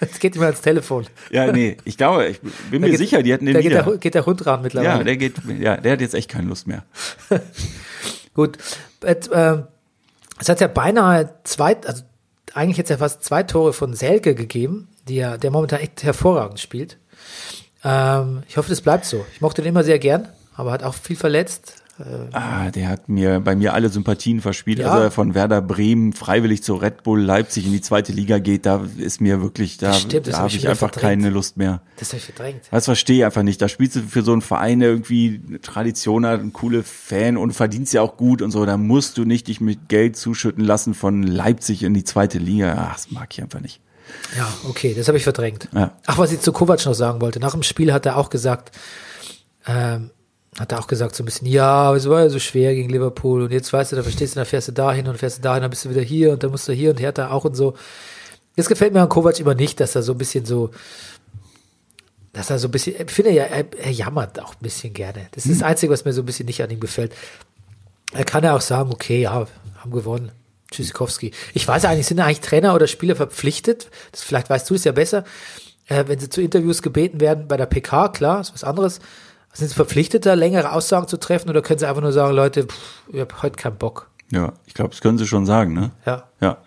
[0.00, 1.06] Jetzt geht immer ans Telefon.
[1.30, 3.70] Ja, nee, ich glaube, ich bin Da mir geht- sicher, die hätten den Da geht
[3.70, 3.82] wieder.
[3.82, 4.98] der, geht der Hund ran mittlerweile.
[4.98, 6.84] ja, der geht, ja, der hat jetzt echt keine Lust mehr.
[8.34, 8.58] Gut.
[9.02, 9.64] Et, ähm,
[10.38, 12.02] es hat ja beinahe zwei, also
[12.52, 16.60] eigentlich jetzt ja fast zwei Tore von Selke gegeben, die ja, der momentan echt hervorragend
[16.60, 16.98] spielt.
[17.84, 19.24] Ähm, ich hoffe, das bleibt so.
[19.34, 21.84] Ich mochte den immer sehr gern, aber hat auch viel verletzt.
[22.32, 24.80] Ah, der hat mir bei mir alle Sympathien verspielt.
[24.80, 24.90] Ja.
[24.90, 28.66] Also er von Werder Bremen freiwillig zu Red Bull Leipzig in die zweite Liga geht,
[28.66, 31.22] da ist mir wirklich, da, stimmt, da hab habe ich ich wieder einfach verdrängt.
[31.22, 31.82] keine Lust mehr.
[31.98, 32.62] Das habe ich verdrängt.
[32.72, 33.62] Das verstehe ich einfach nicht.
[33.62, 37.52] Da spielst du für so einen Verein, der irgendwie Tradition hat, ein coole Fan und
[37.52, 38.66] verdienst ja auch gut und so.
[38.66, 42.88] Da musst du nicht dich mit Geld zuschütten lassen von Leipzig in die zweite Liga.
[42.90, 43.80] Ach, das mag ich einfach nicht.
[44.36, 45.68] Ja, okay, das habe ich verdrängt.
[45.72, 45.96] Ja.
[46.06, 47.40] Ach, was ich zu Kovac noch sagen wollte.
[47.40, 48.76] Nach dem Spiel hat er auch gesagt,
[49.66, 50.10] ähm,
[50.58, 53.42] hat er auch gesagt so ein bisschen, ja, es war ja so schwer gegen Liverpool
[53.42, 55.62] und jetzt weißt du, da verstehst du, dann fährst du dahin und fährst du dahin,
[55.62, 57.74] dann bist du wieder hier und dann musst du hier und Hertha auch und so.
[58.56, 60.70] Das gefällt mir an Kovac immer nicht, dass er so ein bisschen so,
[62.32, 65.26] dass er so ein bisschen, ich finde ja, er, er jammert auch ein bisschen gerne.
[65.32, 67.14] Das ist das Einzige, was mir so ein bisschen nicht an ihm gefällt.
[68.12, 69.46] Er kann ja auch sagen, okay, ja,
[69.78, 70.30] haben gewonnen.
[70.74, 71.32] Tschüssikowski.
[71.54, 73.88] Ich weiß eigentlich, sind eigentlich Trainer oder Spieler verpflichtet?
[74.12, 75.24] Das, vielleicht weißt du das ja besser.
[75.86, 79.00] Äh, wenn sie zu Interviews gebeten werden bei der PK, klar, ist was anderes.
[79.52, 82.64] Sind sie verpflichtet, da längere Aussagen zu treffen oder können sie einfach nur sagen, Leute,
[82.64, 84.10] pff, ich habe heute keinen Bock.
[84.30, 85.92] Ja, ich glaube, das können sie schon sagen, ne?
[86.04, 86.24] Ja.
[86.40, 86.58] Ja.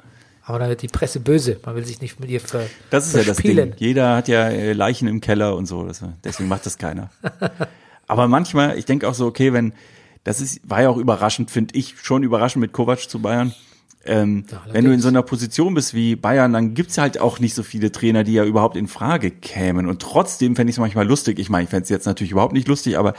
[0.44, 1.60] Aber dann wird die Presse böse.
[1.66, 3.72] Man will sich nicht mit ihr ver Das ist ja das verspielen.
[3.72, 3.80] Ding.
[3.80, 5.86] Jeder hat ja äh, Leichen im Keller und so.
[6.24, 7.10] Deswegen macht das keiner.
[8.08, 9.74] Aber manchmal, ich denke auch so, okay, wenn,
[10.24, 13.54] das ist, war ja auch überraschend, finde ich, schon überraschend mit Kovac zu Bayern.
[14.08, 17.54] Ähm, wenn du in so einer Position bist wie Bayern, dann gibt's halt auch nicht
[17.54, 19.88] so viele Trainer, die ja überhaupt in Frage kämen.
[19.88, 21.40] Und trotzdem fände ich es manchmal lustig.
[21.40, 23.14] Ich meine, ich fände es jetzt natürlich überhaupt nicht lustig, aber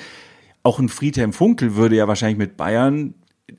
[0.62, 3.14] auch ein Friedhelm Funkel würde ja wahrscheinlich mit Bayern,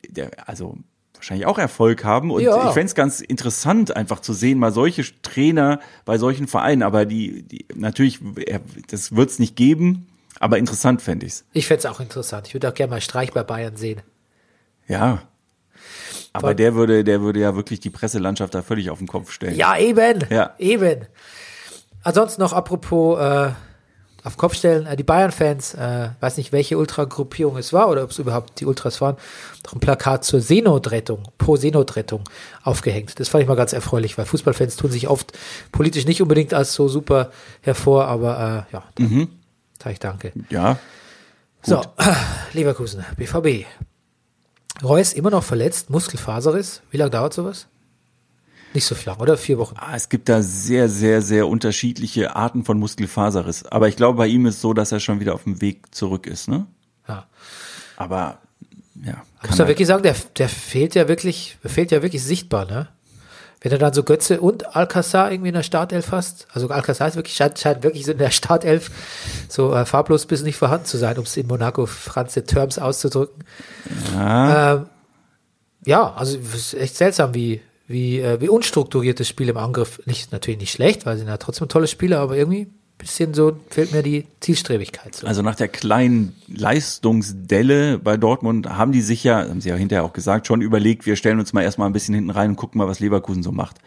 [0.09, 0.77] der, also
[1.13, 2.31] wahrscheinlich auch Erfolg haben.
[2.31, 2.67] Und Ja.
[2.67, 6.81] ich fände es ganz interessant, einfach zu sehen, mal solche Trainer bei solchen Vereinen.
[6.83, 10.07] Aber die, die natürlich, er- das wird's nicht geben,
[10.39, 11.45] aber interessant fände ich's.
[11.53, 12.47] Ich fände es auch interessant.
[12.47, 14.01] Ich würde auch gerne mal Streich bei Bayern sehen.
[14.87, 15.21] Ja.
[16.33, 19.55] Aber der würde, der würde ja wirklich die Presselandschaft da völlig auf den Kopf stellen.
[19.55, 20.23] Ja, eben.
[20.29, 20.53] Ja.
[20.59, 21.05] Eben.
[22.03, 23.49] Ansonsten noch apropos äh,
[24.23, 28.11] auf Kopf stellen, äh, die Bayern-Fans, äh, weiß nicht, welche Ultragruppierung es war oder ob
[28.11, 29.17] es überhaupt die Ultras waren,
[29.63, 32.23] doch ein Plakat zur Seenotrettung, pro Seenotrettung
[32.63, 33.19] aufgehängt.
[33.19, 35.37] Das fand ich mal ganz erfreulich, weil Fußballfans tun sich oft
[35.71, 39.05] politisch nicht unbedingt als so super hervor, aber äh, ja, da
[39.83, 40.31] sag ich danke.
[40.49, 40.77] Ja.
[41.61, 41.81] So,
[42.53, 43.65] Leverkusen, BVB.
[44.83, 46.81] Reus immer noch verletzt, Muskelfaserriss.
[46.91, 47.67] Wie lange dauert sowas?
[48.73, 49.37] Nicht so lang, oder?
[49.37, 49.75] Vier Wochen.
[49.77, 53.65] Ah, Es gibt da sehr, sehr, sehr unterschiedliche Arten von Muskelfaserriss.
[53.65, 56.27] Aber ich glaube, bei ihm ist so, dass er schon wieder auf dem Weg zurück
[56.27, 56.67] ist, ne?
[57.07, 57.25] Ja.
[57.97, 58.37] Aber,
[59.03, 59.23] ja.
[59.47, 62.87] Muss ja wirklich sagen, der, der fehlt ja wirklich, fehlt ja wirklich sichtbar, ne?
[63.61, 67.15] Wenn er dann so Götze und Alcazar irgendwie in der Startelf hast, also Alcazar ist
[67.15, 68.89] wirklich, scheint, scheint wirklich so in der Startelf
[69.49, 73.43] so äh, farblos bis nicht vorhanden zu sein, um es in Monaco Franze Terms auszudrücken.
[74.13, 74.75] Ja.
[74.75, 74.85] Ähm,
[75.85, 80.01] ja, also es ist echt seltsam, wie, wie, äh, wie unstrukturiert das Spiel im Angriff.
[80.05, 82.67] Nicht, natürlich nicht schlecht, weil sie sind ja trotzdem tolle Spieler, aber irgendwie
[82.99, 85.15] bisschen so fehlt mir die Zielstrebigkeit.
[85.15, 85.25] So.
[85.25, 90.03] Also nach der kleinen Leistungsdelle bei Dortmund haben die sich ja, haben sie ja hinterher
[90.03, 92.77] auch gesagt, schon überlegt, wir stellen uns mal erstmal ein bisschen hinten rein und gucken
[92.77, 93.77] mal, was Leverkusen so macht.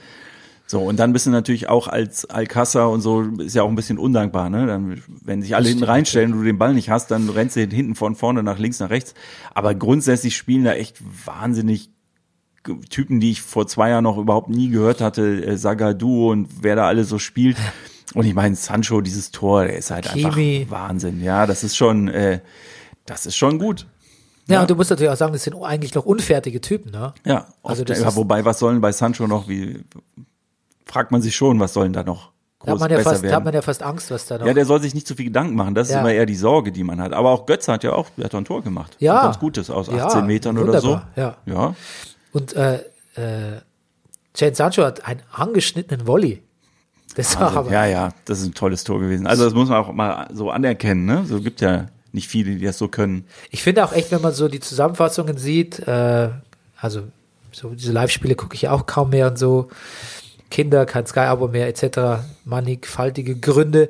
[0.66, 3.74] So, und dann bist du natürlich auch als Alcázar und so, ist ja auch ein
[3.74, 4.66] bisschen undankbar, ne?
[4.66, 7.60] Dann, wenn sich alle hinten reinstellen und du den Ball nicht hast, dann rennst du
[7.60, 9.12] hinten von vorne nach links, nach rechts.
[9.52, 10.96] Aber grundsätzlich spielen da echt
[11.26, 11.90] wahnsinnig
[12.88, 16.76] Typen, die ich vor zwei Jahren noch überhaupt nie gehört hatte, äh, Sagadu und wer
[16.76, 17.58] da alle so spielt.
[18.14, 20.58] Und ich meine, Sancho, dieses Tor, der ist halt Kimi.
[20.66, 21.22] einfach Wahnsinn.
[21.22, 22.40] Ja, das ist schon, äh,
[23.06, 23.86] das ist schon gut.
[24.48, 27.14] ja, und du musst natürlich auch sagen, das sind eigentlich noch unfertige Typen, ne?
[27.24, 29.84] Ja, Also das ja ist- wobei, was sollen bei Sancho noch, wie,
[30.86, 33.22] fragt man sich schon, was sollen da noch groß Da hat man, ja besser fast,
[33.22, 33.44] da hat werden?
[33.44, 34.46] man ja fast Angst, was da noch.
[34.46, 35.74] ja, der soll sich nicht zu viel Gedanken machen.
[35.74, 36.00] Das ist Ja.
[36.00, 37.12] immer eher die Sorge, die man hat.
[37.12, 38.96] Aber auch Götze hat ja auch, der hat ein Tor gemacht.
[39.00, 39.20] Ja.
[39.20, 41.00] Ein ganz gutes aus Ja, 18 Metern oder so.
[41.16, 41.36] ja.
[41.46, 41.74] Ja.
[42.32, 42.76] Und äh,
[43.16, 43.60] äh,
[44.36, 46.42] Jane Sancho hat einen angeschnittenen Volley.
[47.14, 47.70] Das war Also, aber.
[47.72, 49.26] ja, ja, das ist ein tolles Tor gewesen.
[49.26, 51.24] Also das muss man auch mal so anerkennen, ne?
[51.26, 53.24] So gibt ja nicht viele, die das so können.
[53.50, 56.28] Ich finde auch echt, wenn man so die Zusammenfassungen sieht, äh,
[56.76, 57.02] also
[57.52, 59.68] so diese Live-Spiele gucke ich ja auch kaum mehr und so.
[60.50, 62.22] Kinder, kein Sky-Abo mehr, etc.
[62.44, 63.88] Mannigfaltige Gründe.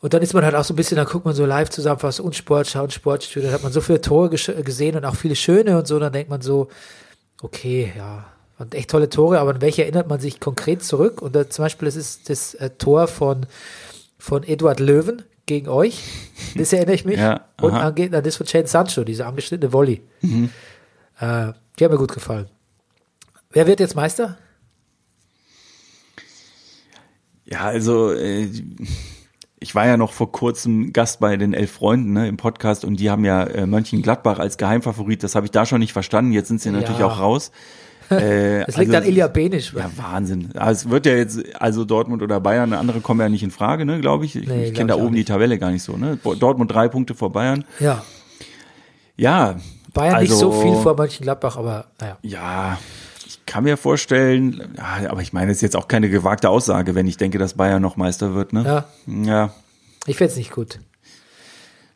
[0.00, 2.34] Und dann ist man halt auch so ein bisschen, dann guckt man so Live-Zusammenfassung und
[2.34, 5.86] Sportschau und Sportstudio, dann hat man so viele Tore gesehen und auch viele schöne und
[5.86, 6.68] so, dann denkt man so,
[7.42, 8.24] okay, ja,
[8.60, 11.22] und echt tolle Tore, aber an welche erinnert man sich konkret zurück?
[11.22, 13.46] Und da, zum Beispiel, das ist das äh, Tor von,
[14.18, 16.02] von Eduard Löwen gegen euch,
[16.56, 17.18] das erinnere ich mich.
[17.18, 20.02] Ja, und an, an das von Shane Sancho, diese angeschnittene Volley.
[20.20, 20.50] Mhm.
[21.18, 22.48] Äh, die haben mir gut gefallen.
[23.50, 24.36] Wer wird jetzt Meister?
[27.46, 28.48] Ja, also äh,
[29.58, 33.00] ich war ja noch vor kurzem Gast bei den Elf Freunden ne, im Podcast und
[33.00, 35.22] die haben ja äh, Mönchengladbach als Geheimfavorit.
[35.22, 36.32] Das habe ich da schon nicht verstanden.
[36.32, 37.06] Jetzt sind sie natürlich Ja.
[37.06, 37.50] auch raus.
[38.10, 39.72] Äh, Das liegt also, an Ilja Benisch.
[39.72, 40.50] Ja, Wahnsinn.
[40.56, 43.84] Also es wird ja jetzt, also Dortmund oder Bayern, andere kommen ja nicht in Frage,
[43.84, 44.36] ne, glaube ich.
[44.36, 45.28] Ich, Nee, ich kenne da oben die nicht.
[45.28, 46.18] Tabelle gar nicht so, ne?
[46.38, 47.64] Dortmund drei Punkte vor Bayern.
[47.78, 48.02] ja.
[49.16, 49.56] Ja.
[49.92, 52.16] Bayern nicht also, so viel vor Mönchengladbach, aber naja.
[52.22, 52.78] Ja,
[53.26, 56.94] ich kann mir vorstellen, ja, aber ich meine, es ist jetzt auch keine gewagte Aussage,
[56.94, 58.64] wenn ich denke, dass Bayern noch Meister wird, ne?
[59.06, 59.22] Ja.
[59.24, 59.52] Ja.
[60.06, 60.78] Ich finde es nicht gut.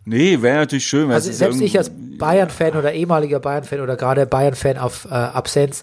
[0.04, 4.76] Nee, wäre natürlich schön, Also selbst ich als Bayern-Fan oder ehemaliger Bayern-Fan oder gerade Bayern-Fan
[4.76, 5.82] auf äh, Absenz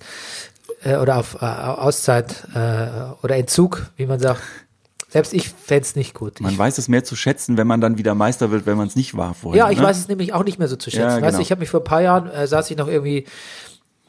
[0.84, 4.42] äh, oder auf äh, Auszeit äh, oder Entzug, wie man sagt,
[5.10, 6.40] selbst ich fände es nicht gut.
[6.40, 8.88] Man ich, weiß es mehr zu schätzen, wenn man dann wieder Meister wird, wenn man
[8.88, 9.66] es nicht war vorher.
[9.66, 9.84] ja, ich ne?
[9.84, 11.02] weiß es nämlich auch nicht mehr so zu schätzen.
[11.02, 11.38] Ja, Weißt genau.
[11.38, 13.26] du, ich habe mich vor ein paar Jahren, äh, saß ich noch irgendwie,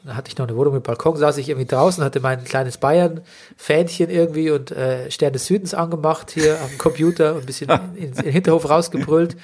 [0.05, 2.77] da hatte ich noch eine Wohnung mit Balkon, saß ich irgendwie draußen, hatte mein kleines
[2.77, 8.09] Bayern-Fähnchen irgendwie und äh, Stern des Südens angemacht hier am Computer und ein bisschen in,
[8.09, 9.35] in den Hinterhof rausgebrüllt.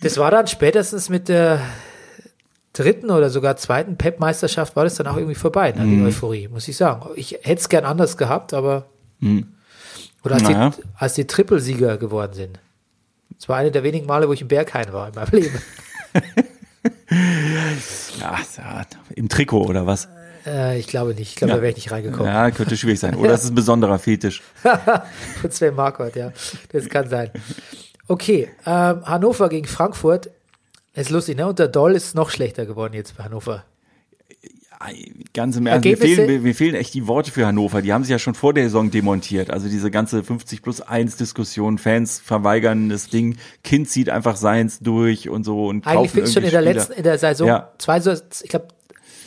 [0.00, 1.60] Das war dann spätestens mit der
[2.72, 5.98] dritten oder sogar zweiten Pep-Meisterschaft war das dann auch irgendwie vorbei, ne, Mhm.
[6.00, 7.08] die Euphorie, muss ich sagen.
[7.16, 8.86] Ich hätte es gern anders gehabt, aber
[10.24, 10.48] oder als, Mhm.
[10.50, 10.70] Naja.
[10.70, 12.60] die, als die Trippelsieger geworden sind.
[13.38, 15.60] Das war eine der wenigen Male, wo ich im Berghain war in meinem Leben.
[18.20, 18.82] Ja, ja,
[19.14, 20.08] im Trikot oder was?
[20.46, 21.30] Äh, ich glaube nicht.
[21.30, 21.56] Ich glaube, Ja.
[21.56, 22.26] da wäre ich nicht reingekommen.
[22.32, 23.14] Ja, könnte schwierig sein.
[23.16, 24.42] Oder es ist ein besonderer Fetisch.
[25.40, 26.32] Von Sven Marquardt, ja.
[26.72, 27.30] Das kann sein.
[28.08, 30.30] Okay, ähm, Hannover gegen Frankfurt.
[30.94, 31.46] Ist lustig, ne?
[31.46, 33.64] Und der Doll ist noch schlechter geworden jetzt bei Hannover.
[35.32, 37.80] Ganz im Ernst, mir fehlen, mir, fehlen echt die Worte für Hannover.
[37.80, 39.50] Die haben sich ja schon vor der Saison demontiert.
[39.50, 44.78] Also diese ganze 50 plus 1 Diskussion, Fans verweigern das Ding, Kind zieht einfach seins
[44.80, 47.48] durch und so und Eigentlich fing es schon in der irgendwie letzten, in der Saison,
[47.48, 47.72] Ja.
[47.78, 48.68] zwei, ich glaube,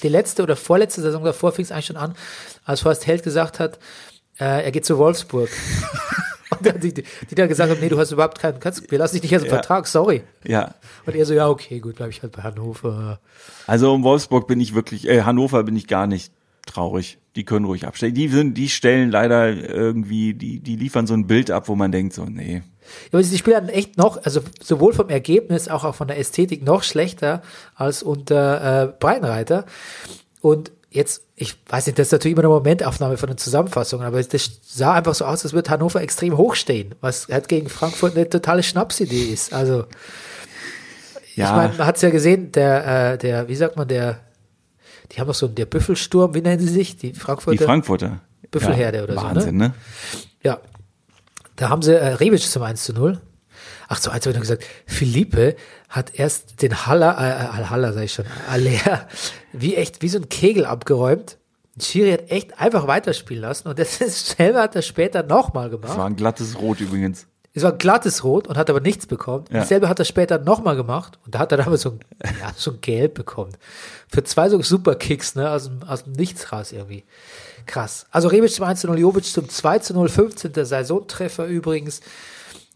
[0.03, 2.15] die letzte oder vorletzte Saison davor fing es eigentlich schon an,
[2.63, 3.79] als Horst Held gesagt hat,
[4.39, 5.49] äh, er geht zu Wolfsburg.
[6.49, 8.97] Und dann die, die, die dann gesagt haben, nee, du hast überhaupt keinen, kannst, wir
[8.97, 9.53] lassen dich nicht aus dem Ja.
[9.55, 10.23] Vertrag, sorry.
[10.45, 10.73] Ja,
[11.05, 13.19] Und er so, ja, okay, gut, bleib ich halt bei Hannover.
[13.67, 16.33] also um Wolfsburg bin ich wirklich, äh, Hannover bin ich gar nicht
[16.65, 17.17] traurig.
[17.35, 18.13] Die können ruhig abstellen.
[18.15, 21.91] Die sind, die stellen leider irgendwie, die, die liefern so ein Bild ab, wo man
[21.91, 22.63] denkt so, nee.
[23.11, 26.17] Ja, aber die Spieler hatten echt noch, also sowohl vom Ergebnis, auch, auch von der
[26.17, 27.43] Ästhetik noch schlechter
[27.75, 29.65] als unter äh, Breitenreiter.
[30.41, 34.21] Und jetzt, ich weiß nicht, das ist natürlich immer eine Momentaufnahme von den Zusammenfassungen, aber
[34.21, 38.27] das sah einfach so aus, als würde Hannover extrem hochstehen, was halt gegen Frankfurt eine
[38.27, 39.53] totale Schnapsidee ist.
[39.53, 39.85] Also,
[41.35, 44.19] Ja, ich meine, man hat es ja gesehen, der, äh, der, wie sagt man, der,
[45.11, 46.97] die haben doch so der Büffelsturm, wie nennen sie sich?
[46.97, 47.57] Die Frankfurter.
[47.57, 48.21] die Frankfurter.
[48.51, 49.73] Büffelherde oder so, Wahnsinn, ne?
[50.43, 50.59] Ja.
[51.55, 53.19] Da haben sie äh, Rebic zum 1 zu 0.
[53.89, 55.55] Ach, zu 1 habe ich noch gesagt, Philippe
[55.89, 59.07] hat erst den Haller, äh, äh, Haller sag ich schon, Aller,
[59.51, 61.37] wie echt, wie so ein Kegel abgeräumt.
[61.81, 65.97] Schiri hat echt einfach weiterspielen lassen und das ist selber hat er später nochmal gemacht.
[65.97, 67.25] war ein glattes Rot übrigens.
[67.53, 69.45] Es war ein glattes Rot und hat aber nichts bekommen.
[69.49, 69.59] Ja.
[69.59, 71.99] Dasselbe hat er später nochmal gemacht und da hat er dann aber so ein,
[72.39, 73.53] ja, so ein Gelb bekommen.
[74.07, 77.05] Für zwei so Superkicks, ne, aus dem, aus dem Nichts raus irgendwie.
[77.65, 78.05] Krass.
[78.11, 80.53] Also Rebic zum 1 zu 0, Jovic zum 2 zu 0, 15.
[80.65, 82.01] Saisontreffer übrigens.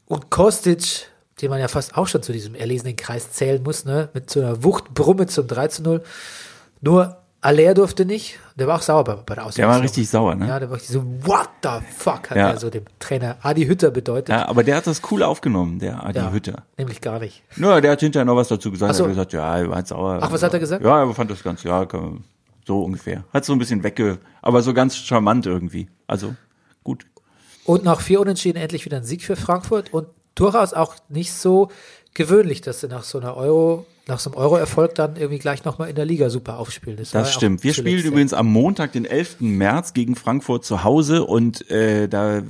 [0.06, 1.07] Und Kostic,
[1.42, 4.40] den man ja fast auch schon zu diesem erlesenen Kreis zählen muss, ne, mit so
[4.42, 6.04] einer Wuchtbrumme zum 3 zu 0.
[6.82, 8.40] Nur Aller durfte nicht.
[8.56, 9.68] Der war auch sauer bei, bei der Auswechslung.
[9.70, 10.48] Der war richtig sauer, ne?
[10.48, 12.52] Ja, der war richtig so, what the fuck, hat Ja.
[12.52, 14.30] er so dem Trainer Adi Hütter bedeutet.
[14.30, 16.64] Ja, aber der hat das cool aufgenommen, der Adi Ja, Hütter.
[16.78, 17.44] Nämlich gar nicht.
[17.58, 18.92] Nur, der hat hinterher noch was dazu gesagt.
[18.92, 19.04] Ach so.
[19.04, 20.20] Er hat gesagt, ja, er war jetzt sauer.
[20.22, 20.86] Ach, was hat er gesagt?
[20.86, 21.86] Ja, er fand das ganz, ja,
[22.66, 23.26] so ungefähr.
[23.34, 25.90] Hat so ein bisschen wegge, aber so ganz charmant irgendwie.
[26.08, 26.36] Also,
[26.82, 27.06] gut.
[27.66, 31.70] Und nach vier Unentschieden endlich wieder ein Sieg für Frankfurt und durchaus auch nicht so
[32.14, 35.90] gewöhnlich, dass sie nach so einer Euro, nach so einem Euro-Erfolg dann irgendwie gleich nochmal
[35.90, 36.98] in der Liga super aufspielen.
[36.98, 37.64] Das auch stimmt.
[37.64, 39.38] Wir spielen übrigens am Montag, den 11.
[39.42, 42.42] März gegen Frankfurt zu Hause und äh, da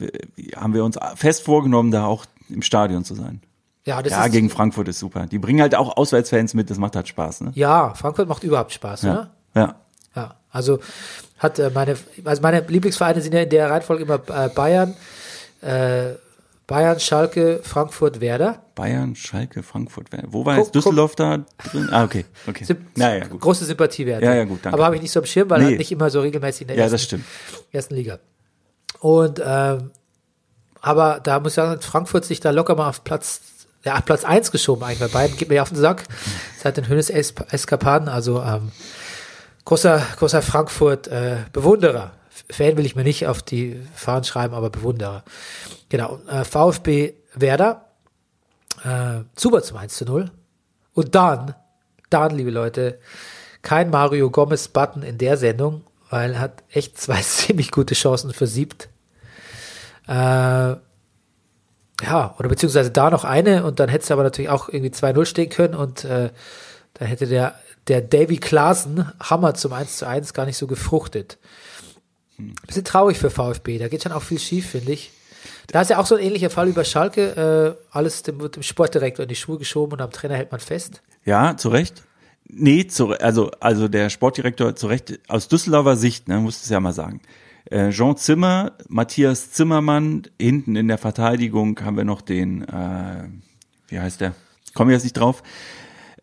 [0.56, 3.42] haben wir uns fest vorgenommen, da auch im Stadion zu sein.
[3.86, 5.28] Ja, das ja, ist, gegen Frankfurt ist super.
[5.28, 7.52] Die bringen halt auch Auswärtsfans mit, das macht halt Spaß, ne?
[7.56, 9.02] ja, Frankfurt macht überhaupt Spaß?
[9.04, 9.32] Ja.
[9.56, 9.76] ja.
[10.16, 10.80] Ja, also
[11.40, 14.96] hat äh, meine, also meine Lieblingsvereine sind ja in der Reihenfolge immer äh, Bayern,
[15.62, 16.12] äh,
[16.68, 18.64] Bayern, Schalke, Frankfurt, Werder.
[18.76, 20.08] Bayern, Schalke, Frankfurt.
[20.12, 21.40] wer- Wo war Guck, jetzt Düsseldorf da
[21.72, 21.90] drin?
[21.92, 22.26] Ah, okay.
[22.48, 22.64] okay.
[22.64, 23.42] Symp- Naja, gut.
[23.42, 24.26] Große Sympathiewerte.
[24.26, 24.74] Ja, ja, gut, danke.
[24.76, 25.66] Aber habe ich nicht so am Schirm, weil Nee.
[25.68, 27.26] halt nicht immer so regelmäßig in der Ja, ersten, das stimmt.
[27.72, 28.20] ersten Liga.
[29.02, 29.92] Und ähm,
[30.82, 33.42] aber da muss ich sagen, hat Frankfurt sich da locker mal auf Platz,
[33.84, 35.00] ja, auf Platz 1 geschoben eigentlich.
[35.00, 36.04] Bei beiden geht mir ja auf den Sack.
[36.64, 38.08] Seit den Hönes Eskapaden.
[38.08, 38.72] Also ähm,
[39.66, 42.12] großer, großer Frankfurt äh, Bewunderer.
[42.50, 45.24] Fan will ich mir nicht auf die Fahnen schreiben, aber Bewunderer.
[45.90, 46.20] Genau.
[46.28, 47.90] Äh, VfB Werder.
[48.84, 50.32] Äh, super zum 1 zu 0.
[50.94, 51.56] Und dann,
[52.10, 53.00] dann, liebe Leute,
[53.62, 58.34] kein Mario Gomez Button in der Sendung, weil er hat echt zwei ziemlich gute Chancen
[58.34, 58.90] versiebt.
[60.08, 60.76] Äh,
[62.02, 65.26] ja, oder beziehungsweise da noch eine und dann hätte es aber natürlich auch irgendwie 2-0
[65.26, 66.32] stehen können und äh,
[66.96, 67.56] da hätte der,
[67.88, 71.38] der Davy Klaassen Hammer zum 1 zu 1 gar nicht so gefruchtet.
[72.38, 75.12] Bisschen traurig für VfB, da geht schon auch viel schief, finde ich.
[75.68, 78.64] Da ist ja auch so ein ähnlicher Fall über Schalke, äh, alles dem, wird dem
[78.64, 81.02] Sportdirektor in die Schuhe geschoben und am Trainer hält man fest.
[81.26, 82.04] Ja, zu Recht.
[82.46, 86.80] Nee, zu, also, also der Sportdirektor zu Recht, aus Düsseldorfer Sicht, ne, muss es ja
[86.80, 87.22] mal sagen.
[87.66, 93.28] Äh, Jean Zimmer, Matthias Zimmermann, hinten in der Verteidigung haben wir noch den, äh,
[93.88, 94.36] wie heißt der?
[94.74, 95.44] Komme jetzt nicht drauf.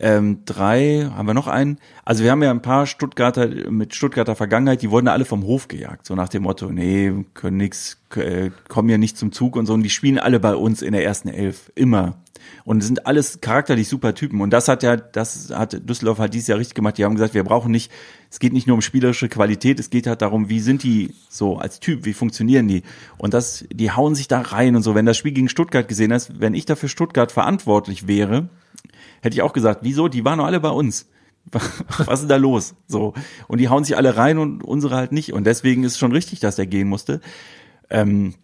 [0.02, 1.78] Ähm, drei, haben wir noch einen?
[2.06, 5.68] Also wir haben ja ein paar Stuttgarter mit Stuttgarter Vergangenheit, die wurden alle vom Hof
[5.68, 9.66] gejagt, so nach dem Motto, nee, können nix, äh, kommen ja nicht zum Zug und
[9.66, 9.74] so.
[9.74, 12.16] Und die spielen alle bei uns in der ersten Elf, immer.
[12.64, 14.40] Und sind alles charakterlich super Typen.
[14.40, 16.96] Und das hat ja, das hat Düsseldorf halt dieses Jahr richtig gemacht.
[16.96, 17.92] Die haben gesagt, wir brauchen nicht,
[18.30, 21.58] es geht nicht nur um spielerische Qualität, es geht halt darum, wie sind die so
[21.58, 22.84] als Typ, wie funktionieren die?
[23.18, 24.94] Und das, die hauen sich da rein und so.
[24.94, 28.48] Wenn das Spiel gegen Stuttgart gesehen hast, wenn ich dafür Stuttgart verantwortlich wäre,
[29.22, 30.08] hätte ich auch gesagt, wieso?
[30.08, 31.06] Die waren doch alle bei uns.
[32.06, 32.74] Was ist da los?
[32.86, 33.14] So.
[33.48, 35.32] Und die hauen sich alle rein und unsere halt nicht.
[35.32, 37.20] Und deswegen ist schon richtig, dass der gehen musste.
[37.88, 38.34] Ähm,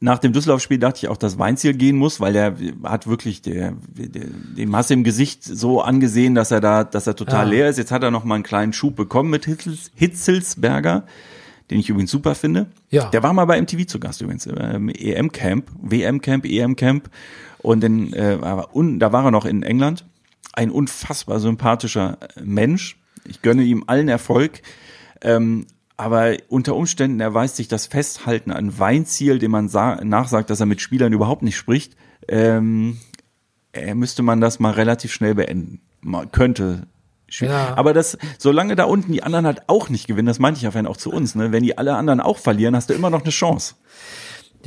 [0.00, 2.54] nach dem Düsseldorf-Spiel dachte ich auch, dass Weinziel gehen muss, weil er
[2.84, 4.26] hat wirklich der, der,
[4.56, 7.50] den Masse im Gesicht so angesehen, dass er da, dass er total Ja.
[7.52, 7.78] leer ist.
[7.78, 11.04] Jetzt hat er noch mal einen kleinen Schub bekommen mit Hitzels, Hitzelsberger.
[11.70, 12.66] den ich übrigens super finde.
[12.90, 13.10] Ja.
[13.10, 17.10] Der war mal bei MTV zu Gast übrigens, ähm, EM-Camp, WM-Camp, EM-Camp.
[17.68, 18.38] Und dann, äh,
[18.72, 20.06] und da war er noch in England.
[20.54, 22.96] Ein unfassbar sympathischer Mensch.
[23.26, 24.62] Ich gönne ihm allen Erfolg.
[25.20, 25.66] Ähm,
[25.98, 30.66] aber unter Umständen erweist sich das Festhalten an Weinziel, dem man sa- nachsagt, dass er
[30.66, 31.94] mit Spielern überhaupt nicht spricht,
[32.26, 32.96] ähm,
[33.74, 35.82] äh, müsste man das mal relativ schnell beenden.
[36.00, 36.86] Man könnte.
[37.28, 37.76] Ja.
[37.76, 40.70] Aber das, solange da unten die anderen halt auch nicht gewinnen, das meinte ich ja
[40.70, 41.52] vorhin auch zu uns, ne?
[41.52, 43.74] Wenn die alle anderen auch verlieren, hast du immer noch eine Chance.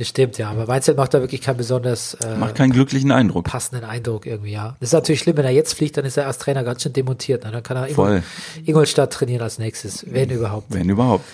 [0.02, 0.50] Das stimmt, ja.
[0.50, 3.44] Aber Weinzel macht da wirklich keinen besonders äh, Macht keinen glücklichen Eindruck.
[3.44, 4.74] passenden Eindruck irgendwie, ja.
[4.80, 6.92] Das ist natürlich schlimm, wenn er jetzt fliegt, dann ist er als Trainer ganz schön
[6.92, 7.44] demontiert.
[7.44, 7.52] Ne?
[7.52, 7.88] Dann kann er.
[7.88, 8.24] Ingol,
[8.64, 10.66] Ingolstadt trainieren als nächstes, wenn überhaupt.
[10.70, 11.24] Wenn überhaupt.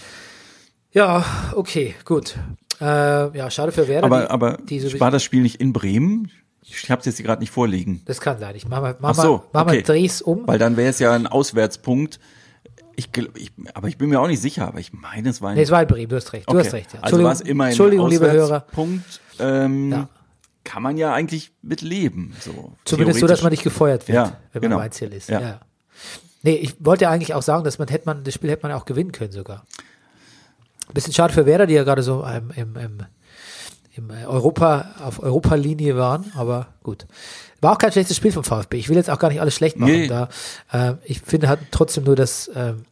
[0.93, 1.25] Ja,
[1.55, 2.37] okay, gut.
[2.79, 4.05] Äh, ja, schade für Werder.
[4.05, 6.31] Aber, die, aber die war das Spiel nicht in Bremen?
[6.61, 8.03] Ich habe es jetzt gerade nicht vorliegen.
[8.05, 8.55] das kann sein.
[8.55, 9.83] Ich mach mal, mach Ach so, mal, mach mal okay.
[9.83, 10.47] Dreh's um.
[10.47, 12.21] Weil dann wäre es ja ein Auswärtspunkt.
[12.99, 15.55] Ich, ich, aber ich bin mir auch nicht sicher, aber ich meine, es war ein
[15.55, 16.49] Nee, es war Bremen, du hast recht.
[16.51, 16.67] Du Okay.
[16.67, 17.01] hast recht, ja.
[17.01, 18.45] Also war es immer ein Entschuldigung, liebe Hörer.
[18.45, 19.21] Auswärtspunkt.
[19.39, 20.09] Ähm, Ja.
[20.65, 22.35] Kann man ja eigentlich mit leben.
[22.41, 24.77] So, Zumindest so, dass man nicht gefeuert wird, Ja, wenn genau.
[24.77, 25.29] man Weinziel ist.
[25.31, 25.41] Ja.
[25.41, 25.61] Ja.
[26.43, 28.85] Nee, ich wollte eigentlich auch sagen, dass man hätte man, das Spiel hätte man auch
[28.85, 29.65] gewinnen können sogar.
[30.89, 32.99] Ein bisschen schade für Werder, die ja gerade so ähm, im, im,
[33.95, 37.07] im äh, Europa, auf Europa-Linie waren, aber gut.
[37.61, 38.77] War auch kein schlechtes Spiel vom VfB.
[38.77, 39.93] Ich will jetzt auch gar nicht alles schlecht machen.
[39.93, 40.07] Nee.
[40.07, 40.29] Da,
[40.73, 42.85] äh, ich finde halt trotzdem nur, dass ähm,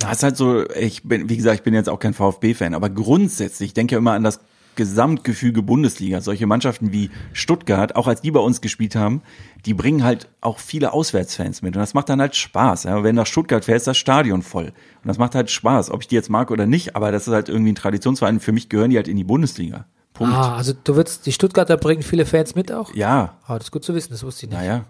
[0.00, 2.90] Ja, ist halt so, ich bin, wie gesagt, ich bin jetzt auch kein VfB-Fan, aber
[2.90, 4.40] grundsätzlich, ich denke ja immer an das
[4.76, 6.20] Gesamtgefüge Bundesliga.
[6.20, 9.22] Solche Mannschaften wie Stuttgart, auch als die bei uns gespielt haben,
[9.66, 11.76] die bringen halt auch viele Auswärtsfans mit.
[11.76, 12.84] Und das macht dann halt Spaß.
[12.84, 13.02] Ja.
[13.02, 14.66] Wenn nach Stuttgart fährst, ist das Stadion voll.
[14.66, 17.32] Und das macht halt Spaß, ob ich die jetzt mag oder nicht, aber das ist
[17.32, 18.40] halt irgendwie ein Traditionsverein.
[18.40, 19.86] Für mich gehören die halt in die Bundesliga.
[20.14, 20.32] Punkt.
[20.34, 22.94] ah, also du würdest, die Stuttgarter bringen viele Fans mit auch?
[22.94, 24.58] Ja, Ah, das ist gut zu wissen, das wusste ich nicht.
[24.58, 24.84] naja.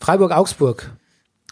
[0.00, 0.90] Freiburg-Augsburg.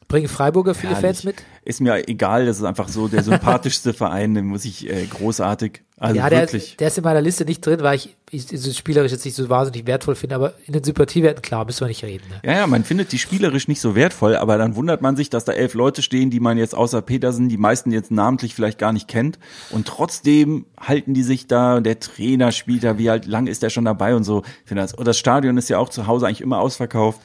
[0.08, 1.06] Bringen Freiburger viele Herrlich.
[1.06, 1.42] Fans mit?
[1.62, 5.82] Ist mir egal, das ist einfach so der sympathischste Verein, den muss ich äh, großartig.
[6.00, 6.78] Also ja, der, wirklich.
[6.78, 9.50] der ist in meiner Liste nicht drin, weil ich, ich so spielerisch jetzt nicht so
[9.50, 12.24] wahnsinnig wertvoll finde, aber in den Sympathiewerten, klar, müssen wir nicht reden.
[12.30, 12.40] Ne?
[12.42, 15.44] Ja, ja, man findet die spielerisch nicht so wertvoll, aber dann wundert man sich, dass
[15.44, 18.94] da elf Leute stehen, die man jetzt außer Petersen, die meisten jetzt namentlich vielleicht gar
[18.94, 19.38] nicht kennt.
[19.68, 23.62] Und trotzdem halten die sich da, und der Trainer spielt da, wie halt lang ist
[23.62, 24.42] der schon dabei und so.
[24.62, 27.20] Ich finde das, und das Stadion ist ja auch zu Hause eigentlich immer ausverkauft.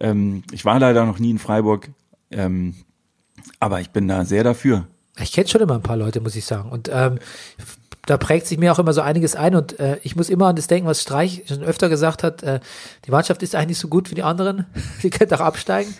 [0.00, 1.90] Ähm, ich war leider noch nie in Freiburg,
[2.32, 2.74] ähm,
[3.60, 4.86] aber ich bin da sehr dafür.
[5.18, 6.70] Ich kenne schon immer ein paar Leute, muss ich sagen.
[6.70, 7.18] Und ähm,
[8.06, 10.56] da prägt sich mir auch immer so einiges ein und äh, ich muss immer an
[10.56, 12.42] das denken, was Streich schon öfter gesagt hat.
[12.42, 12.60] Äh,
[13.06, 14.66] die Mannschaft ist eigentlich so gut wie die anderen.
[15.00, 15.94] Sie könnte auch absteigen.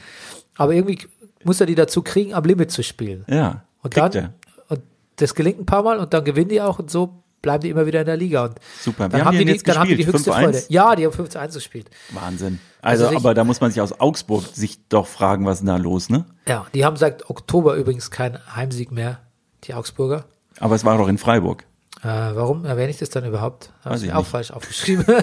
[0.56, 0.98] Aber irgendwie
[1.44, 3.24] muss er die dazu kriegen, am Limit zu spielen.
[3.28, 4.32] Ja, Und dann, er.
[4.68, 4.82] und
[5.16, 7.86] das gelingt ein paar Mal und dann gewinnen die auch und so bleiben die immer
[7.86, 8.44] wieder in der Liga.
[8.44, 9.08] Und Super.
[9.08, 10.42] Dann haben haben, die jetzt dann haben die die höchste 5-1?
[10.42, 10.62] Freude.
[10.68, 11.90] Ja, die haben 5 zu 1 gespielt.
[12.10, 12.58] Wahnsinn.
[12.82, 15.60] Also, Also ich- aber da muss man sich aus Augsburg sich doch fragen, was ist
[15.60, 16.24] denn da los, ne?
[16.48, 19.20] Ja, die haben seit Oktober übrigens keinen Heimsieg mehr,
[19.64, 20.24] die Augsburger.
[20.60, 21.64] Aber es war doch in Freiburg.
[22.02, 23.72] Äh, warum erwähne ich das dann überhaupt?
[23.84, 24.28] Habe ich auch nicht.
[24.30, 25.04] falsch aufgeschrieben.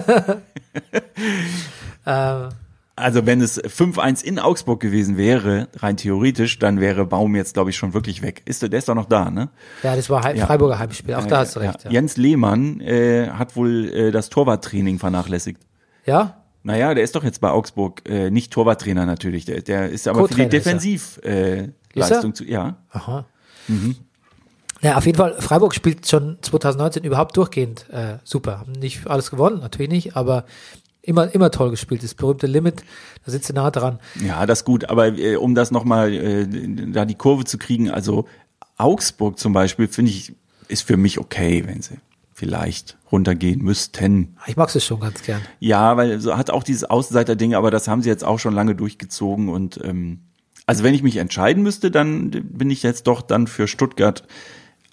[2.06, 2.48] ähm,
[2.96, 7.70] Also wenn es 5-1 in Augsburg gewesen wäre, rein theoretisch, dann wäre Baum jetzt, glaube
[7.70, 8.42] ich, schon wirklich weg.
[8.44, 9.48] Ist der, der ist doch noch da, ne?
[9.82, 10.46] ja, das war Heim, Ja.
[10.46, 11.14] Freiburger Heimspiel.
[11.14, 11.84] Auch da hast du Ja, recht.
[11.84, 15.60] Ja, Jens Lehmann äh, hat wohl äh, das Torwarttraining vernachlässigt.
[16.06, 16.40] ja?
[16.66, 19.44] Naja, der ist doch jetzt bei Augsburg äh, nicht Torwarttrainer natürlich.
[19.44, 20.48] Der, der ist aber für die.
[20.48, 22.44] Defensivleistung äh, zu.
[22.44, 22.76] Ja.
[22.90, 23.26] Aha.
[23.68, 23.96] Mhm.
[24.80, 28.60] Ja, auf jeden Fall, Freiburg spielt schon 2019 überhaupt durchgehend äh, super.
[28.60, 30.44] Haben nicht alles gewonnen, natürlich nicht, aber
[31.04, 32.02] immer, immer toll gespielt.
[32.02, 32.82] Das berühmte Limit,
[33.24, 33.98] da sind sie nah dran.
[34.24, 34.88] Ja, das ist gut.
[34.88, 36.46] Aber äh, um das nochmal, äh,
[36.92, 38.26] da die Kurve zu kriegen, also
[38.76, 40.34] Augsburg zum Beispiel, finde ich,
[40.68, 41.98] ist für mich okay, wenn sie
[42.32, 44.36] vielleicht runtergehen müssten.
[44.46, 45.40] Ich mag es schon ganz gern.
[45.60, 48.74] Ja, weil so hat auch dieses Außenseiter-Ding, aber das haben sie jetzt auch schon lange
[48.74, 50.18] durchgezogen und ähm,
[50.66, 54.24] also wenn ich mich entscheiden müsste, dann bin ich jetzt doch dann für Stuttgart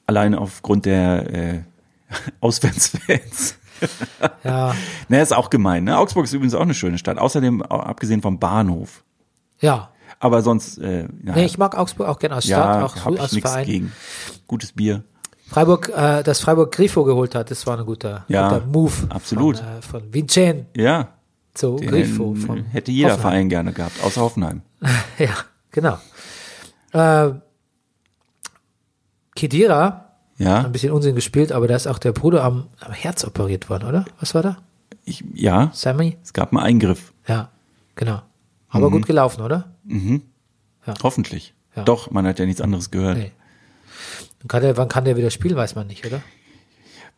[0.05, 1.59] allein aufgrund der äh,
[2.41, 3.55] Auswärtsfans.
[4.43, 4.73] Ja,
[5.09, 5.83] Ne, ist auch gemein.
[5.83, 5.97] Ne?
[5.97, 7.17] Augsburg ist übrigens auch eine schöne Stadt.
[7.17, 9.03] Außerdem auch abgesehen vom Bahnhof.
[9.59, 9.89] ja.
[10.19, 13.19] Aber sonst, äh, ja, Nee, ich mag Augsburg auch gerne als Stadt, ja, auch hab
[13.19, 13.65] als ich Verein.
[13.65, 13.91] gegen.
[14.45, 15.03] Gutes Bier.
[15.47, 18.93] Freiburg, äh, dass Freiburg Grifo geholt hat, das war ein guter, Ja, guter Move.
[19.09, 19.57] absolut.
[19.57, 21.07] Von, äh, von Vincenzo Ja,
[21.59, 22.33] Grifo.
[22.33, 23.31] den Von hätte jeder Hoffenheim.
[23.31, 24.61] Verein gerne gehabt, außer Hoffenheim.
[25.17, 25.29] Ja,
[25.71, 25.97] genau.
[26.93, 27.33] Äh,
[29.35, 30.10] Kedira,
[30.41, 33.69] Ja, ein bisschen Unsinn gespielt, aber da ist auch der Bruder am, am Herz operiert
[33.69, 34.05] worden, oder?
[34.19, 34.57] Was war da?
[35.05, 36.17] ich, ja, Sammy?
[36.23, 37.11] es gab einen Eingriff.
[37.27, 37.49] Ja,
[37.95, 38.21] genau.
[38.69, 38.93] Aber Mhm.
[38.93, 39.71] gut gelaufen, oder?
[41.03, 41.53] Hoffentlich.
[41.75, 41.83] Ja.
[41.83, 43.17] Doch, man hat ja nichts anderes gehört.
[43.17, 43.31] Nee.
[44.47, 46.21] Kann der, wann kann der wieder spielen, weiß man nicht, oder?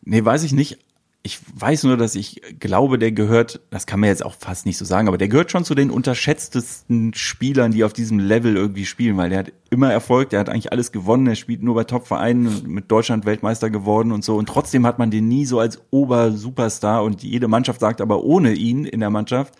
[0.02, 0.78] Nee, weiß ich nicht.
[1.26, 4.76] Ich weiß nur, dass ich glaube, der gehört, das kann man jetzt auch fast nicht
[4.76, 8.84] so sagen, aber der gehört schon zu den unterschätztesten Spielern, die auf diesem Level irgendwie
[8.84, 11.84] spielen, weil der hat immer Erfolg, der hat eigentlich alles gewonnen, er spielt nur bei
[11.84, 15.80] Top-Vereinen, mit Deutschland Weltmeister geworden und so und trotzdem hat man den nie so als
[15.90, 19.54] Ober-Superstar und jede Mannschaft sagt aber ohne ihn in der Mannschaft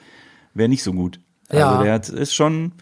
[0.53, 1.19] wäre nicht so gut.
[1.49, 1.83] Also Ja.
[1.83, 2.73] der hat, ist schon,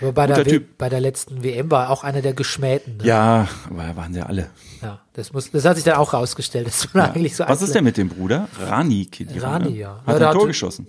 [0.00, 0.78] Aber bei, der, Typ.
[0.78, 2.96] bei der letzten WM war er auch einer der Geschmähten.
[2.98, 3.04] Ne?
[3.04, 4.50] ja, aber waren sie alle.
[4.82, 6.66] Ja, das, muss, das hat sich dann auch rausgestellt.
[6.66, 8.48] Das war eigentlich so Was ist denn mit dem Bruder?
[8.60, 9.76] Rani Kedira, Rani, ne?
[9.76, 10.00] ja.
[10.06, 10.86] Ja, Hat der ein Tor hatte- geschossen.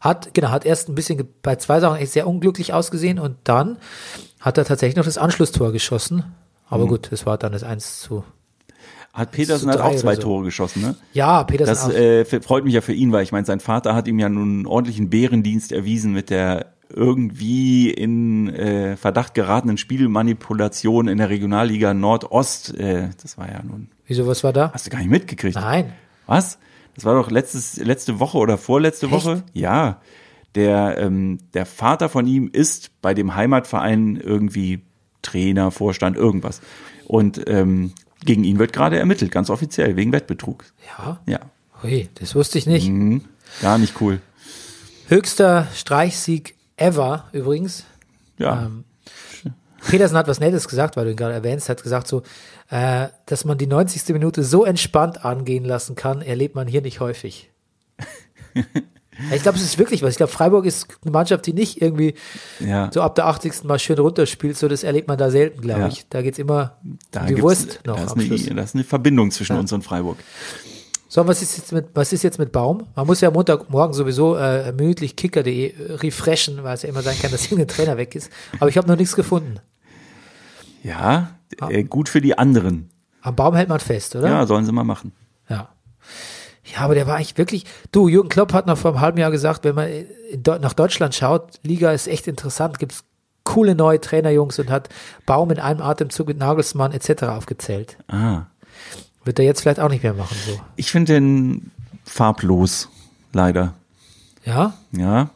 [0.00, 3.78] Hat, genau, hat erst ein bisschen bei zwei Sachen echt sehr unglücklich ausgesehen und dann
[4.38, 6.16] hat er tatsächlich noch das Anschlusstor geschossen.
[6.18, 6.24] Mhm.
[6.68, 8.22] Aber gut, das war dann das 1 zu.
[9.14, 10.22] Hat Petersen hat auch zwei so.
[10.22, 10.96] Tore geschossen, ne?
[11.12, 11.90] Ja, Petersen Das auch.
[11.92, 14.42] äh, freut mich ja für ihn, weil ich meine, sein Vater hat ihm ja nun
[14.42, 21.94] einen ordentlichen Bärendienst erwiesen mit der irgendwie in äh, Verdacht geratenen Spielmanipulation in der Regionalliga
[21.94, 22.74] Nordost.
[22.78, 24.70] Äh, das war ja nun, Wieso, was war da?
[24.72, 25.56] hast du gar nicht mitgekriegt.
[25.56, 25.92] Nein.
[26.26, 26.58] Was?
[26.94, 29.14] Das war doch letztes, letzte Woche oder vorletzte Echt?
[29.14, 29.42] Woche?
[29.52, 30.00] Ja.
[30.54, 34.82] Der, ähm, der Vater von ihm ist bei dem Heimatverein irgendwie
[35.22, 36.60] Trainer, Vorstand, irgendwas.
[37.06, 37.92] Und ähm,
[38.24, 40.64] gegen ihn wird gerade ermittelt, ganz offiziell, wegen Wettbetrug.
[40.96, 41.20] Ja.
[41.26, 41.40] Ja.
[41.82, 42.88] Ui, das wusste ich nicht.
[42.88, 43.24] Mhm.
[43.60, 44.20] Gar nicht cool.
[45.08, 47.84] Höchster Streichsieg ever übrigens.
[48.38, 48.64] Ja.
[48.66, 48.84] Ähm,
[49.86, 52.22] Petersen hat was Nettes gesagt, weil du ihn gerade erwähnst, hat gesagt so,
[52.70, 54.08] äh, dass man die 90.
[54.14, 57.50] Minute so entspannt angehen lassen kann, erlebt man hier nicht häufig.
[58.54, 58.62] Ja,
[59.36, 60.12] ich glaube, es ist wirklich was.
[60.12, 62.14] Ich glaube, Freiburg ist eine Mannschaft, die nicht irgendwie
[62.60, 62.90] ja.
[62.94, 63.64] so ab der 80.
[63.64, 64.56] mal schön runterspielt.
[64.56, 65.88] So, das erlebt man da selten, glaube Ja.
[65.88, 66.08] ich.
[66.08, 66.78] Da geht's immer
[67.10, 69.70] Da um die gibt's- Wurst noch da ist, eine, da ist eine Verbindung zwischen uns
[69.72, 70.16] und Freiburg.
[71.14, 72.88] So, was ist jetzt mit, was ist jetzt mit Baum?
[72.96, 75.72] Man muss ja Montagmorgen sowieso äh, minütlich kicker.de
[76.02, 78.32] refreshen, weil es ja immer sein kann, dass irgendein Trainer weg ist.
[78.58, 79.60] Aber ich habe noch nichts gefunden.
[80.82, 81.30] Ja,
[81.60, 81.68] Ah.
[81.70, 82.90] äh, gut für die anderen.
[83.22, 84.28] Am Baum hält man fest, oder?
[84.28, 85.12] Ja, sollen sie mal machen.
[85.48, 85.68] Ja.
[86.64, 87.64] Ja, aber der war eigentlich wirklich.
[87.92, 89.88] Du, Jürgen Klopp hat noch vor einem halben Jahr gesagt, wenn man
[90.60, 93.04] nach Deutschland schaut, Liga ist echt interessant, gibt's
[93.44, 94.88] coole neue Trainerjungs und hat
[95.26, 97.24] Baum in einem Atemzug mit Nagelsmann etc.
[97.24, 97.98] aufgezählt.
[98.08, 98.46] Ah.
[99.24, 100.60] Wird er jetzt vielleicht auch nicht mehr machen, so.
[100.76, 101.70] Ich finde den
[102.04, 102.88] farblos,
[103.32, 103.74] leider.
[104.44, 104.74] Ja?
[104.92, 105.30] Ja.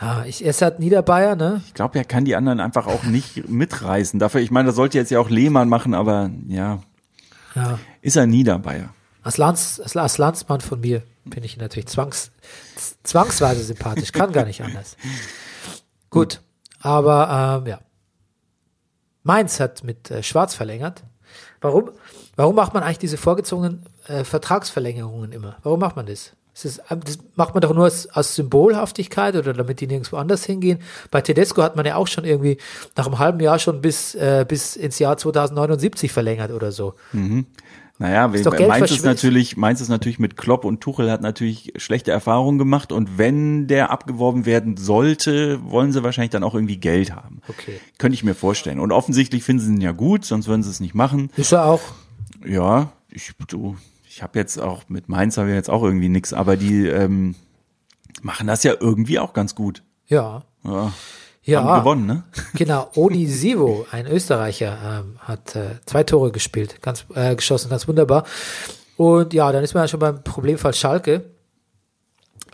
[0.00, 1.60] Ja, ich, er ist halt Niederbayer, ne?
[1.66, 4.20] Ich glaube, er kann die anderen einfach auch nicht mitreißen.
[4.20, 6.80] Dafür, ich meine, das sollte jetzt ja auch Lehmann machen, aber ja,
[7.54, 7.78] Ja.
[8.00, 8.90] ist er Niederbayer.
[9.24, 12.30] Als, Lands, als, Landsmann von mir bin ich ihn natürlich zwangs,
[13.02, 14.96] zwangsweise sympathisch, kann gar nicht anders.
[16.10, 16.42] Gut,
[16.80, 17.80] aber ähm, ja.
[19.24, 21.02] Mainz hat mit äh, Schwarz verlängert.
[21.60, 21.90] Warum?
[22.38, 25.56] Warum macht man eigentlich diese vorgezogenen äh, Vertragsverlängerungen immer?
[25.64, 26.34] Warum macht man das?
[26.62, 30.44] Das, ähm, das macht man doch nur aus, aus Symbolhaftigkeit oder damit die nirgendwo anders
[30.44, 30.78] hingehen.
[31.10, 32.58] Bei Tedesco hat man ja auch schon irgendwie
[32.94, 36.94] nach einem halben Jahr schon bis, äh, bis ins Jahr 2079 verlängert oder so.
[37.98, 41.72] Naja, doch Geld Mainz ist natürlich, Mainz ist natürlich mit Klopp und Tuchel hat natürlich
[41.74, 46.76] schlechte Erfahrungen gemacht und wenn der abgeworben werden sollte, wollen sie wahrscheinlich dann auch irgendwie
[46.76, 47.40] Geld haben.
[47.48, 47.80] Okay.
[47.98, 48.78] Könnte ich mir vorstellen.
[48.78, 51.30] Und offensichtlich finden sie ihn ja gut, sonst würden sie es nicht machen.
[51.36, 51.80] Ist er auch.
[52.46, 53.76] Ja, ich, du,
[54.08, 57.34] ich habe jetzt auch mit Mainz habe ich jetzt auch irgendwie nix, aber die ähm,
[58.22, 59.82] machen das ja irgendwie auch ganz gut.
[60.06, 60.42] Ja.
[60.64, 60.92] Ja,
[61.44, 61.62] Ja.
[61.64, 62.24] haben gewonnen, ne?
[62.54, 67.86] Genau, Odi Sivo, ein Österreicher, ähm, hat äh, zwei Tore gespielt, ganz äh, geschossen, ganz
[67.88, 68.24] wunderbar.
[68.96, 71.30] Und ja, dann ist man ja schon beim Problemfall Schalke.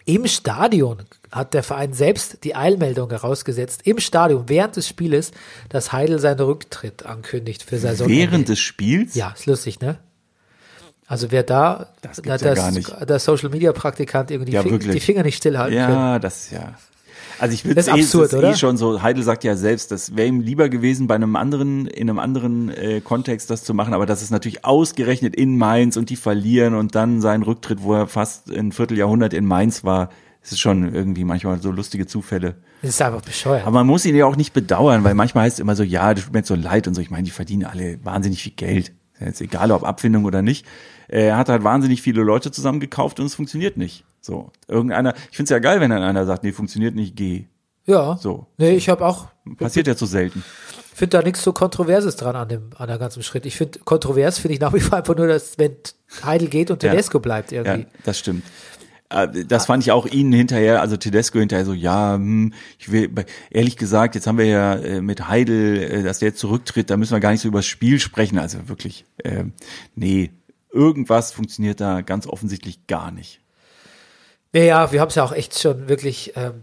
[0.04, 0.98] Im Stadion
[1.34, 5.32] hat der Verein selbst die Eilmeldung herausgesetzt, im Stadion, während des Spieles,
[5.68, 8.08] dass Heidel seinen Rücktritt ankündigt für Saison.
[8.08, 9.14] Während des Spiels?
[9.14, 9.98] Ja, ist lustig, ne?
[11.06, 14.78] Also wer da, Das da der, ja der Social Media Praktikant irgendwie die, Ja, Fing-
[14.78, 15.92] die Finger nicht stillhalten können.
[15.92, 16.74] Ja, das ist ja.
[17.40, 19.02] Also ich will Das es eh, absurd, ist eh schon so.
[19.02, 22.70] Heidel sagt ja selbst, das wäre ihm lieber gewesen, bei einem anderen, in einem anderen
[22.70, 26.74] äh, Kontext das zu machen, aber das ist natürlich ausgerechnet in Mainz und die verlieren
[26.74, 30.10] und dann sein Rücktritt, wo er fast ein Vierteljahrhundert in Mainz war.
[30.44, 32.56] Es ist schon irgendwie manchmal so lustige Zufälle.
[32.82, 33.62] Das ist einfach bescheuert.
[33.62, 36.12] Aber man muss ihn ja auch nicht bedauern, weil manchmal heißt es immer so, ja,
[36.12, 37.00] das tut mir jetzt so leid und so.
[37.00, 38.92] Ich meine, die verdienen alle wahnsinnig viel Geld.
[39.18, 40.66] Ja Jetzt egal, ob Abfindung oder nicht.
[41.08, 44.04] Er hat halt wahnsinnig viele Leute zusammengekauft und es funktioniert nicht.
[44.20, 44.50] So.
[44.68, 47.46] Irgendeiner, ich finde es ja geil, wenn dann einer sagt, nee, funktioniert nicht, geh.
[47.86, 48.16] ja.
[48.18, 48.46] So.
[48.58, 50.42] Nee, ich habe auch Passiert ja zu selten.
[50.94, 53.44] finde da nichts so Kontroverses dran an dem an der ganzen Schritt.
[53.46, 55.76] Ich finde kontrovers finde ich nach wie vor einfach nur, dass wenn
[56.24, 56.90] Heidel geht und Ja.
[56.90, 57.86] Tedesco bleibt Ja, irgendwie.
[58.04, 58.42] das stimmt.
[59.14, 63.10] Äh, Das fand ich auch ihnen hinterher, also Tedesco hinterher so, ja, hm, ich will,
[63.50, 66.96] ehrlich gesagt, jetzt haben wir ja äh, mit Heidel, äh, dass der jetzt zurücktritt, da
[66.96, 69.44] müssen wir gar nicht so über das Spiel sprechen, also wirklich, äh,
[69.94, 70.30] nee,
[70.72, 73.40] irgendwas funktioniert da ganz offensichtlich gar nicht.
[74.52, 76.62] Ja, ja, wir haben es ja auch echt schon wirklich ähm,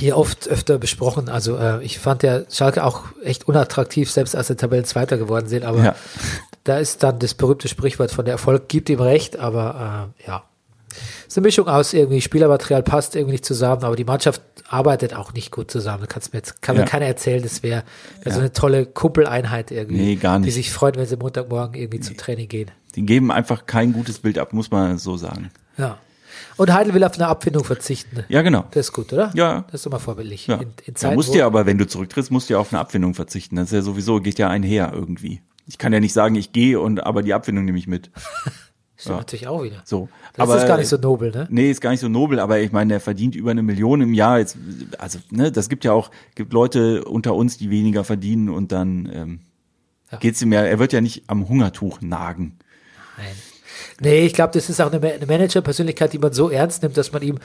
[0.00, 1.28] hier oft öfter besprochen.
[1.28, 5.64] Also äh, ich fand ja Schalke auch echt unattraktiv, selbst als sie Tabellenzweiter geworden sind.
[5.64, 5.94] Aber Ja.
[6.64, 10.44] da ist dann das berühmte Sprichwort von der Erfolg gibt ihm recht, aber äh, ja.
[10.90, 15.14] Es ist eine Mischung aus irgendwie, Spielermaterial passt irgendwie nicht zusammen, aber die Mannschaft arbeitet
[15.14, 16.00] auch nicht gut zusammen.
[16.02, 16.88] Da kann's mir jetzt, kann mir Ja.
[16.88, 17.84] keiner erzählen, das wäre
[18.22, 20.00] wär so eine tolle Kumpeleinheit irgendwie.
[20.00, 20.54] Nee, gar Die nicht.
[20.54, 22.70] sich freuen, wenn sie Montagmorgen irgendwie zum Training gehen.
[22.94, 25.50] Die geben einfach kein gutes Bild ab, muss man so sagen.
[25.76, 25.98] Ja.
[26.56, 28.24] Und Heidel will auf eine Abfindung verzichten.
[28.28, 28.64] Ja, genau.
[28.72, 29.30] Das ist gut, oder?
[29.34, 29.64] Ja.
[29.70, 30.46] Das ist mal vorbildlich.
[30.48, 30.56] Ja.
[30.56, 32.80] In, in Zeiten, musst du ja aber, wenn du zurücktrittst, musst du ja auf eine
[32.80, 33.56] Abfindung verzichten.
[33.56, 35.40] Das ist ja sowieso, geht ja einher irgendwie.
[35.66, 38.10] Ich kann ja nicht sagen, ich gehe und aber die Abfindung nehme ich mit.
[39.00, 39.16] Stimmt Ja.
[39.18, 39.80] natürlich auch wieder.
[39.84, 40.08] So.
[40.34, 41.46] Das aber, ist gar nicht so nobel, ne?
[41.50, 44.12] Nee, ist gar nicht so nobel, aber ich meine, der verdient über eine Million im
[44.12, 44.40] Jahr.
[44.40, 44.56] Jetzt,
[44.98, 49.08] also, ne, das gibt ja auch, gibt Leute unter uns, die weniger verdienen und dann
[49.12, 49.40] ähm,
[50.10, 50.18] Ja.
[50.18, 52.58] geht's ihm ja, er wird ja nicht am Hungertuch nagen.
[53.16, 53.26] Nein.
[54.00, 57.12] Nee, ich glaube, das ist auch eine, eine Manager-Persönlichkeit, die man so ernst nimmt, dass
[57.12, 57.38] man ihm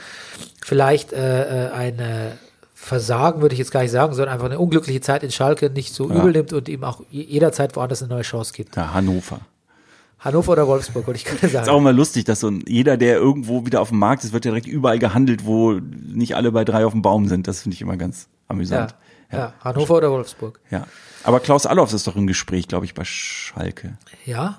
[0.60, 2.30] vielleicht äh, äh, ein äh,
[2.74, 5.94] Versagen, würde ich jetzt gar nicht sagen, sondern einfach eine unglückliche Zeit in Schalke nicht
[5.94, 6.16] so Ja.
[6.18, 8.74] übel nimmt und ihm auch je- jederzeit woanders eine neue Chance gibt.
[8.76, 9.40] Ja, Hannover.
[10.24, 11.78] Hannover oder Wolfsburg, wollte ich gerade Ist auch sagen.
[11.78, 14.66] immer lustig, dass so jeder, der irgendwo wieder auf dem Markt ist, wird ja direkt
[14.66, 17.46] überall gehandelt, wo nicht alle bei drei auf dem Baum sind.
[17.46, 18.94] Das finde ich immer ganz Ja, amüsant.
[19.30, 19.52] ja.
[19.62, 20.60] Hannover oder Wolfsburg.
[20.70, 20.86] Ja.
[21.24, 23.98] Aber Klaus Allofs ist doch im Gespräch, glaube ich, bei Schalke.
[24.24, 24.58] Ja,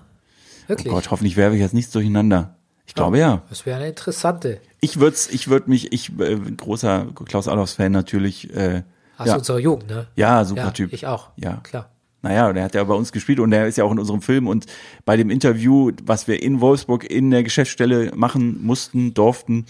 [0.66, 0.92] Oh wirklich.
[0.94, 2.56] Gott, hoffentlich werfe ich jetzt nichts durcheinander.
[2.88, 3.42] Ich glaube ja.
[3.50, 4.60] Das wäre eine interessante.
[4.82, 8.52] Ich würde ich würd mich, ich äh, großer Klaus Allofs Fan natürlich.
[8.56, 8.84] Äh,
[9.18, 9.36] Aus ja.
[9.36, 10.08] unserer Jugend, ne?
[10.16, 10.94] ja, super ja, Typ.
[10.94, 11.30] Ich auch.
[11.38, 11.58] Ja.
[11.64, 11.90] Klar.
[12.26, 14.48] Naja, der hat ja bei uns gespielt und der ist ja auch in unserem Film
[14.48, 14.66] und
[15.06, 19.68] bei dem Interview, was wir in Wolfsburg in der Geschäftsstelle machen mussten, durften,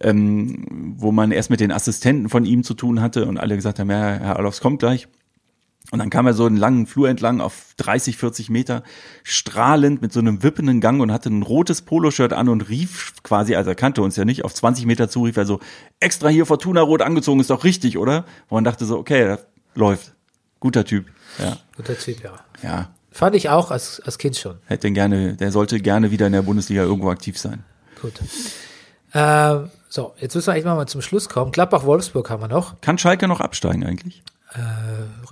[0.00, 3.80] ähm, wo man erst mit den Assistenten von ihm zu tun hatte und alle gesagt
[3.80, 5.08] haben, ja, Herr Allofs kommt gleich.
[5.90, 8.84] Und dann kam er so einen langen Flur entlang auf 30, 40 Meter,
[9.24, 13.56] strahlend mit so einem wippenden Gang und hatte ein rotes Poloshirt an und rief quasi,
[13.56, 15.58] also er kannte uns ja nicht, auf 20 Meter zu, rief er so,
[15.98, 18.26] extra hier Fortuna rot angezogen, ist doch richtig, oder?
[18.48, 20.14] Wo man dachte so, okay, das läuft.
[20.60, 21.06] Guter Typ.
[21.38, 22.32] Ja, Guter Typ, ja.
[22.62, 22.88] ja.
[23.10, 24.58] Fand ich auch als, als Kind schon.
[24.66, 27.64] Hätte gerne, der sollte gerne wieder in der Bundesliga irgendwo aktiv sein.
[28.00, 28.12] Gut.
[29.14, 31.52] Ähm, so, jetzt müssen wir eigentlich mal zum Schluss kommen.
[31.52, 32.80] Gladbach-Wolfsburg haben wir noch.
[32.80, 34.22] Kann Schalke noch absteigen eigentlich?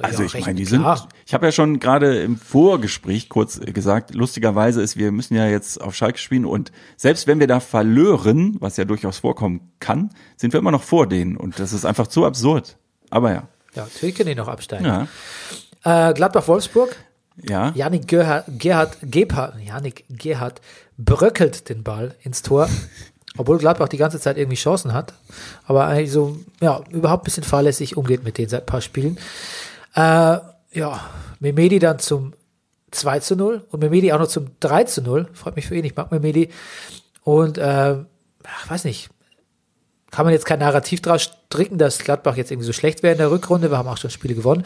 [0.02, 1.08] Also Ja, ich meine, die sind, klar.
[1.24, 5.80] ich habe ja schon gerade im Vorgespräch kurz gesagt, lustigerweise ist, wir müssen ja jetzt
[5.80, 10.52] auf Schalke spielen und selbst wenn wir da verlören, was ja durchaus vorkommen kann, sind
[10.52, 12.76] wir immer noch vor denen und das ist einfach zu absurd.
[13.08, 14.84] Aber ja, Ja, natürlich können die noch absteigen.
[14.84, 15.06] ja,
[15.84, 16.96] Äh, Gladbach-Wolfsburg.
[17.36, 20.60] ja, Janik Gerhard, Gerhard, Gebhardt, Janik Gerhard
[20.96, 22.68] bröckelt den Ball ins Tor.
[23.36, 25.12] Obwohl Gladbach die ganze Zeit irgendwie Chancen hat.
[25.66, 29.18] Aber eigentlich so, ja, überhaupt ein bisschen fahrlässig umgeht mit denen seit ein paar Spielen.
[29.94, 30.38] Äh,
[30.72, 31.00] ja,
[31.40, 32.32] Memedi dann zum
[32.92, 35.28] 2 zu 0 und Memedi auch noch zum 3 zu 0.
[35.32, 36.50] Freut mich für ihn, ich mag Memedi.
[37.24, 37.96] Und, äh,
[38.44, 39.10] ach, weiß nicht,
[40.14, 43.18] kann man jetzt kein Narrativ draus stricken, dass Gladbach jetzt irgendwie so schlecht wäre in
[43.18, 43.68] der Rückrunde.
[43.72, 44.64] Wir haben auch schon Spiele gewonnen.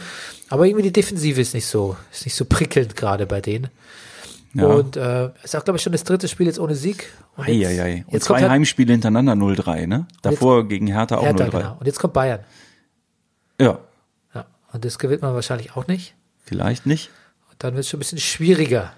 [0.51, 3.69] Aber irgendwie die Defensive ist nicht so, ist nicht so prickelnd gerade bei denen.
[4.53, 4.67] ja.
[4.67, 7.11] Und äh, ist auch, glaube ich, schon das dritte Spiel jetzt ohne Sieg.
[7.39, 8.05] Und jetzt, Eieiei.
[8.07, 10.07] Und jetzt zwei halt Heimspiele hintereinander 0-3, ne?
[10.21, 11.51] Davor gegen Hertha auch Hertha, 0-3.
[11.51, 11.77] genau.
[11.81, 12.41] Und jetzt kommt Bayern.
[13.59, 13.79] Ja,
[14.35, 14.45] Ja.
[14.75, 16.15] Und das gewinnt man wahrscheinlich auch nicht.
[16.45, 17.09] vielleicht nicht.
[17.51, 18.93] Und dann wird es schon ein bisschen schwieriger.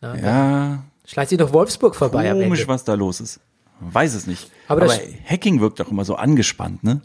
[0.00, 2.72] Ja, Schleicht sich noch Wolfsburg vorbei am komisch, Ende.
[2.72, 3.40] was da los ist.
[3.80, 4.50] Weiß es nicht.
[4.68, 4.94] Aber Aber,
[5.28, 7.00] Hacking wirkt doch immer so angespannt, ne?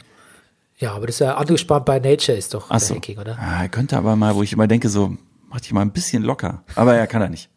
[0.78, 2.94] Ja, aber das ist ja angespannt bei Nature ist doch so.
[2.94, 3.38] Hacking, oder?
[3.40, 5.16] Ah, er könnte aber mal, wo ich immer denke, so,
[5.48, 6.62] mach dich mal ein bisschen locker.
[6.74, 7.48] Aber er kann er nicht.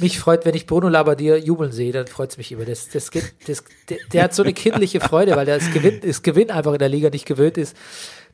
[0.00, 2.64] Mich freut, wenn ich Bruno Labbadia jubeln sehe, dann freut es mich immer.
[2.66, 6.00] Das, das, geht- das, der, der hat so eine kindliche Freude, weil der das Gewinn,
[6.04, 7.74] das Gewinn einfach in der Liga nicht gewöhnt ist.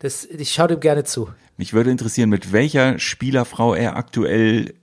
[0.01, 1.31] Das, ich schaue dem gerne zu.
[1.56, 4.74] Mich würde interessieren, mit welcher Spielerfrau er aktuell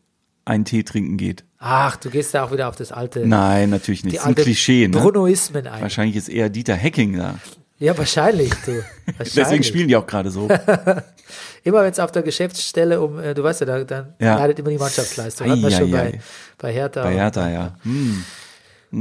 [0.45, 1.43] einen Tee trinken geht.
[1.59, 4.13] Ach, du gehst da auch wieder auf das alte, Nein, natürlich nicht.
[4.13, 4.97] die Das ist ein Klischee, ne?
[4.99, 5.81] Brunoismen ein.
[5.81, 7.35] Wahrscheinlich ist eher Dieter Hacking da.
[7.77, 8.83] Ja, wahrscheinlich, du.
[9.19, 9.67] Deswegen Wahrscheinlich.
[9.67, 10.47] spielen die auch gerade so.
[11.63, 14.35] Immer wenn es auf der Geschäftsstelle um, äh, du weißt ja, da, dann Ja.
[14.37, 15.49] leidet immer die Mannschaftsleistung.
[15.49, 16.21] Hat man Ei, schon ei, bei, ei.
[16.57, 17.03] bei Hertha.
[17.03, 17.75] Bei Hertha, ja.
[17.83, 18.23] Hm.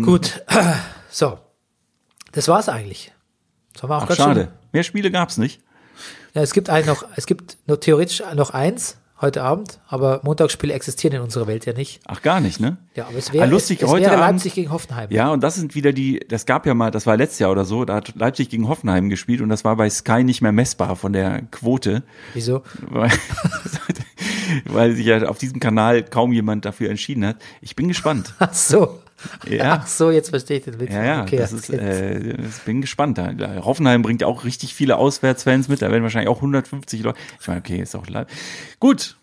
[0.05, 0.45] Gut.
[1.13, 1.39] So.
[2.33, 3.13] Das war's eigentlich.
[3.73, 4.41] Das haben wir auch Ach, schade.
[4.43, 5.61] schön- Mehr Spiele gab's nicht.
[6.35, 10.73] Ja, es gibt eigentlich noch, es gibt nur theoretisch noch eins heute Abend, aber Montagsspiele
[10.73, 12.01] existieren in unserer Welt ja nicht.
[12.07, 12.79] Ach, gar nicht, ne?
[12.95, 15.09] Ja, aber es wäre, Ah, lustig, es, es heute wäre Abend- Leipzig gegen Hoffenheim.
[15.11, 17.65] Ja, und das sind wieder die, das gab ja mal, das war letztes Jahr oder
[17.65, 20.97] so, da hat Leipzig gegen Hoffenheim gespielt und das war bei Sky nicht mehr messbar
[20.97, 22.03] von der Quote,
[22.35, 22.63] Wieso?
[22.89, 23.11] weil,
[24.65, 27.37] weil sich ja auf diesem Kanal kaum jemand dafür entschieden hat.
[27.61, 28.35] Ich bin gespannt.
[28.39, 29.01] Ach so.
[29.49, 29.81] Ja.
[29.83, 30.93] Ach so, jetzt verstehe ich den Witz.
[30.93, 33.19] Ja, ja, okay, das ist, äh, ich bin gespannt.
[33.19, 33.35] Da-
[33.65, 37.19] Hoffenheim bringt auch richtig viele Auswärtsfans mit, da werden wahrscheinlich auch 150 Leute.
[37.41, 38.29] Ich meine, okay, ist auch leid.
[38.79, 39.17] Gut.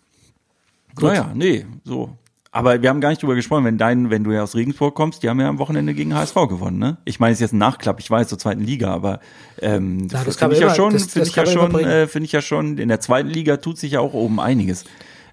[1.00, 2.16] Naja, nee, so.
[2.50, 5.22] Aber wir haben gar nicht drüber gesprochen, wenn dein, wenn du ja aus Regensburg kommst,
[5.22, 6.96] die haben ja am Wochenende gegen HSV gewonnen, ne?
[7.04, 9.20] Ich meine, es ist jetzt ein Nachklapp, ich weiß, zur zweiten Liga, aber
[9.60, 12.32] ähm, Na, das kann finde ich ja schon, finde ich ja schon, äh, finde ich
[12.32, 14.84] ja schon, in der zweiten Liga tut sich ja auch oben einiges.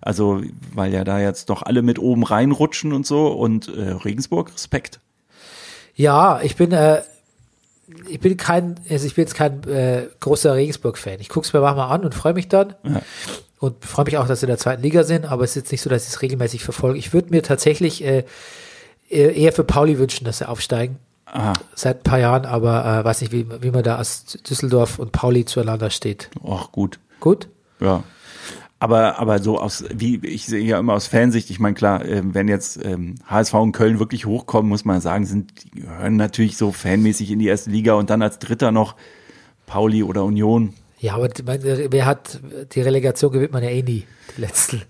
[0.06, 4.54] Also, weil ja da jetzt doch alle mit oben reinrutschen und so und äh, Regensburg,
[4.54, 5.00] Respekt.
[5.96, 7.02] Ja, ich bin, äh,
[8.08, 11.20] ich bin kein, also ich bin jetzt kein äh, großer Regensburg-Fan.
[11.22, 12.76] Ich gucke es mir manchmal an und freue mich dann.
[13.60, 15.72] Und freue mich auch, dass sie in der zweiten Liga sind, aber es ist jetzt
[15.72, 17.00] nicht so, dass ich es regelmäßig verfolge.
[17.00, 18.26] Ich würde mir tatsächlich äh,
[19.10, 21.00] eher für Pauli wünschen, dass sie aufsteigen.
[21.26, 21.54] Aha.
[21.74, 25.12] Seit ein paar Jahren, aber äh, weiß nicht, wie, wie man da aus Düsseldorf und
[25.14, 26.30] Pauli zueinander steht.
[26.48, 27.00] Ach, gut.
[27.20, 27.48] Gut?
[27.80, 28.04] Ja.
[28.78, 32.34] Aber, aber so aus, wie ich sehe ja immer aus Fansicht, ich meine, klar, ähm,
[32.34, 36.58] wenn jetzt ähm, HSV und Köln wirklich hochkommen, muss man sagen, sind, die gehören natürlich
[36.58, 38.96] so fanmäßig in die erste Liga und dann als Dritter noch
[39.66, 40.74] Pauli oder Union.
[40.98, 42.40] Ja, aber meine, wer hat
[42.72, 44.82] die Relegation gewinnt man ja eh nie, die letzten.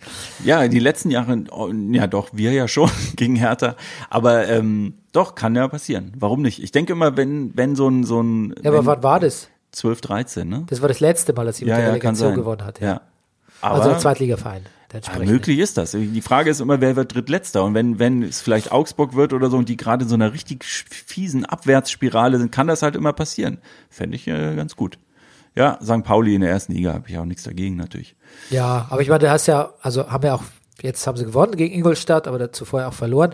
[0.43, 3.75] Ja, die letzten Jahre, oh, ja doch, wir ja schon gegen Hertha.
[4.09, 6.13] Aber ähm, doch, kann ja passieren.
[6.17, 6.61] Warum nicht?
[6.61, 9.49] Ich denke immer, wenn, wenn so ein, so ein Ja, aber wann war das?
[9.71, 10.63] 12, 13, ne?
[10.67, 12.79] Das war das letzte Mal, dass sie mit Ja, der ja, Relegation gewonnen hat.
[12.79, 13.01] Ja.
[13.61, 14.63] Aber also Zweitligaverein.
[14.93, 15.91] Ja, möglich ist das.
[15.91, 17.63] Die Frage ist immer, wer wird drittletzter?
[17.63, 20.31] Und wenn, wenn es vielleicht Augsburg wird oder so und die gerade in so einer
[20.31, 23.57] richtig fiesen Abwärtsspirale sind, kann das halt immer passieren.
[23.89, 24.97] Fände ich äh, ganz gut.
[25.55, 26.03] Ja, St.
[26.03, 28.15] Pauli in der ersten Liga habe ich auch nichts dagegen natürlich.
[28.49, 30.43] Ja, aber ich meine, du hast ja, also haben ja auch,
[30.81, 33.33] jetzt haben sie gewonnen gegen Ingolstadt, aber dazu vorher auch verloren.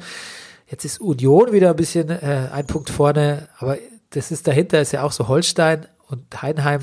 [0.67, 3.77] Jetzt ist Union wieder ein bisschen äh, ein Punkt vorne, aber
[4.11, 6.81] das ist dahinter ist ja auch so Holstein und Heidenheim,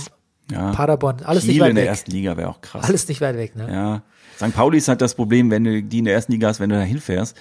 [0.51, 0.73] Ja.
[0.73, 1.91] Paderborn, alles Kiel nicht weit in der weg.
[1.91, 2.85] ersten Liga wäre auch krass.
[2.85, 3.69] Alles nicht weit weg, ne?
[3.71, 4.03] Ja.
[4.37, 4.55] St.
[4.55, 6.77] Pauli ist halt das Problem, wenn du die in der ersten Liga hast, wenn du
[6.77, 7.37] da hinfährst,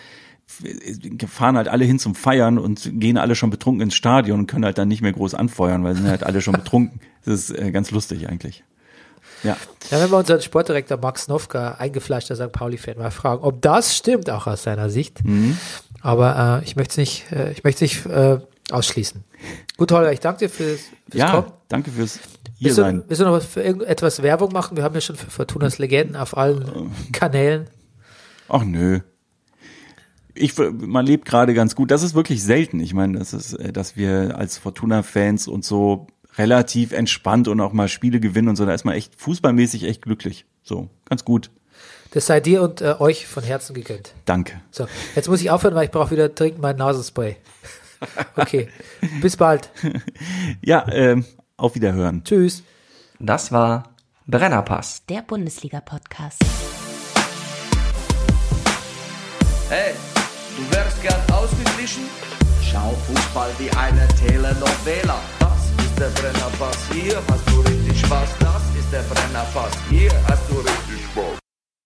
[1.28, 4.66] fahren halt alle hin zum Feiern und gehen alle schon betrunken ins Stadion und können
[4.66, 7.00] halt dann nicht mehr groß anfeuern, weil sie sind halt alle schon betrunken.
[7.26, 8.64] Das ist äh, ganz lustig eigentlich.
[9.44, 9.58] Ja.
[9.92, 12.54] Ja, wenn wir unseren Sportdirektor Max Nowka, eingefleischter St.
[12.54, 15.26] Pauli-Fan, mal fragen, ob das stimmt, auch aus seiner Sicht.
[15.26, 15.58] Mhm.
[16.00, 18.40] Aber äh, ich möchte es nicht, äh, ich möchte nicht äh,
[18.72, 19.26] ausschließen.
[19.76, 20.90] Gut, Holger, ich danke dir fürs, fürs
[21.20, 21.52] Ja, Kommen.
[21.68, 22.18] danke fürs
[22.58, 23.04] hier Willst du, sein.
[23.08, 24.78] willst du noch was für irgendetwas Werbung machen?
[24.78, 27.68] Wir haben ja schon für Fortunas Legenden auf allen Kanälen.
[28.50, 29.02] Ach nö.
[30.34, 31.92] Ich, man lebt gerade ganz gut.
[31.92, 32.80] Das ist wirklich selten.
[32.80, 36.08] Ich meine, das ist, äh, dass wir als Fortuna-Fans und so
[36.38, 38.66] relativ entspannt und auch mal Spiele gewinnen und so.
[38.66, 40.46] Da ist man echt fußballmäßig echt glücklich.
[40.64, 41.52] So, ganz gut.
[42.12, 44.14] Das sei dir und äh, euch von Herzen gegönnt.
[44.26, 44.62] Danke.
[44.72, 47.38] So, jetzt muss ich aufhören, weil ich brauche wieder dringend mein Nasenspray.
[48.36, 48.68] Okay,
[49.24, 49.72] bis bald.
[50.64, 51.26] Ja, ähm,
[51.58, 52.24] auf Wiederhören.
[52.24, 52.64] Tschüss.
[53.20, 53.90] Das war
[54.28, 55.04] Brennerpass.
[55.10, 56.44] Der Bundesliga-Podcast.
[59.70, 59.94] Hey,
[60.56, 62.04] du wärst gern ausgeglichen?
[62.62, 65.20] Schau Fußball wie eine Telenovela.
[65.40, 68.30] Das ist der Brennerpass, hier hast du richtig Spaß.
[68.40, 70.38] Das ist der Brennerpass, hier hast